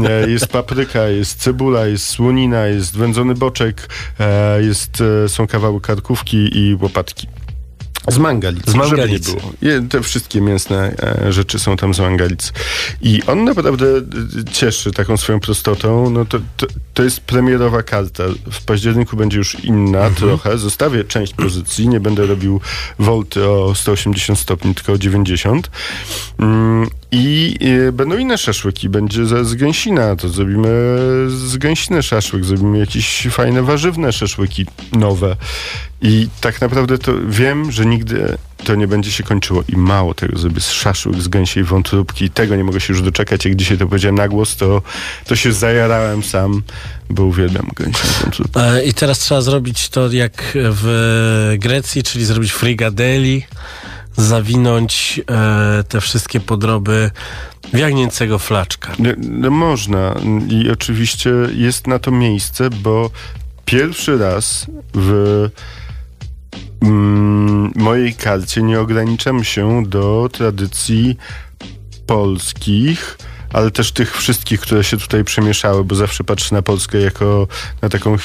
E, 0.09 0.31
Jest 0.31 0.47
papryka, 0.47 1.09
jest 1.09 1.41
cebula, 1.43 1.87
jest 1.87 2.07
słonina, 2.07 2.67
jest 2.67 2.97
wędzony 2.97 3.35
boczek, 3.35 3.89
e, 4.21 4.63
jest, 4.63 5.03
e, 5.25 5.29
są 5.29 5.47
kawały 5.47 5.81
karkówki 5.81 6.59
i 6.59 6.75
łopatki. 6.75 7.29
Z 8.09 8.19
mangalic, 8.19 8.71
Z 8.71 8.75
mangalic. 8.75 9.27
żeby 9.27 9.37
nie 9.37 9.41
było. 9.81 9.89
Te 9.89 10.03
wszystkie 10.03 10.41
mięsne 10.41 10.95
e, 11.27 11.33
rzeczy 11.33 11.59
są 11.59 11.77
tam 11.77 11.95
z 11.95 12.01
mangalic. 12.01 12.53
I 13.03 13.23
on 13.27 13.45
naprawdę 13.45 13.87
e, 13.87 14.01
cieszy 14.53 14.93
taką 14.93 15.17
swoją 15.17 15.41
prostotą. 15.41 16.11
No 16.11 16.25
to, 16.25 16.39
to, 16.57 16.67
to 16.95 17.03
jest 17.03 17.21
premierowa 17.21 17.83
karta. 17.83 18.25
W 18.53 18.65
październiku 18.65 19.17
będzie 19.17 19.39
już 19.39 19.55
inna 19.65 19.99
Mhm. 19.99 20.15
trochę. 20.15 20.59
Zostawię 20.59 21.05
część 21.05 21.35
pozycji. 21.35 21.89
Nie 21.89 22.01
będę 22.01 22.27
robił 22.27 22.61
wolty 22.99 23.49
o 23.49 23.75
180 23.75 24.39
stopni, 24.39 24.75
tylko 24.75 24.93
o 24.93 24.99
90. 24.99 25.71
I 27.13 27.57
e, 27.89 27.93
będą 27.93 28.19
inne 28.19 28.39
szaszłyki. 28.39 28.89
Będzie 28.89 29.27
z, 29.27 29.47
z 29.47 29.55
gęsina. 29.55 30.17
To 30.17 30.29
zrobimy 30.29 30.69
z 31.29 31.57
gęsiny 31.57 32.03
szaszłyk. 32.03 32.45
Zrobimy 32.45 32.79
jakieś 32.79 33.27
fajne 33.31 33.63
warzywne 33.63 34.13
szaszłyki 34.13 34.67
nowe. 34.93 35.37
I 36.03 36.29
tak 36.41 36.61
naprawdę 36.61 36.99
to 36.99 37.13
wiem, 37.29 37.73
że 37.73 37.87
nigdy 37.87 38.39
to 38.65 38.75
nie 38.75 38.89
będzie 38.89 39.13
się 39.13 39.23
kończyło. 39.23 39.65
I 39.69 39.77
mało 39.77 40.15
tego, 40.15 40.39
zrobię 40.39 40.61
z 40.61 40.71
szaszłyk 40.71 41.21
z 41.21 41.29
gęsiej 41.29 41.65
wątróbki. 41.65 42.31
Tego 42.31 42.57
nie 42.57 42.65
mogę 42.65 42.81
się 42.81 42.93
już 42.93 43.03
doczekać. 43.03 43.45
Jak 43.45 43.57
dzisiaj 43.57 43.79
to 43.79 43.87
powiedziałem 43.87 44.17
na 44.17 44.29
głos, 44.29 44.57
to, 44.57 44.83
to 45.27 45.37
się 45.37 45.53
zajarałem 45.53 46.23
sam, 46.23 46.63
bo 47.11 47.25
uwielbiam 47.25 47.71
gęsią 47.77 48.09
wątróbkę. 48.23 48.61
E, 48.61 48.85
I 48.85 48.95
teraz 48.95 49.19
trzeba 49.19 49.41
zrobić 49.41 49.89
to 49.89 50.13
jak 50.13 50.53
w 50.55 51.55
Grecji, 51.59 52.03
czyli 52.03 52.25
zrobić 52.25 52.53
frigadeli, 52.53 53.47
zawinąć 54.19 55.21
e, 55.31 55.85
te 55.89 56.01
wszystkie 56.01 56.41
podroby 56.41 57.11
w 57.73 57.79
jagnięcego 57.79 58.39
flaczka. 58.39 58.93
No 59.19 59.51
można. 59.51 60.15
I 60.49 60.71
oczywiście 60.71 61.31
jest 61.55 61.87
na 61.87 61.99
to 61.99 62.11
miejsce, 62.11 62.71
bo 62.71 63.11
pierwszy 63.65 64.19
raz 64.19 64.67
w 64.95 65.49
mm, 66.83 67.73
mojej 67.77 68.15
karcie 68.15 68.63
nie 68.63 68.81
ograniczam 68.81 69.45
się 69.45 69.83
do 69.87 70.29
tradycji 70.33 71.17
polskich, 72.07 73.19
ale 73.53 73.71
też 73.71 73.93
tych 73.93 74.17
wszystkich, 74.17 74.61
które 74.61 74.85
się 74.85 74.97
tutaj 74.97 75.25
przemieszały, 75.25 75.85
bo 75.85 75.95
zawsze 75.95 76.25
patrzę 76.25 76.55
na 76.55 76.63
Polskę 76.63 76.99
jako 76.99 77.49
na 77.83 77.89
taką. 77.89 78.17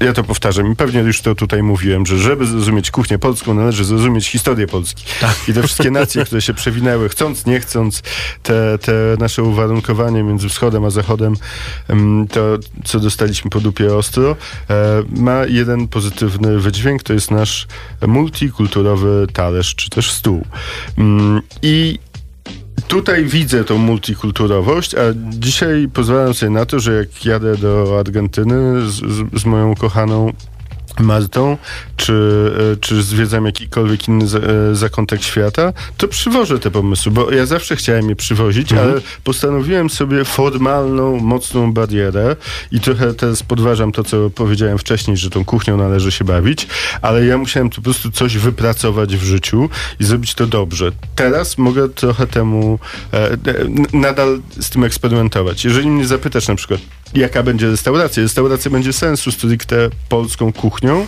Ja 0.00 0.12
to 0.12 0.24
powtarzam 0.24 0.76
pewnie 0.76 1.00
już 1.00 1.20
to 1.20 1.34
tutaj 1.34 1.62
mówiłem, 1.62 2.06
że 2.06 2.18
żeby 2.18 2.46
zrozumieć 2.46 2.90
kuchnię 2.90 3.18
polską, 3.18 3.54
należy 3.54 3.84
zrozumieć 3.84 4.28
historię 4.28 4.66
Polski. 4.66 5.04
I 5.48 5.52
te 5.52 5.62
wszystkie 5.62 5.90
nacje, 6.00 6.24
które 6.24 6.42
się 6.42 6.54
przewinęły, 6.54 7.08
chcąc, 7.08 7.46
nie 7.46 7.60
chcąc, 7.60 8.02
te, 8.42 8.78
te 8.78 8.92
nasze 9.18 9.42
uwarunkowanie 9.42 10.22
między 10.22 10.48
wschodem 10.48 10.84
a 10.84 10.90
zachodem, 10.90 11.34
em, 11.88 12.26
to 12.32 12.40
co 12.84 13.00
dostaliśmy 13.00 13.50
po 13.50 13.60
dupie 13.60 13.94
ostro, 13.94 14.36
e, 14.70 15.02
ma 15.16 15.44
jeden 15.46 15.88
pozytywny 15.88 16.58
wydźwięk, 16.58 17.02
to 17.02 17.12
jest 17.12 17.30
nasz 17.30 17.66
multikulturowy 18.06 19.26
talerz, 19.32 19.74
czy 19.74 19.90
też 19.90 20.10
stół. 20.10 20.44
Mm, 20.98 21.42
I 21.62 21.98
Tutaj 22.88 23.24
widzę 23.24 23.64
tą 23.64 23.78
multikulturowość, 23.78 24.94
a 24.94 25.00
dzisiaj 25.28 25.88
pozwalam 25.94 26.34
sobie 26.34 26.50
na 26.50 26.66
to, 26.66 26.80
że 26.80 26.92
jak 26.94 27.24
jadę 27.24 27.56
do 27.56 27.98
Argentyny 28.00 28.88
z, 28.88 28.92
z, 28.92 29.40
z 29.40 29.44
moją 29.44 29.74
kochaną 29.74 30.32
Martą, 31.00 31.58
czy, 31.96 32.52
e, 32.72 32.76
czy 32.76 33.02
zwiedzam 33.02 33.46
jakikolwiek 33.46 34.08
inny 34.08 34.24
e, 34.24 34.74
zakątek 34.74 35.22
świata, 35.22 35.72
to 35.96 36.08
przywożę 36.08 36.58
te 36.58 36.70
pomysły, 36.70 37.12
bo 37.12 37.30
ja 37.30 37.46
zawsze 37.46 37.76
chciałem 37.76 38.08
je 38.08 38.16
przywozić, 38.16 38.72
ale 38.72 38.92
postanowiłem 39.24 39.90
sobie 39.90 40.24
formalną, 40.24 41.20
mocną 41.20 41.72
barierę 41.72 42.36
i 42.72 42.80
trochę 42.80 43.14
teraz 43.14 43.42
podważam 43.42 43.92
to, 43.92 44.04
co 44.04 44.30
powiedziałem 44.30 44.78
wcześniej, 44.78 45.16
że 45.16 45.30
tą 45.30 45.44
kuchnią 45.44 45.76
należy 45.76 46.12
się 46.12 46.24
bawić, 46.24 46.66
ale 47.02 47.26
ja 47.26 47.38
musiałem 47.38 47.70
po 47.70 47.82
prostu 47.82 48.10
coś 48.10 48.38
wypracować 48.38 49.16
w 49.16 49.22
życiu 49.22 49.68
i 50.00 50.04
zrobić 50.04 50.34
to 50.34 50.46
dobrze. 50.46 50.92
Teraz 51.14 51.58
mogę 51.58 51.88
trochę 51.88 52.26
temu 52.26 52.78
e, 53.12 53.32
e, 53.32 53.38
nadal 53.92 54.40
z 54.60 54.70
tym 54.70 54.84
eksperymentować. 54.84 55.64
Jeżeli 55.64 55.90
mnie 55.90 56.06
zapytasz 56.06 56.48
na 56.48 56.54
przykład, 56.54 56.80
jaka 57.14 57.42
będzie 57.42 57.70
restauracja, 57.70 58.22
restauracja 58.22 58.70
będzie 58.70 58.92
sensu 58.92 59.32
stricte 59.32 59.90
polską 60.08 60.52
kuchnią, 60.52 61.06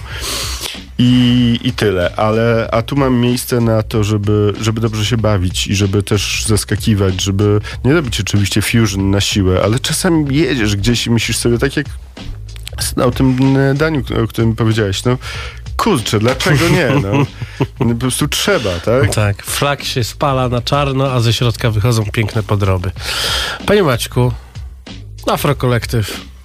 i, 0.99 1.59
i 1.63 1.73
tyle, 1.73 2.15
ale 2.17 2.69
a 2.73 2.83
tu 2.83 2.97
mam 2.97 3.15
miejsce 3.15 3.61
na 3.61 3.83
to, 3.83 4.05
żeby, 4.05 4.53
żeby 4.61 4.81
dobrze 4.81 5.05
się 5.05 5.17
bawić 5.17 5.67
i 5.67 5.75
żeby 5.75 6.03
też 6.03 6.45
zaskakiwać, 6.47 7.23
żeby 7.23 7.61
nie 7.85 7.95
robić 7.95 8.21
oczywiście 8.21 8.63
fusion 8.63 9.11
na 9.11 9.21
siłę, 9.21 9.61
ale 9.65 9.79
czasami 9.79 10.37
jedziesz 10.37 10.77
gdzieś 10.77 11.07
i 11.07 11.11
myślisz 11.11 11.37
sobie 11.37 11.59
tak 11.59 11.77
jak 11.77 11.87
o 12.97 13.11
tym 13.11 13.57
e, 13.57 13.75
daniu, 13.75 14.03
o 14.25 14.27
którym 14.27 14.57
powiedziałeś, 14.57 15.05
no 15.05 15.19
kurczę, 15.77 16.19
dlaczego 16.19 16.69
nie, 16.69 16.91
no 17.03 17.27
po 17.95 17.95
prostu 17.95 18.29
trzeba, 18.29 18.71
tak? 18.81 19.15
Tak, 19.15 19.43
flag 19.43 19.85
się 19.85 20.05
spala 20.05 20.49
na 20.49 20.63
czarno, 20.63 21.13
a 21.13 21.21
ze 21.21 21.33
środka 21.33 21.71
wychodzą 21.71 22.05
piękne 22.13 22.43
podroby. 22.43 22.91
Panie 23.67 23.83
Maćku, 23.83 24.33
Afrokolektyw. 25.29 26.07
Wszyscy 26.07 26.38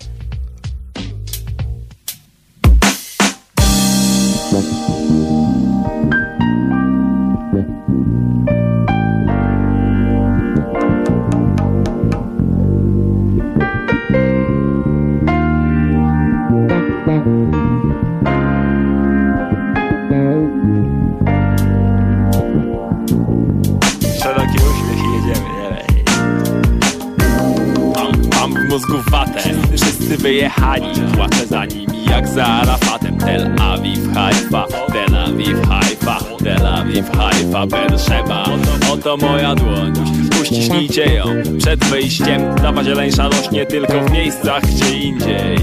Berszeba 37.68 38.44
Oto, 38.44 38.94
oto 38.94 39.18
moja 39.18 39.56
dłoń, 39.56 39.94
uściśnijcie 40.42 41.14
ją. 41.14 41.26
Przed 41.58 41.86
wyjściem 41.86 42.56
trawa 42.56 42.84
zieleńsza 42.84 43.30
rośnie 43.30 43.66
tylko 43.66 44.02
w 44.02 44.12
miejscach 44.12 44.64
gdzie 44.66 45.00
indziej. 45.00 45.58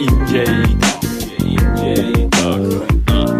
Indziej, 0.00 0.46
indziej, 1.38 2.28
tak. 2.30 2.90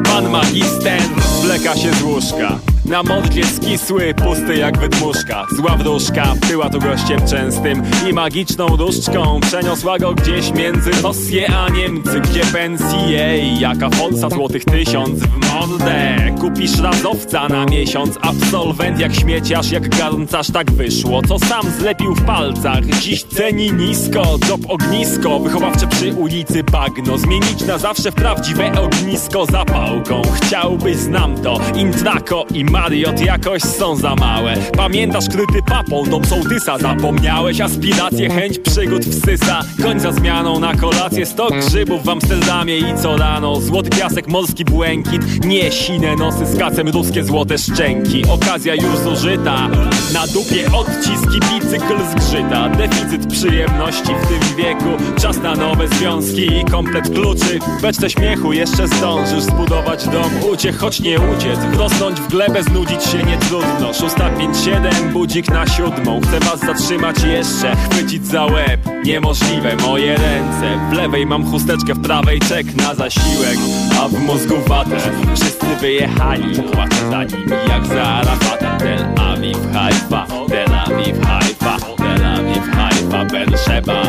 Pan 0.04 0.30
magister 0.30 1.00
wleka 1.42 1.76
się 1.76 1.92
z 1.94 2.02
łóżka 2.02 2.58
na 2.85 3.03
modlie 3.03 3.45
skisły, 3.47 4.14
pusty 4.14 4.57
jak 4.57 4.78
wydmuszka. 4.78 5.47
Zła 5.57 5.76
wróżka 5.76 6.35
była 6.49 6.70
tu 6.70 6.78
gościem 6.78 7.20
częstym 7.28 7.82
I 8.11 8.12
magiczną 8.12 8.66
różdżką 8.66 9.41
przeniosła 9.41 9.99
go 9.99 10.14
gdzieś 10.14 10.53
między 10.53 10.91
Rosję 11.03 11.53
a 11.57 11.68
Niemcy 11.68 12.20
Gdzie 12.20 12.41
pensji 12.41 13.11
jej, 13.11 13.59
jaka 13.59 13.91
folsa 13.91 14.30
złotych 14.30 14.64
tysiąc 14.64 15.20
w 15.20 15.55
mordę 15.55 16.16
Kupisz 16.41 16.80
razowca 16.80 17.49
na 17.49 17.64
miesiąc 17.64 18.18
Absolwent 18.22 19.01
jak 19.01 19.14
śmieciarz, 19.14 19.70
jak 19.70 19.89
garncarz 19.89 20.51
Tak 20.51 20.70
wyszło, 20.70 21.22
co 21.28 21.39
sam 21.39 21.70
zlepił 21.78 22.14
w 22.14 22.24
palcach 22.24 22.85
Dziś 22.85 23.22
ceni 23.24 23.72
nisko, 23.72 24.39
job 24.49 24.61
ognisko 24.68 25.41
Wychowawcze 25.41 25.87
przy 25.87 26.14
ulicy 26.14 26.64
bagno. 26.64 27.18
Zmienić 27.18 27.66
na 27.66 27.78
zawsze 27.78 28.11
w 28.11 28.14
prawdziwe 28.14 28.72
ognisko. 28.80 29.47
Zapałką 29.47 30.22
Chciałbyś, 30.35 30.97
znam 30.97 31.39
to, 31.43 31.61
intrako 31.76 32.45
i 32.55 32.64
Mariot 32.74 33.20
jakoś 33.20 33.62
są 33.62 33.96
za 33.96 34.14
małe. 34.14 34.56
Pamiętasz 34.76 35.28
kryty 35.28 35.62
papą, 35.66 36.04
dom 36.04 36.24
sołtysa 36.24 36.78
Zapomniałeś 36.78 37.60
aspiracje, 37.60 38.30
chęć 38.30 38.58
przygód 38.58 39.04
wsysa 39.04 39.60
Koń 39.82 40.00
za 40.00 40.12
zmianą 40.12 40.60
na 40.60 40.74
kolację 40.74 41.26
Stok 41.26 41.66
grzybów 41.66 42.04
w 42.04 42.08
Amsterdamie 42.08 42.78
i 42.78 42.84
co 43.02 43.16
rano. 43.16 43.60
Złoty 43.60 43.90
piasek, 43.90 44.28
morski 44.28 44.64
błękit 44.64 45.44
Nie 45.44 45.72
sine 45.72 46.16
nosy 46.16 46.46
z 46.46 46.58
kacem, 46.58 46.88
ruskie 46.88 47.24
złote 47.24 47.58
szczęki. 47.58 48.22
Okazja 48.30 48.74
już 48.74 48.98
zużyta 48.98 49.68
Na 50.14 50.26
dupie 50.26 50.72
odciski, 50.72 51.40
bicykl 51.40 51.96
zgrzyta. 52.10 52.68
Deficyt 52.68 53.26
przyjemności 53.32 54.12
w 54.24 54.28
tym 54.28 54.56
wieku 54.56 55.20
Czas 55.20 55.36
na 55.42 55.54
nowe 55.54 55.88
związki 55.88 56.60
i 56.60 56.64
komplet 56.64 57.10
kluczy. 57.10 57.58
Beczce 57.82 58.10
śmiechu 58.10 58.52
jeszcze 58.52 58.88
zdążysz 58.88 59.42
zbudować 59.42 60.08
dom. 60.08 60.30
Uciech, 60.52 60.78
choć 60.78 61.00
nie 61.00 61.20
uciec, 61.20 61.58
wrosnąć 61.72 62.20
w 62.20 62.28
glebę 62.28 62.63
znudzić 62.64 63.04
się 63.04 63.18
nie 63.18 63.38
trudno. 63.38 63.94
Szósta, 63.94 64.30
pięć, 64.30 64.56
siedem, 64.58 65.12
budzik 65.12 65.48
na 65.50 65.66
siódmą. 65.66 66.20
Chcę 66.20 66.40
was 66.40 66.60
zatrzymać 66.60 67.16
jeszcze, 67.22 67.76
chwycić 67.76 68.26
za 68.26 68.44
łeb. 68.44 68.80
Niemożliwe, 69.04 69.76
moje 69.76 70.16
ręce. 70.16 70.88
W 70.90 70.92
lewej 70.92 71.26
mam 71.26 71.50
chusteczkę, 71.50 71.94
w 71.94 72.02
prawej 72.02 72.40
czek 72.40 72.74
na 72.74 72.94
zasiłek. 72.94 73.58
A 74.00 74.08
w 74.08 74.20
mózgu 74.20 74.54
watę 74.68 74.96
Wszyscy 75.34 75.66
wyjechali, 75.80 76.62
płacę 76.62 77.10
za 77.10 77.24
nimi 77.24 77.52
jak 77.68 77.86
za 77.86 78.02
Arafatem 78.02 78.78
Tel 78.78 79.04
Awiw, 79.16 79.72
Haifa, 79.72 80.26
Tel 80.48 80.74
Awiw, 80.74 81.26
Haifa 81.26 81.76
Tel 81.96 82.26
Awiw, 82.26 82.70
Haifa, 82.70 83.24
Berszeba 83.24 84.02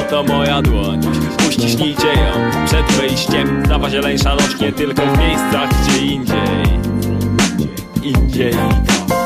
Oto 0.00 0.22
moja 0.22 0.62
dłoń, 0.62 1.00
uściśnijcie 1.48 2.06
ją 2.06 2.66
Przed 2.66 2.92
wyjściem 2.92 3.62
trawa 3.62 3.90
zieleńsza 3.90 4.34
rośnie 4.34 4.72
tylko 4.72 5.02
w 5.02 5.18
miejscach 5.18 5.70
gdzie 5.82 6.06
indziej 6.06 6.91
indziej, 8.02 8.50
indziej. 8.50 9.21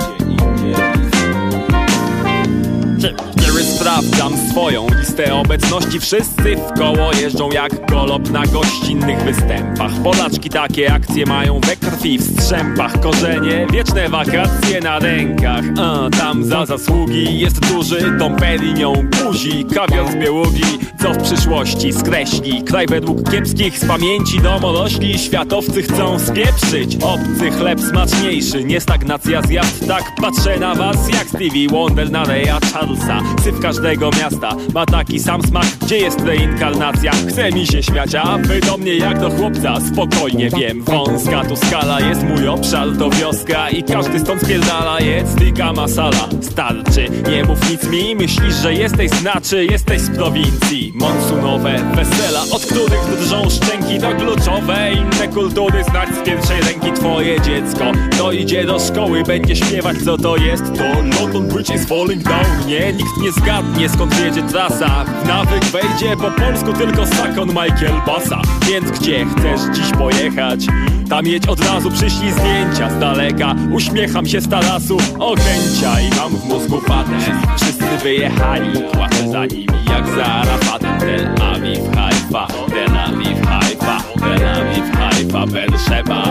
Jerry 3.41 3.65
sprawdzam 3.65 4.33
swoją 4.51 4.87
listę 4.99 5.35
obecności. 5.35 6.01
Wszyscy 6.01 6.57
w 6.57 6.79
koło 6.79 7.13
jeżdżą 7.13 7.51
jak 7.51 7.87
golop 7.91 8.31
na 8.31 8.47
gościnnych 8.47 9.23
występach. 9.23 9.93
Polaczki 10.05 10.51
takie 10.51 10.93
akcje 10.93 11.27
mają 11.27 11.61
we 11.61 11.77
krwi 11.77 12.19
w 12.19 12.23
strzępach. 12.23 13.01
Korzenie, 13.01 13.67
wieczne 13.73 14.09
wakacje 14.09 14.81
na 14.81 14.99
rękach. 14.99 15.65
A, 15.79 16.11
Tam 16.19 16.45
za 16.45 16.67
zasługi 16.67 17.39
jest 17.39 17.73
duży 17.73 18.11
dom 18.19 18.37
Perignon 18.37 19.11
Buzi, 19.11 19.65
kawior 19.75 20.11
z 20.11 20.17
Białogi. 20.17 20.79
Co 21.03 21.13
w 21.13 21.23
przyszłości 21.23 21.93
skreśli 21.93 22.65
Kraj 22.65 22.87
według 22.87 23.31
kiepskich 23.31 23.79
z 23.79 23.85
pamięci 23.85 24.41
domorośli. 24.41 25.19
Światowcy 25.19 25.83
chcą 25.83 26.19
spieprzyć 26.19 26.97
Obcy 26.97 27.51
chleb 27.51 27.81
smaczniejszy, 27.81 28.65
nie 28.65 28.81
stagnacja 28.81 29.43
zjazd 29.43 29.87
Tak 29.89 30.05
patrzę 30.21 30.59
na 30.59 30.75
was 30.75 31.09
jak 31.09 31.29
Stevie 31.29 31.69
Wonder 31.71 32.11
na 32.11 32.25
Reya 32.25 32.61
Charlesa 32.97 33.43
Syf 33.45 33.61
każdego 33.61 34.11
miasta 34.11 34.57
ma 34.75 34.87
taki 34.87 35.19
sam 35.21 35.43
smak. 35.43 35.67
Gdzie 35.83 35.99
jest 35.99 36.21
reinkarnacja? 36.21 37.13
Chce 37.29 37.53
mi 37.53 37.67
się 37.67 37.83
śmiać, 37.83 38.15
a 38.15 38.39
wy 38.39 38.61
do 38.61 38.79
mnie 38.79 38.97
jak 38.97 39.21
do 39.21 39.31
chłopca. 39.31 39.75
Spokojnie 39.93 40.51
wiem, 40.51 40.83
wąska 40.83 41.45
tu 41.45 41.57
skala. 41.57 42.01
Jest 42.01 42.23
mój 42.23 42.49
obszar, 42.49 42.89
to 42.99 43.11
wioska 43.11 43.71
I 43.71 43.83
każdy 43.83 44.21
stąd 44.21 44.43
spierdala, 44.43 45.01
jedz 45.01 45.35
tyka 45.35 45.73
masala 45.73 46.29
Starczy, 46.41 47.09
nie 47.31 47.45
mów 47.45 47.71
nic 47.71 47.89
mi. 47.89 48.17
Myślisz, 48.17 48.55
że 48.55 48.75
jesteś 48.75 49.11
znaczy, 49.11 49.65
jesteś 49.65 50.01
z 50.01 50.11
prowincji. 50.11 50.93
Monsunowe 50.95 51.93
wesela, 51.95 52.43
od 52.51 52.67
których 52.67 53.19
drżą 53.19 53.51
szczęki 53.51 53.99
To 54.01 54.15
kluczowe, 54.15 54.93
inne 54.93 55.29
kultury 55.29 55.85
znać 55.85 56.09
z 56.09 56.27
pierwszej 56.27 56.61
ręki. 56.61 56.93
Twoje 56.93 57.41
dziecko 57.41 57.85
to 58.19 58.33
idzie 58.33 58.65
do 58.65 58.79
szkoły, 58.79 59.23
będzie 59.23 59.57
śpiewać 59.57 59.97
co 60.05 60.19
to 60.19 60.37
jest. 60.37 60.65
To 60.65 60.85
London 61.21 61.49
Bridge 61.49 61.71
is 61.71 61.87
falling 61.87 62.23
down 62.23 62.47
Nie, 62.67 62.76
nikt 62.81 63.17
nie 63.23 63.33
zgadnie 63.33 63.89
skąd 63.89 64.15
wiedzie 64.15 64.43
trasa. 64.43 65.05
W 65.05 65.29
nawyk 65.29 65.65
wejdzie 65.65 66.17
po 66.17 66.31
polsku 66.31 66.73
tylko 66.73 67.07
sakon 67.07 67.49
Michael 67.49 68.01
Bassa 68.07 68.43
Więc 68.69 68.91
gdzie 68.91 69.27
chcesz 69.27 69.77
dziś 69.77 69.91
pojechać? 69.99 70.67
Tam 71.11 71.27
jedź 71.27 71.47
od 71.49 71.61
razu, 71.61 71.91
przyślij 71.91 72.33
zdjęcia 72.33 72.91
z 72.91 72.99
daleka. 72.99 73.55
Uśmiecham 73.73 74.27
się 74.27 74.41
z 74.41 74.49
tarasu, 74.49 74.97
okęcia 75.19 76.01
I 76.01 76.17
mam 76.17 76.37
w 76.37 76.45
mózgu 76.45 76.81
fatę. 76.81 77.19
Wszyscy 77.57 77.99
wyjechali, 78.03 78.81
płaczę 78.93 79.29
za 79.29 79.47
nimi 79.47 79.67
jak 79.91 80.07
za 80.09 80.25
Arafatem 80.25 81.01
Tel 81.01 81.35
Awiw, 81.43 81.97
Haifa, 82.27 82.47
Tel 82.69 82.97
Awiw, 82.97 83.47
Haifa 83.47 84.03
Tel 84.19 84.49
Awiw, 84.49 84.91
Haifa, 84.97 85.47
Berszeba 85.47 86.23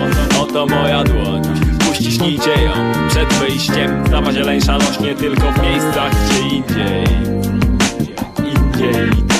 Oto 0.42 0.66
moja 0.66 1.04
dłoń. 1.04 1.42
Uściśnijcie 1.92 2.50
ją 2.50 2.72
Przed 3.10 3.34
wyjściem. 3.34 4.04
Trawa 4.04 4.32
zieleńsza 4.32 4.78
rośnie 4.78 5.16
tylko 5.16 5.52
w 5.52 5.62
miejscach 5.62 6.12
gdzie 6.26 6.40
Indziej, 6.40 7.04
indziej 8.40 9.35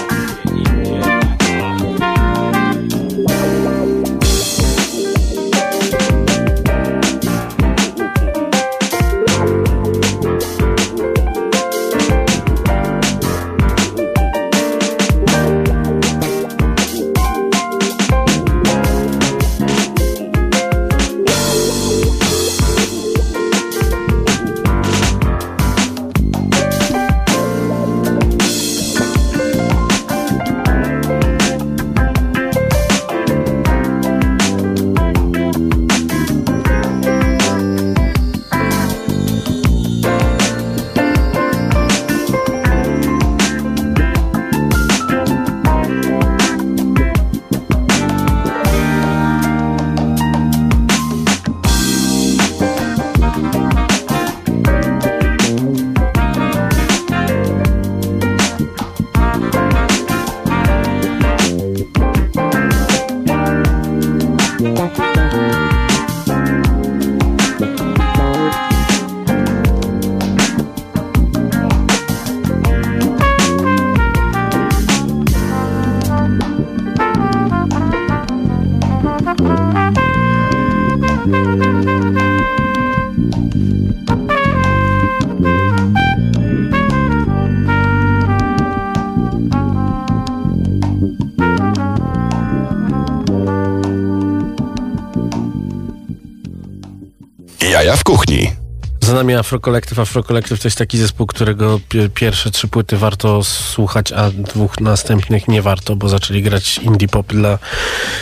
Nami 99.26 99.36
Afrokolektyw. 99.36 100.00
Afrokolektyw 100.00 100.60
to 100.60 100.68
jest 100.68 100.78
taki 100.78 100.98
zespół, 100.98 101.28
którego 101.28 101.80
pi- 101.90 102.10
pierwsze 102.10 102.52
trzy 102.52 102.68
płyty 102.68 102.98
warto 102.98 103.44
słuchać, 103.44 104.12
a 104.12 104.32
dwóch 104.32 104.80
następnych 104.80 105.48
nie 105.48 105.62
warto, 105.62 105.96
bo 105.96 106.10
zaczęli 106.10 106.42
grać 106.42 106.78
indie 106.78 107.08
pop 107.08 107.28
dla 107.28 107.60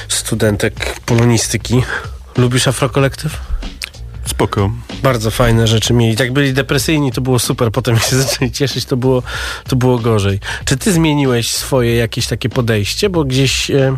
studentek 0.07 0.99
polonistyki. 1.05 1.83
Lubisz 2.37 2.67
Afrokolektyw? 2.67 3.41
Spoko. 4.25 4.71
Bardzo 5.03 5.31
fajne 5.31 5.67
rzeczy 5.67 5.93
mieli. 5.93 6.15
Jak 6.19 6.33
byli 6.33 6.53
depresyjni, 6.53 7.11
to 7.11 7.21
było 7.21 7.39
super. 7.39 7.71
Potem 7.71 7.99
się 7.99 8.15
zaczęli 8.23 8.51
cieszyć, 8.51 8.85
to 8.85 8.97
było, 8.97 9.23
to 9.67 9.75
było 9.75 9.99
gorzej. 9.99 10.39
Czy 10.65 10.77
ty 10.77 10.93
zmieniłeś 10.93 11.49
swoje 11.53 11.95
jakieś 11.95 12.27
takie 12.27 12.49
podejście? 12.49 13.09
Bo 13.09 13.23
gdzieś, 13.23 13.71
e, 13.71 13.97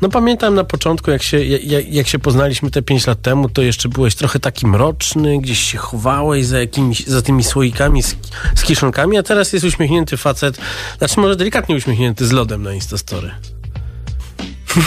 no 0.00 0.08
pamiętam 0.08 0.54
na 0.54 0.64
początku, 0.64 1.10
jak 1.10 1.22
się, 1.22 1.44
jak, 1.44 1.92
jak 1.92 2.08
się 2.08 2.18
poznaliśmy 2.18 2.70
te 2.70 2.82
pięć 2.82 3.06
lat 3.06 3.22
temu, 3.22 3.48
to 3.48 3.62
jeszcze 3.62 3.88
byłeś 3.88 4.14
trochę 4.14 4.40
taki 4.40 4.66
mroczny, 4.66 5.40
gdzieś 5.40 5.58
się 5.58 5.78
chowałeś 5.78 6.46
za, 6.46 6.60
jakimiś, 6.60 7.06
za 7.06 7.22
tymi 7.22 7.44
słoikami 7.44 8.02
z, 8.02 8.16
z 8.54 8.62
kiszonkami, 8.62 9.18
a 9.18 9.22
teraz 9.22 9.52
jest 9.52 9.64
uśmiechnięty 9.64 10.16
facet, 10.16 10.58
znaczy 10.98 11.20
może 11.20 11.36
delikatnie 11.36 11.76
uśmiechnięty 11.76 12.26
z 12.26 12.32
lodem 12.32 12.62
na 12.62 12.74
Instastory. 12.74 13.30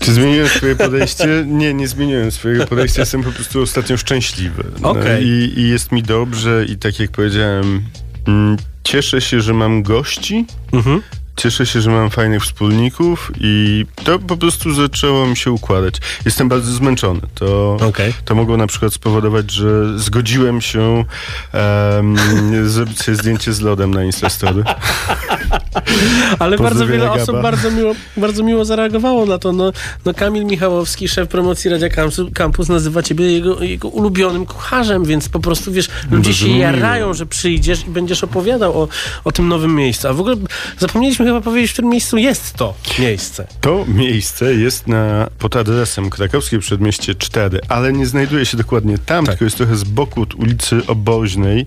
Czy 0.00 0.12
zmieniłem 0.14 0.48
swoje 0.48 0.76
podejście? 0.76 1.44
Nie, 1.46 1.74
nie 1.74 1.88
zmieniłem 1.88 2.30
swojego 2.30 2.66
podejścia. 2.66 3.00
Jestem 3.00 3.22
po 3.22 3.32
prostu 3.32 3.62
ostatnio 3.62 3.96
szczęśliwy. 3.96 4.64
No, 4.80 4.90
Okej. 4.90 5.26
i, 5.26 5.60
I 5.60 5.68
jest 5.68 5.92
mi 5.92 6.02
dobrze 6.02 6.64
i 6.68 6.76
tak 6.76 7.00
jak 7.00 7.10
powiedziałem, 7.10 7.82
mm, 8.26 8.56
cieszę 8.84 9.20
się, 9.20 9.40
że 9.40 9.54
mam 9.54 9.82
gości. 9.82 10.46
Mhm. 10.72 11.02
Cieszę 11.38 11.66
się, 11.66 11.80
że 11.80 11.90
mam 11.90 12.10
fajnych 12.10 12.42
wspólników 12.42 13.30
i 13.40 13.86
to 14.04 14.18
po 14.18 14.36
prostu 14.36 14.74
zaczęło 14.74 15.26
mi 15.26 15.36
się 15.36 15.52
układać. 15.52 15.94
Jestem 16.24 16.48
bardzo 16.48 16.72
zmęczony. 16.72 17.20
To, 17.34 17.76
Okej. 17.88 18.14
to 18.24 18.34
mogło 18.34 18.56
na 18.56 18.66
przykład 18.66 18.92
spowodować, 18.92 19.50
że 19.50 19.98
zgodziłem 19.98 20.60
się 20.60 21.04
em, 21.52 22.16
zrobić 22.70 23.02
sobie 23.02 23.16
zdjęcie 23.16 23.52
z 23.52 23.60
lodem 23.60 23.94
na 23.94 24.04
Instastory. 24.04 24.62
Ale 26.38 26.58
bardzo 26.58 26.86
wiele 26.86 27.12
osób 27.12 27.26
Gaba. 27.26 27.42
bardzo 27.42 27.70
miło, 27.70 27.94
bardzo 28.16 28.42
miło 28.42 28.64
zareagowało 28.64 29.26
na 29.26 29.38
to. 29.38 29.52
No, 29.52 29.72
no 30.04 30.14
Kamil 30.14 30.44
Michałowski, 30.44 31.08
szef 31.08 31.28
promocji 31.28 31.70
Radia 31.70 31.88
Campus, 32.34 32.68
nazywa 32.68 33.02
ciebie 33.02 33.32
jego, 33.32 33.62
jego 33.62 33.88
ulubionym 33.88 34.46
kucharzem, 34.46 35.04
więc 35.04 35.28
po 35.28 35.40
prostu 35.40 35.72
wiesz, 35.72 35.88
ludzie 36.10 36.30
Bardzo 36.30 36.32
się 36.32 36.58
jarają, 36.58 37.14
że 37.14 37.26
przyjdziesz 37.26 37.86
i 37.86 37.90
będziesz 37.90 38.24
opowiadał 38.24 38.82
o, 38.82 38.88
o 39.24 39.32
tym 39.32 39.48
nowym 39.48 39.74
miejscu. 39.74 40.08
A 40.08 40.12
w 40.12 40.20
ogóle 40.20 40.36
zapomnieliśmy 40.78 41.27
chyba 41.28 41.40
powiedzieć, 41.40 41.70
w 41.70 41.72
którym 41.72 41.90
miejscu 41.90 42.16
jest 42.18 42.54
to 42.54 42.74
miejsce. 42.98 43.46
To 43.60 43.84
miejsce 43.88 44.54
jest 44.54 44.86
na, 44.86 45.28
pod 45.38 45.56
adresem 45.56 46.10
Krakowskie 46.10 46.58
Przedmieście 46.58 47.14
4, 47.14 47.60
ale 47.68 47.92
nie 47.92 48.06
znajduje 48.06 48.46
się 48.46 48.56
dokładnie 48.56 48.98
tam, 48.98 49.24
Tak. 49.24 49.32
tylko 49.34 49.44
jest 49.44 49.56
trochę 49.56 49.76
z 49.76 49.84
boku 49.84 50.22
od 50.22 50.34
ulicy 50.34 50.86
Oboźnej. 50.86 51.66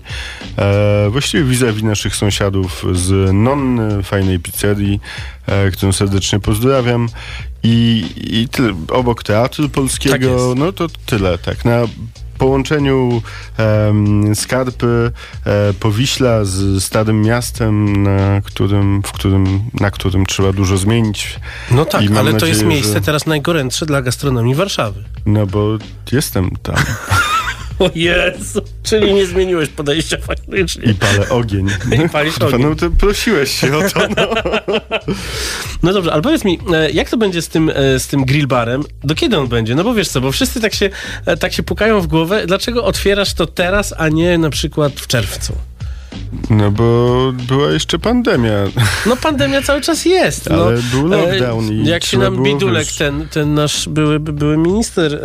E, 0.58 1.08
właściwie 1.10 1.44
vis-a-vis 1.44 1.82
naszych 1.82 2.16
sąsiadów 2.16 2.84
z 2.92 3.32
Nonny, 3.32 4.02
fajnej 4.02 4.38
pizzerii, 4.40 5.00
e, 5.46 5.70
którą 5.70 5.92
serdecznie 5.92 6.40
pozdrawiam. 6.40 7.08
I, 7.64 8.04
i 8.16 8.48
tyle, 8.48 8.74
obok 8.88 9.22
Teatru 9.22 9.64
Tak 9.64 9.72
Polskiego, 9.74 10.30
jest. 10.48 10.58
no 10.58 10.72
to 10.72 10.86
tyle, 11.06 11.38
tak. 11.38 11.64
Na 11.64 11.82
połączeniu 12.46 13.22
em, 13.56 14.34
Skarpy, 14.34 15.10
e, 15.46 15.72
Powiśla 15.72 16.44
z 16.44 16.84
Starym 16.84 17.22
Miastem, 17.22 18.02
na 18.02 18.40
którym, 18.44 19.02
w 19.06 19.12
którym, 19.12 19.60
na 19.80 19.90
którym 19.90 20.26
trzeba 20.26 20.52
dużo 20.52 20.76
zmienić. 20.76 21.40
No 21.70 21.84
tak, 21.84 22.02
ale 22.02 22.24
to 22.30 22.32
nadzieję, 22.32 22.52
jest 22.52 22.64
miejsce 22.64 22.92
że- 22.92 23.00
teraz 23.00 23.26
najgorętsze 23.26 23.86
dla 23.86 24.02
gastronomii 24.02 24.54
Warszawy. 24.54 25.04
No 25.26 25.46
bo 25.46 25.68
jestem 26.12 26.50
tam 26.62 26.76
O 27.82 27.90
Jezu! 27.94 28.62
Czyli 28.82 29.14
nie 29.14 29.26
zmieniłeś 29.26 29.68
podejścia 29.68 30.16
faktycznie. 30.16 30.92
i 30.92 30.94
palę 30.94 31.28
ogień. 31.28 31.66
I 32.06 32.08
palisz 32.08 32.34
Kurwa, 32.34 32.56
ogień. 32.56 32.68
No 32.68 32.74
to 32.74 32.90
prosiłeś 32.90 33.60
się 33.60 33.76
o 33.76 33.90
to. 33.90 34.00
No. 34.16 34.28
No 35.82 35.92
dobrze, 35.92 36.12
ale 36.12 36.22
powiedz 36.22 36.44
mi, 36.44 36.58
e, 36.74 36.90
jak 36.90 37.10
to 37.10 37.16
będzie 37.16 37.42
z 37.42 37.48
tym, 37.48 37.70
e, 37.74 37.98
z 37.98 38.06
tym 38.06 38.24
grill 38.24 38.46
barem? 38.46 38.84
Do 39.04 39.14
kiedy 39.14 39.38
on 39.38 39.48
będzie? 39.48 39.74
No 39.74 39.84
bo 39.84 39.94
wiesz 39.94 40.08
co, 40.08 40.20
bo 40.20 40.32
wszyscy 40.32 40.60
tak 40.60 40.74
się, 40.74 40.90
e, 41.26 41.36
tak 41.36 41.52
się 41.52 41.62
pukają 41.62 42.00
w 42.00 42.06
głowę. 42.06 42.46
Dlaczego 42.46 42.84
otwierasz 42.84 43.34
to 43.34 43.46
teraz, 43.46 43.94
a 43.98 44.08
nie 44.08 44.38
na 44.38 44.50
przykład 44.50 44.92
w 44.92 45.06
czerwcu? 45.06 45.52
No 46.50 46.70
bo 46.70 47.32
była 47.48 47.70
jeszcze 47.70 47.98
pandemia. 47.98 48.52
No 49.06 49.16
pandemia 49.16 49.62
cały 49.62 49.80
czas 49.80 50.04
jest. 50.04 50.50
No. 50.50 50.64
Ale 50.64 50.78
był 50.82 51.06
lockdown 51.06 51.72
i 51.72 51.86
Jak 51.86 52.04
się 52.04 52.18
nam 52.18 52.42
Bidulek, 52.42 52.88
ten, 52.98 53.28
ten 53.28 53.54
nasz 53.54 53.88
były, 53.88 54.20
były 54.20 54.56
minister 54.56 55.20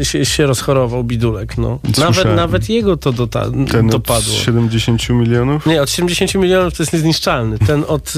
e, 0.00 0.04
się, 0.04 0.24
się 0.24 0.46
rozchorował, 0.46 1.04
Bidulek, 1.04 1.58
no. 1.58 1.78
Nawet, 1.84 2.14
Słyszałem. 2.14 2.36
nawet 2.36 2.68
jego 2.68 2.96
to 2.96 3.12
dota, 3.12 3.44
Ten 3.70 3.86
od 3.86 3.92
dopadło. 3.92 4.34
70 4.34 5.08
milionów. 5.08 5.66
Nie, 5.66 5.82
od 5.82 5.90
70 5.90 6.34
milionów 6.34 6.76
to 6.76 6.82
jest 6.82 6.92
niezniszczalny. 6.92 7.58
Ten 7.58 7.84
od 7.88 8.12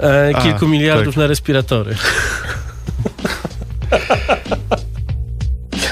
e, 0.00 0.06
e, 0.06 0.36
A, 0.36 0.42
kilku 0.42 0.68
miliardów 0.68 1.14
tak. 1.14 1.16
na 1.16 1.26
respiratory. 1.26 1.94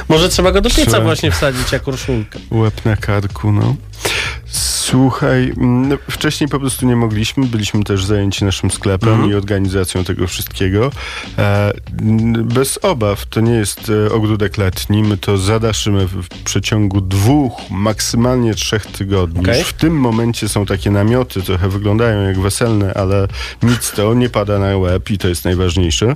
Może 0.08 0.28
trzeba 0.28 0.52
go 0.52 0.60
do 0.60 0.70
pieca 0.70 0.90
Trzeba. 0.90 1.00
właśnie 1.04 1.30
wsadzić 1.30 1.72
jak 1.72 1.88
urszulkę. 1.88 2.38
Łeb 2.50 2.84
na 2.84 2.96
karku, 2.96 3.52
no. 3.52 3.76
Słuchaj, 4.50 5.52
mm, 5.56 5.88
no, 5.88 5.96
wcześniej 6.10 6.48
po 6.48 6.60
prostu 6.60 6.86
nie 6.86 6.96
mogliśmy, 6.96 7.46
byliśmy 7.46 7.84
też 7.84 8.04
zajęci 8.04 8.44
naszym 8.44 8.70
sklepem 8.70 9.08
Mhm. 9.08 9.30
i 9.30 9.34
organizacją 9.34 10.04
tego 10.04 10.26
wszystkiego. 10.26 10.90
E, 11.38 11.72
bez 12.44 12.78
obaw, 12.82 13.26
to 13.26 13.40
nie 13.40 13.52
jest 13.52 13.90
e, 14.08 14.12
ogródek 14.12 14.58
letni, 14.58 15.02
my 15.02 15.16
to 15.16 15.38
zadaszymy 15.38 16.06
w, 16.06 16.28
przeciągu 16.44 17.00
dwóch, 17.00 17.52
maksymalnie 17.70 18.54
trzech 18.54 18.86
tygodni. 18.86 19.42
Już 19.48 19.58
w 19.68 19.72
tym 19.72 20.00
momencie 20.00 20.48
są 20.48 20.66
takie 20.66 20.90
namioty, 20.90 21.42
trochę 21.42 21.68
wyglądają 21.68 22.22
jak 22.22 22.40
weselne, 22.40 22.94
ale 22.94 23.28
nic 23.62 23.90
to 23.90 24.14
nie 24.14 24.28
pada 24.30 24.58
na 24.58 24.76
łeb 24.76 25.10
i 25.10 25.18
to 25.18 25.28
jest 25.28 25.44
najważniejsze. 25.44 26.14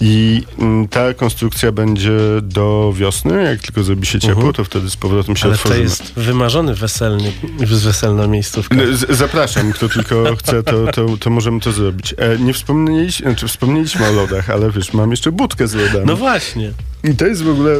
I 0.00 0.42
mm, 0.58 0.88
ta 0.88 1.14
konstrukcja 1.14 1.72
będzie 1.72 2.10
do 2.42 2.92
wiosny, 2.96 3.42
jak 3.44 3.60
tylko 3.60 3.82
zrobi 3.82 4.06
się 4.06 4.20
ciepło, 4.20 4.52
to 4.52 4.64
wtedy 4.64 4.90
z 4.90 4.96
powrotem 4.96 5.36
się 5.36 5.46
Mhm. 5.46 5.50
Ale 5.50 5.56
to 5.56 5.62
otworzymy. 5.62 5.84
jest 5.84 6.12
wymarzony 6.16 6.74
weselny, 6.74 7.32
weselna 7.86 8.26
miejscówka. 8.26 8.76
Zapraszam, 9.10 9.72
kto 9.72 9.88
tylko 9.88 10.36
chce, 10.36 10.62
to, 10.62 10.86
to, 10.92 11.16
to 11.20 11.30
możemy 11.30 11.60
to 11.60 11.72
zrobić. 11.72 12.14
E, 12.18 12.38
nie 12.38 12.52
wspomnieliśmy, 12.52 13.30
znaczy 13.30 13.48
wspomnieliśmy 13.48 14.06
o 14.08 14.12
lodach, 14.12 14.50
ale 14.50 14.70
wiesz, 14.70 14.92
mam 14.92 15.10
jeszcze 15.10 15.32
budkę 15.32 15.68
z 15.68 15.74
lodami. 15.74 16.06
No 16.06 16.16
właśnie. 16.16 16.72
I 17.04 17.14
to 17.16 17.26
jest 17.26 17.42
w 17.42 17.48
ogóle 17.48 17.76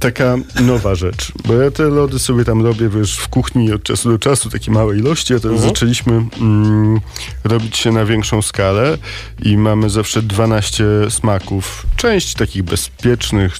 taka 0.00 0.36
nowa 0.60 0.94
rzecz, 0.94 1.32
bo 1.44 1.54
ja 1.54 1.70
te 1.70 1.82
lody 1.82 2.18
sobie 2.18 2.44
tam 2.44 2.62
robię, 2.66 2.88
wiesz, 2.88 3.16
w 3.16 3.28
kuchni 3.28 3.72
od 3.72 3.82
czasu 3.82 4.10
do 4.10 4.18
czasu, 4.18 4.50
takie 4.50 4.70
małe 4.70 4.96
ilości, 4.96 5.34
a 5.34 5.38
teraz 5.40 5.54
Mhm. 5.56 5.70
zaczęliśmy 5.70 6.12
mm, 6.40 7.00
robić 7.44 7.76
się 7.76 7.92
na 7.92 8.04
większą 8.04 8.42
skalę 8.42 8.98
i 9.42 9.56
mamy 9.56 9.90
zawsze 9.90 10.22
12 10.22 10.84
smaków. 11.10 11.86
Część 11.96 12.34
takich 12.34 12.62
bezpiecznych, 12.62 13.58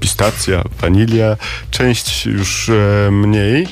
pistacja, 0.00 0.64
wanilia, 0.80 1.36
część 1.70 2.26
już 2.26 2.68
e, 2.68 3.10
mniej. 3.10 3.68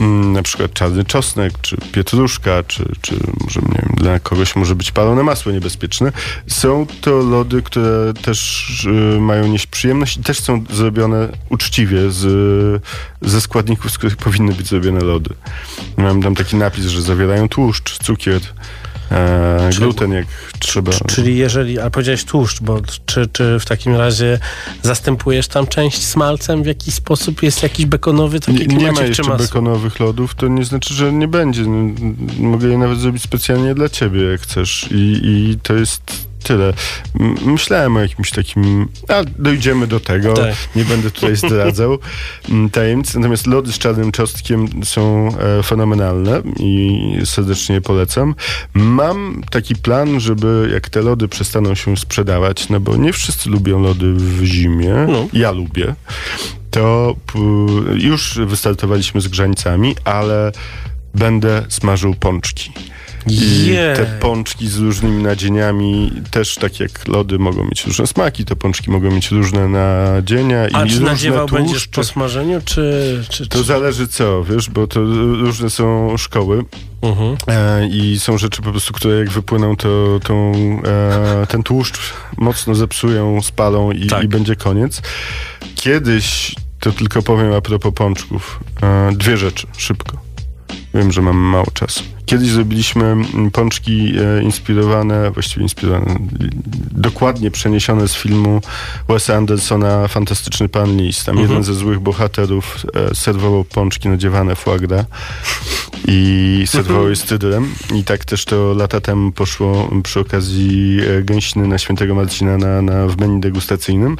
Mm, 0.00 0.32
na 0.32 0.42
przykład 0.42 0.72
czarny 0.72 1.04
czosnek, 1.04 1.52
czy 1.62 1.76
pietruszka, 1.92 2.62
czy, 2.62 2.92
czy 3.00 3.14
może, 3.40 3.60
nie 3.60 3.82
wiem, 3.82 3.94
dla 3.96 4.20
kogoś 4.20 4.56
może 4.56 4.74
być 4.74 4.92
palone 4.92 5.22
masło 5.22 5.52
niebezpieczne. 5.52 6.12
Są 6.46 6.86
to 7.00 7.10
lody, 7.10 7.62
które 7.62 8.12
też 8.22 8.68
y, 9.16 9.20
mają 9.20 9.46
nieść 9.46 9.66
przyjemność 9.66 10.16
i 10.16 10.22
też 10.22 10.40
są 10.40 10.64
zrobione 10.70 11.28
uczciwie 11.50 12.10
z, 12.10 12.82
ze 13.22 13.40
składników, 13.40 13.90
z 13.90 13.98
których 13.98 14.16
powinny 14.16 14.54
być 14.54 14.66
zrobione 14.66 15.00
lody. 15.00 15.34
Mam 15.96 16.22
tam 16.22 16.34
taki 16.34 16.56
napis, 16.56 16.84
że 16.84 17.02
zawierają 17.02 17.48
tłuszcz, 17.48 17.98
cukier, 17.98 18.40
e, 19.10 19.70
gluten, 19.78 20.12
jak 20.12 20.26
trzeba. 20.58 20.92
Czyli 21.06 21.36
jeżeli, 21.36 21.78
a 21.78 21.90
powiedziałeś 21.90 22.24
tłuszcz, 22.24 22.60
bo 22.60 22.80
czy, 23.06 23.26
czy 23.32 23.58
w 23.60 23.64
takim 23.64 23.96
razie 23.96 24.38
zastępujesz 24.82 25.48
tam 25.48 25.66
część 25.66 26.04
smalcem 26.04 26.62
w 26.62 26.66
jakiś 26.66 26.94
sposób? 26.94 27.42
Jest 27.42 27.62
jakiś 27.62 27.86
bekonowy, 27.86 28.40
taki 28.40 28.66
Nie, 28.66 28.76
nie 28.76 28.92
ma 28.92 28.98
czy 28.98 29.08
jeszcze 29.08 29.36
bekonowych 29.36 30.00
lodów, 30.00 30.34
to 30.34 30.48
nie 30.48 30.64
znaczy, 30.64 30.94
że 30.94 31.12
nie 31.12 31.28
będzie. 31.28 31.62
Mogę 32.38 32.68
je 32.68 32.78
nawet 32.78 32.98
zrobić 32.98 33.22
specjalnie 33.22 33.74
dla 33.74 33.88
ciebie, 33.88 34.22
jak 34.22 34.40
chcesz. 34.40 34.88
I, 34.90 35.20
i 35.22 35.58
to 35.62 35.74
jest 35.74 36.25
tyle. 36.46 36.72
Myślałem 37.44 37.96
o 37.96 38.00
jakimś 38.00 38.30
takim... 38.30 38.88
A, 39.08 39.24
dojdziemy 39.38 39.86
do 39.86 40.00
tego. 40.00 40.34
Tak. 40.34 40.54
Nie 40.76 40.84
będę 40.84 41.10
tutaj 41.10 41.36
zdradzał 41.46 41.98
tajemnic. 42.72 43.14
Natomiast 43.14 43.46
lody 43.46 43.72
z 43.72 43.78
czarnym 43.78 44.12
czosnkiem 44.12 44.84
są 44.84 45.28
e, 45.38 45.62
fenomenalne 45.62 46.42
i 46.58 47.00
serdecznie 47.24 47.74
je 47.74 47.80
polecam. 47.80 48.34
Mam 48.74 49.42
taki 49.50 49.76
plan, 49.76 50.20
żeby 50.20 50.68
jak 50.72 50.88
te 50.88 51.02
lody 51.02 51.28
przestaną 51.28 51.74
się 51.74 51.96
sprzedawać, 51.96 52.68
no 52.68 52.80
bo 52.80 52.96
nie 52.96 53.12
wszyscy 53.12 53.50
lubią 53.50 53.82
lody 53.82 54.12
w 54.14 54.44
zimie. 54.44 54.94
No. 55.08 55.28
Ja 55.32 55.50
lubię 55.50 55.94
to 56.76 57.14
już 57.94 58.38
wystartowaliśmy 58.46 59.20
z 59.20 59.28
grzańcami, 59.28 59.96
ale 60.04 60.52
będę 61.14 61.62
smażył 61.68 62.14
pączki. 62.14 62.72
I 63.26 63.66
Jej. 63.66 63.96
te 63.96 64.06
pączki 64.20 64.68
z 64.68 64.76
różnymi 64.78 65.22
nadzieniami, 65.22 66.12
też 66.30 66.54
tak 66.54 66.80
jak 66.80 67.08
lody 67.08 67.38
mogą 67.38 67.64
mieć 67.64 67.86
różne 67.86 68.06
smaki, 68.06 68.44
te 68.44 68.56
pączki 68.56 68.90
mogą 68.90 69.10
mieć 69.10 69.30
różne 69.30 69.68
nadzienia 69.68 70.68
i 70.68 70.74
A 70.74 70.78
czy 70.78 70.84
różne 70.84 71.10
nadziewał 71.10 71.46
będziesz 71.46 71.72
tłuszcze. 71.72 72.00
po 72.00 72.04
smażeniu, 72.04 72.60
czy... 72.64 73.22
czy, 73.28 73.46
To 73.48 73.62
zależy 73.62 74.08
co, 74.08 74.44
wiesz, 74.44 74.70
bo 74.70 74.86
to 74.86 75.00
różne 75.40 75.70
są 75.70 76.16
szkoły 76.16 76.64
Mhm. 77.02 77.36
e, 77.48 77.86
i 77.86 78.18
są 78.20 78.38
rzeczy 78.38 78.62
po 78.62 78.70
prostu, 78.70 78.92
które 78.94 79.18
jak 79.18 79.30
wypłyną, 79.30 79.76
to 79.76 80.20
tą, 80.24 80.52
e, 80.86 81.46
ten 81.48 81.62
tłuszcz 81.62 81.98
mocno 82.36 82.74
zepsują, 82.74 83.42
spalą 83.42 83.92
i, 83.92 84.06
Tak. 84.06 84.24
i 84.24 84.28
będzie 84.28 84.56
koniec. 84.56 85.02
Kiedyś, 85.74 86.54
to 86.80 86.92
tylko 86.92 87.22
powiem 87.22 87.52
a 87.52 87.60
propos 87.60 87.92
pączków, 87.94 88.60
e, 88.82 89.10
dwie 89.12 89.36
rzeczy, 89.36 89.66
szybko. 89.76 90.25
Wiem, 90.96 91.12
że 91.12 91.22
mam 91.22 91.36
mało 91.36 91.66
czasu. 91.74 92.04
Kiedyś 92.26 92.48
zrobiliśmy 92.48 93.04
mm, 93.04 93.50
pączki 93.50 94.12
e, 94.18 94.42
inspirowane, 94.42 95.30
właściwie 95.30 95.62
inspirowane, 95.62 96.16
dokładnie 96.92 97.50
przeniesione 97.50 98.08
z 98.08 98.14
filmu 98.14 98.60
Wesa 99.08 99.34
Andersona 99.34 100.08
Fantastyczny 100.08 100.68
Pan 100.68 100.96
Lis. 100.96 101.24
Tam 101.24 101.38
jeden 101.38 101.64
ze 101.64 101.74
złych 101.74 102.00
bohaterów 102.00 102.86
e, 102.94 103.14
serwował 103.14 103.64
pączki 103.64 104.08
nadziewane 104.08 104.56
foie 104.56 104.80
gras 104.80 105.06
i 106.08 106.62
serwował 106.66 107.08
je 107.08 107.16
z 107.16 107.24
cydrem. 107.24 107.74
I 107.94 108.04
tak 108.04 108.24
też 108.24 108.44
to 108.44 108.74
lata 108.74 109.00
temu 109.00 109.32
poszło 109.32 109.90
przy 110.02 110.20
okazji 110.20 110.98
e, 111.00 111.22
gęsiny 111.22 111.68
na 111.68 111.78
Świętego 111.78 112.14
Marcina 112.14 112.58
na, 112.58 112.82
na, 112.82 113.06
w 113.06 113.16
menu 113.16 113.40
degustacyjnym. 113.40 114.16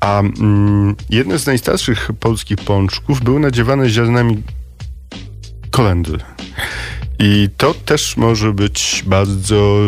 A 0.00 0.20
mm, 0.20 0.94
jedne 1.10 1.38
z 1.38 1.46
najstarszych 1.46 2.10
polskich 2.20 2.58
pączków 2.58 3.20
były 3.20 3.40
nadziewane 3.40 3.88
ziarnami 3.88 4.42
kolendry. 5.82 6.18
I 7.18 7.48
to 7.56 7.74
też 7.74 8.16
może 8.16 8.52
być 8.52 9.02
bardzo 9.06 9.78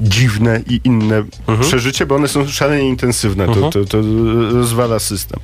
dziwne 0.00 0.60
i 0.70 0.80
inne 0.84 1.24
przeżycie, 1.60 2.06
bo 2.06 2.14
one 2.14 2.28
są 2.28 2.48
szalenie 2.48 2.88
intensywne. 2.88 3.46
To, 3.46 3.70
to, 3.70 3.84
to 3.84 3.98
rozwala 4.52 4.98
system. 4.98 5.40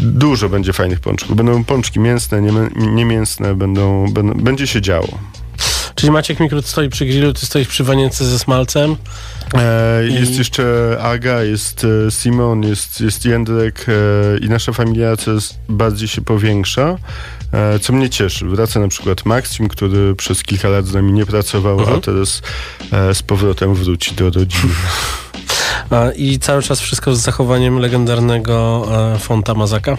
Dużo 0.00 0.48
będzie 0.48 0.72
fajnych 0.72 1.00
pączków. 1.00 1.36
Będą 1.36 1.64
pączki 1.64 2.00
mięsne, 2.00 2.40
niemę- 2.42 2.70
niemięsne, 2.94 3.54
będą, 3.54 4.06
będą, 4.12 4.34
będzie 4.34 4.66
się 4.66 4.80
działo. 4.80 5.18
Czyli 5.94 6.12
Maciek 6.12 6.40
Mikrut 6.40 6.66
stoi 6.66 6.88
przy 6.88 7.06
grillu, 7.06 7.32
ty 7.32 7.46
stoisz 7.46 7.68
przy 7.68 7.84
wanience 7.84 8.24
ze 8.24 8.38
smalcem. 8.38 8.96
E, 9.54 10.08
I- 10.08 10.14
Jest 10.14 10.38
jeszcze 10.38 10.96
Aga, 11.02 11.42
jest 11.42 11.86
e, 12.06 12.10
Simon, 12.10 12.62
jest, 12.62 13.00
jest 13.00 13.24
Jędrek 13.24 13.86
e, 13.88 14.38
i 14.38 14.48
nasza 14.48 14.72
familia 14.72 15.16
coraz 15.16 15.58
bardziej 15.68 16.08
się 16.08 16.20
powiększa, 16.22 16.96
co 17.80 17.92
mnie 17.92 18.10
cieszy. 18.10 18.46
Wraca 18.46 18.80
na 18.80 18.88
przykład 18.88 19.24
Maksim, 19.24 19.68
który 19.68 20.14
przez 20.14 20.42
kilka 20.42 20.68
lat 20.68 20.86
z 20.86 20.94
nami 20.94 21.12
nie 21.12 21.26
pracował, 21.26 21.80
a 21.80 22.00
teraz 22.00 22.42
e, 22.92 23.14
z 23.14 23.22
powrotem 23.22 23.74
wróci 23.74 24.14
do 24.14 24.24
rodziny. 24.24 24.74
A, 25.90 26.10
I 26.10 26.38
cały 26.38 26.62
czas 26.62 26.80
wszystko 26.80 27.14
z 27.16 27.20
zachowaniem 27.20 27.78
legendarnego 27.78 28.86
e, 29.14 29.18
fonta 29.18 29.54
Mazaka. 29.54 29.96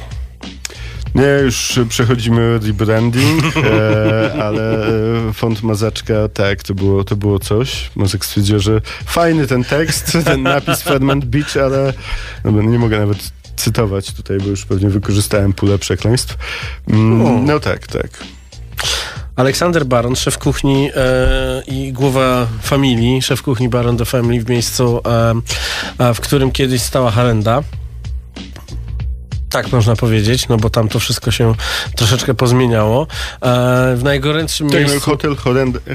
Nie, 1.15 1.43
już 1.43 1.79
przechodzimy 1.89 2.59
rebranding, 2.59 3.43
e, 3.55 4.43
ale 4.43 4.87
e, 4.87 5.33
font 5.33 5.63
Mazaczka, 5.63 6.13
tak, 6.33 6.63
to 6.63 6.73
było, 6.73 7.03
to 7.03 7.15
było 7.15 7.39
coś. 7.39 7.91
Mazek 7.95 8.25
stwierdził, 8.25 8.59
że 8.59 8.81
fajny 9.05 9.47
ten 9.47 9.63
tekst, 9.63 10.17
ten 10.25 10.43
napis 10.43 10.81
Ferment 10.81 11.25
Beach, 11.25 11.57
ale 11.57 11.93
no, 12.45 12.61
nie 12.61 12.79
mogę 12.79 12.99
nawet 12.99 13.38
cytować 13.59 14.13
tutaj, 14.13 14.37
bo 14.37 14.47
już 14.47 14.65
pewnie 14.65 14.89
wykorzystałem 14.89 15.53
pulę 15.53 15.77
przekleństw. 15.77 16.37
Mm, 16.89 17.45
no 17.45 17.59
tak, 17.59 17.87
tak. 17.87 18.09
Aleksander 19.35 19.85
Baron, 19.85 20.15
szef 20.15 20.37
kuchni 20.37 20.89
e, 20.95 21.63
i 21.67 21.93
głowa 21.93 22.47
familii, 22.61 23.21
szef 23.21 23.41
kuchni 23.41 23.69
Baron 23.69 23.97
the 23.97 24.05
Family 24.05 24.43
w 24.43 24.49
miejscu, 24.49 25.01
e, 25.99 26.13
w 26.13 26.19
którym 26.19 26.51
kiedyś 26.51 26.81
stała 26.81 27.11
Harenda. 27.11 27.63
Tak 29.49 29.71
można 29.71 29.95
powiedzieć, 29.95 30.47
no 30.47 30.57
bo 30.57 30.69
tam 30.69 30.89
to 30.89 30.99
wszystko 30.99 31.31
się 31.31 31.55
troszeczkę 31.95 32.33
pozmieniało. 32.33 33.07
E, 33.41 33.95
w 33.95 34.03
najgorętszym 34.03 34.69
Tak, 34.69 34.81
no, 34.81 34.87
miejscu... 34.87 35.11
hotel 35.11 35.35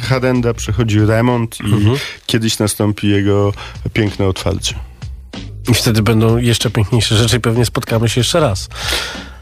Harenda, 0.03 0.55
przechodzi 0.55 1.01
remont 1.01 1.59
i 1.61 1.87
kiedyś 2.27 2.59
nastąpi 2.59 3.09
jego 3.09 3.53
piękne 3.93 4.27
otwarcie. 4.27 4.75
I 5.69 5.75
wtedy 5.75 6.03
będą 6.03 6.37
jeszcze 6.37 6.71
piękniejsze 6.71 7.17
rzeczy 7.17 7.37
i 7.37 7.41
pewnie 7.41 7.65
spotkamy 7.65 8.09
się 8.09 8.21
jeszcze 8.21 8.41
raz. 8.41 8.69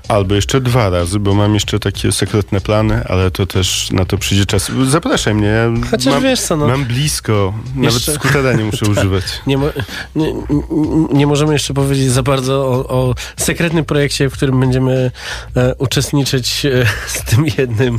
Albo 0.08 0.34
jeszcze 0.34 0.60
dwa 0.60 0.90
razy, 0.90 1.18
bo 1.20 1.34
mam 1.34 1.54
jeszcze 1.54 1.78
takie 1.78 2.12
sekretne 2.12 2.60
plany, 2.60 3.04
ale 3.08 3.30
to 3.30 3.46
też 3.46 3.90
na 3.90 4.04
to 4.04 4.18
przyjdzie 4.18 4.46
czas. 4.46 4.70
Zapraszaj 4.88 5.34
mnie. 5.34 5.46
ja 5.46 5.70
Chociaż 5.90 6.12
mam, 6.14 6.22
wiesz 6.22 6.40
co, 6.40 6.56
no. 6.56 6.68
Mam 6.68 6.84
blisko. 6.84 7.54
Nawet 7.76 7.94
Jeszcze- 7.94 8.12
skutera 8.14 8.52
nie 8.52 8.64
muszę 8.64 8.86
używać. 8.92 9.24
Nie, 9.46 9.58
mo- 9.58 9.70
nie, 10.16 10.34
nie 11.12 11.26
możemy 11.26 11.52
jeszcze 11.52 11.74
powiedzieć 11.74 12.10
za 12.10 12.22
bardzo 12.22 12.54
o, 12.66 12.88
o 12.88 13.14
sekretnym 13.36 13.84
projekcie, 13.84 14.28
w 14.30 14.32
którym 14.32 14.60
będziemy 14.60 15.10
e, 15.56 15.74
uczestniczyć 15.78 16.66
e, 16.66 16.86
z 17.06 17.22
tym 17.24 17.44
jednym, 17.58 17.98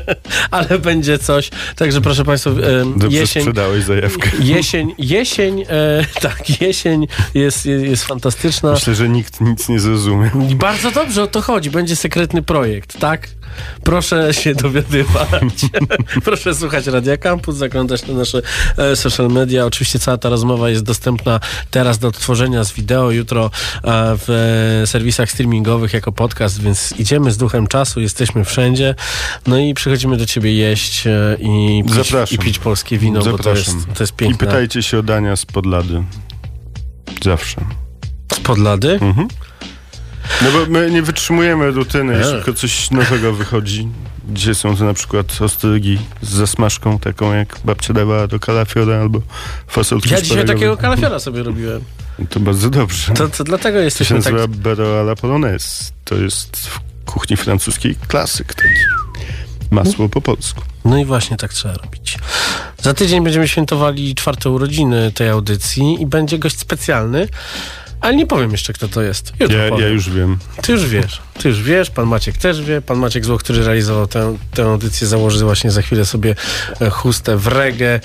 ale 0.50 0.78
będzie 0.78 1.18
coś. 1.18 1.50
Także 1.76 2.00
proszę 2.00 2.24
Państwa, 2.24 2.50
e, 2.50 2.54
Dobrze 2.96 3.18
jesień, 3.18 3.42
sprzedałeś 3.42 3.84
zajawkę. 3.84 4.30
jesień, 4.40 4.94
jesień, 4.98 5.60
e, 5.62 5.66
tak, 6.22 6.60
jesień 6.60 7.06
jest, 7.34 7.66
jest 7.66 8.04
fantastyczna. 8.04 8.72
Myślę, 8.72 8.94
że 8.94 9.08
nikt 9.08 9.40
nic 9.40 9.68
nie 9.68 9.80
zrozumie. 9.80 10.30
Bardzo 10.54 10.90
dobrze 10.90 11.22
o 11.22 11.26
to 11.40 11.46
chodzi. 11.46 11.70
Będzie 11.70 11.96
sekretny 11.96 12.42
projekt, 12.42 12.98
tak? 12.98 13.28
Proszę 13.84 14.34
się 14.34 14.54
dowiadywać. 14.54 15.54
Proszę 16.24 16.54
słuchać 16.54 16.86
Radia 16.86 17.16
Campus, 17.16 17.56
zaglądać 17.56 18.06
na 18.06 18.14
nasze 18.14 18.42
e, 18.76 18.96
social 18.96 19.28
media. 19.28 19.66
Oczywiście 19.66 19.98
cała 19.98 20.18
ta 20.18 20.28
rozmowa 20.28 20.70
jest 20.70 20.84
dostępna 20.84 21.40
teraz 21.70 21.98
do 21.98 22.08
odtworzenia 22.08 22.64
z 22.64 22.72
wideo, 22.72 23.10
jutro 23.10 23.44
e, 23.44 23.50
w 24.16 24.30
e, 24.82 24.86
serwisach 24.86 25.30
streamingowych 25.30 25.92
jako 25.92 26.12
podcast, 26.12 26.62
więc 26.62 26.94
idziemy 26.98 27.30
z 27.30 27.36
duchem 27.36 27.66
czasu, 27.66 28.00
jesteśmy 28.00 28.44
wszędzie. 28.44 28.94
No 29.46 29.58
i 29.58 29.74
przychodzimy 29.74 30.16
do 30.16 30.26
ciebie 30.26 30.54
jeść 30.54 31.06
e, 31.06 31.36
i 31.40 31.82
pić, 31.86 31.94
Zapraszam. 31.94 32.38
i 32.38 32.38
pić 32.38 32.58
polskie 32.58 32.98
wino, 32.98 33.20
bo 33.20 33.38
to 33.38 33.50
jest, 33.50 33.66
Zapraszam. 33.66 33.94
to 33.94 34.02
jest 34.02 34.12
I 34.12 34.16
piękne. 34.16 34.46
pytajcie 34.46 34.82
się 34.82 34.98
o 34.98 35.02
dania 35.02 35.36
z 35.36 35.46
podlady. 35.46 36.02
Zawsze. 37.22 37.60
Z 38.32 38.40
podlady? 38.40 38.92
Mhm. 38.92 39.28
No 40.42 40.48
bo 40.52 40.66
my 40.72 40.90
nie 40.90 41.02
wytrzymujemy 41.02 41.70
rutyny, 41.70 42.18
jeśli 42.18 42.32
tylko 42.32 42.52
coś 42.52 42.90
nowego 42.90 43.32
wychodzi. 43.32 43.88
Dzisiaj 44.28 44.54
są 44.54 44.76
to 44.76 44.84
na 44.84 44.94
przykład 44.94 45.42
ostrygi 45.42 45.98
z 46.22 46.28
zasmażką, 46.28 46.98
taką 46.98 47.32
jak 47.32 47.56
babcia 47.64 47.94
dawała 47.94 48.26
do 48.26 48.40
kalafiora 48.40 49.00
albo 49.00 49.20
fasolki 49.68 50.10
Ja 50.10 50.22
dzisiaj 50.22 50.44
takiego 50.44 50.76
kalafiora 50.76 51.18
sobie 51.18 51.42
robiłem. 51.42 51.84
To 52.30 52.40
bardzo 52.40 52.70
dobrze. 52.70 53.12
To, 53.14 53.28
to 53.28 53.44
dlatego 53.44 53.78
To 53.78 53.80
się 53.80 53.84
jesteśmy 53.84 54.22
tak... 54.22 54.32
nazywa 54.32 54.48
Beurre 54.48 55.00
à 55.00 55.02
la 55.02 55.16
Polonaise. 55.16 55.92
To 56.04 56.14
jest 56.14 56.56
w 56.56 56.80
kuchni 57.04 57.36
francuskiej 57.36 57.96
klasyk 58.08 58.54
taki. 58.54 58.68
Masło 59.70 60.08
po 60.08 60.20
polsku. 60.20 60.62
No 60.84 60.98
i 60.98 61.04
właśnie 61.04 61.36
tak 61.36 61.52
trzeba 61.52 61.74
robić. 61.74 62.18
Za 62.82 62.94
tydzień 62.94 63.24
będziemy 63.24 63.48
świętowali 63.48 64.14
czwarte 64.14 64.50
urodziny 64.50 65.12
tej 65.12 65.28
audycji 65.28 66.02
i 66.02 66.06
będzie 66.06 66.38
gość 66.38 66.58
specjalny, 66.58 67.28
ale 68.00 68.14
nie 68.16 68.26
powiem 68.26 68.52
jeszcze, 68.52 68.72
kto 68.72 68.88
to 68.88 69.02
jest. 69.02 69.32
Jutro 69.40 69.58
Ja, 69.58 69.68
powiem. 69.70 69.84
ja 69.84 69.90
już 69.92 70.10
wiem. 70.10 70.38
Ty 70.62 70.72
już 70.72 70.86
wiesz. 70.86 71.22
Ty 71.42 71.48
już 71.48 71.62
wiesz, 71.62 71.90
pan 71.90 72.06
Maciek 72.06 72.36
też 72.36 72.62
wie. 72.62 72.82
Pan 72.82 72.98
Maciek 72.98 73.24
Zło, 73.24 73.38
który 73.38 73.64
realizował 73.64 74.06
tę, 74.06 74.36
tę 74.54 74.64
audycję, 74.64 75.06
założy 75.06 75.44
właśnie 75.44 75.70
za 75.70 75.82
chwilę 75.82 76.04
sobie 76.06 76.34
e, 76.80 76.90
chustę 76.90 77.36
w 77.36 77.46
reggae, 77.46 78.00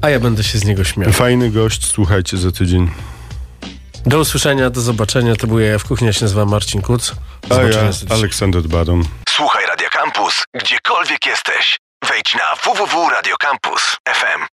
a 0.00 0.10
ja 0.10 0.20
będę 0.20 0.44
się 0.44 0.58
z 0.58 0.64
niego 0.64 0.84
śmiał. 0.84 1.12
Fajny 1.12 1.50
gość, 1.50 1.86
słuchajcie 1.86 2.36
za 2.36 2.52
tydzień. 2.52 2.90
Do 4.06 4.18
usłyszenia, 4.18 4.70
do 4.70 4.80
zobaczenia. 4.80 5.36
To 5.36 5.46
był 5.46 5.58
ja 5.58 5.78
w 5.78 5.84
kuchni, 5.84 6.06
ja 6.06 6.12
się 6.12 6.24
nazywam 6.24 6.48
Marcin 6.48 6.82
Kuc. 6.82 7.14
A 7.50 7.54
ja. 7.54 7.90
Aleksander 8.10 8.62
Baron. 8.62 9.04
Słuchaj 9.28 9.66
Radio 9.66 9.88
Campus, 9.92 10.44
gdziekolwiek 10.54 11.26
jesteś. 11.26 11.76
Wejdź 12.08 12.34
na 12.34 12.54
www.radiocampus.fm. 12.64 14.40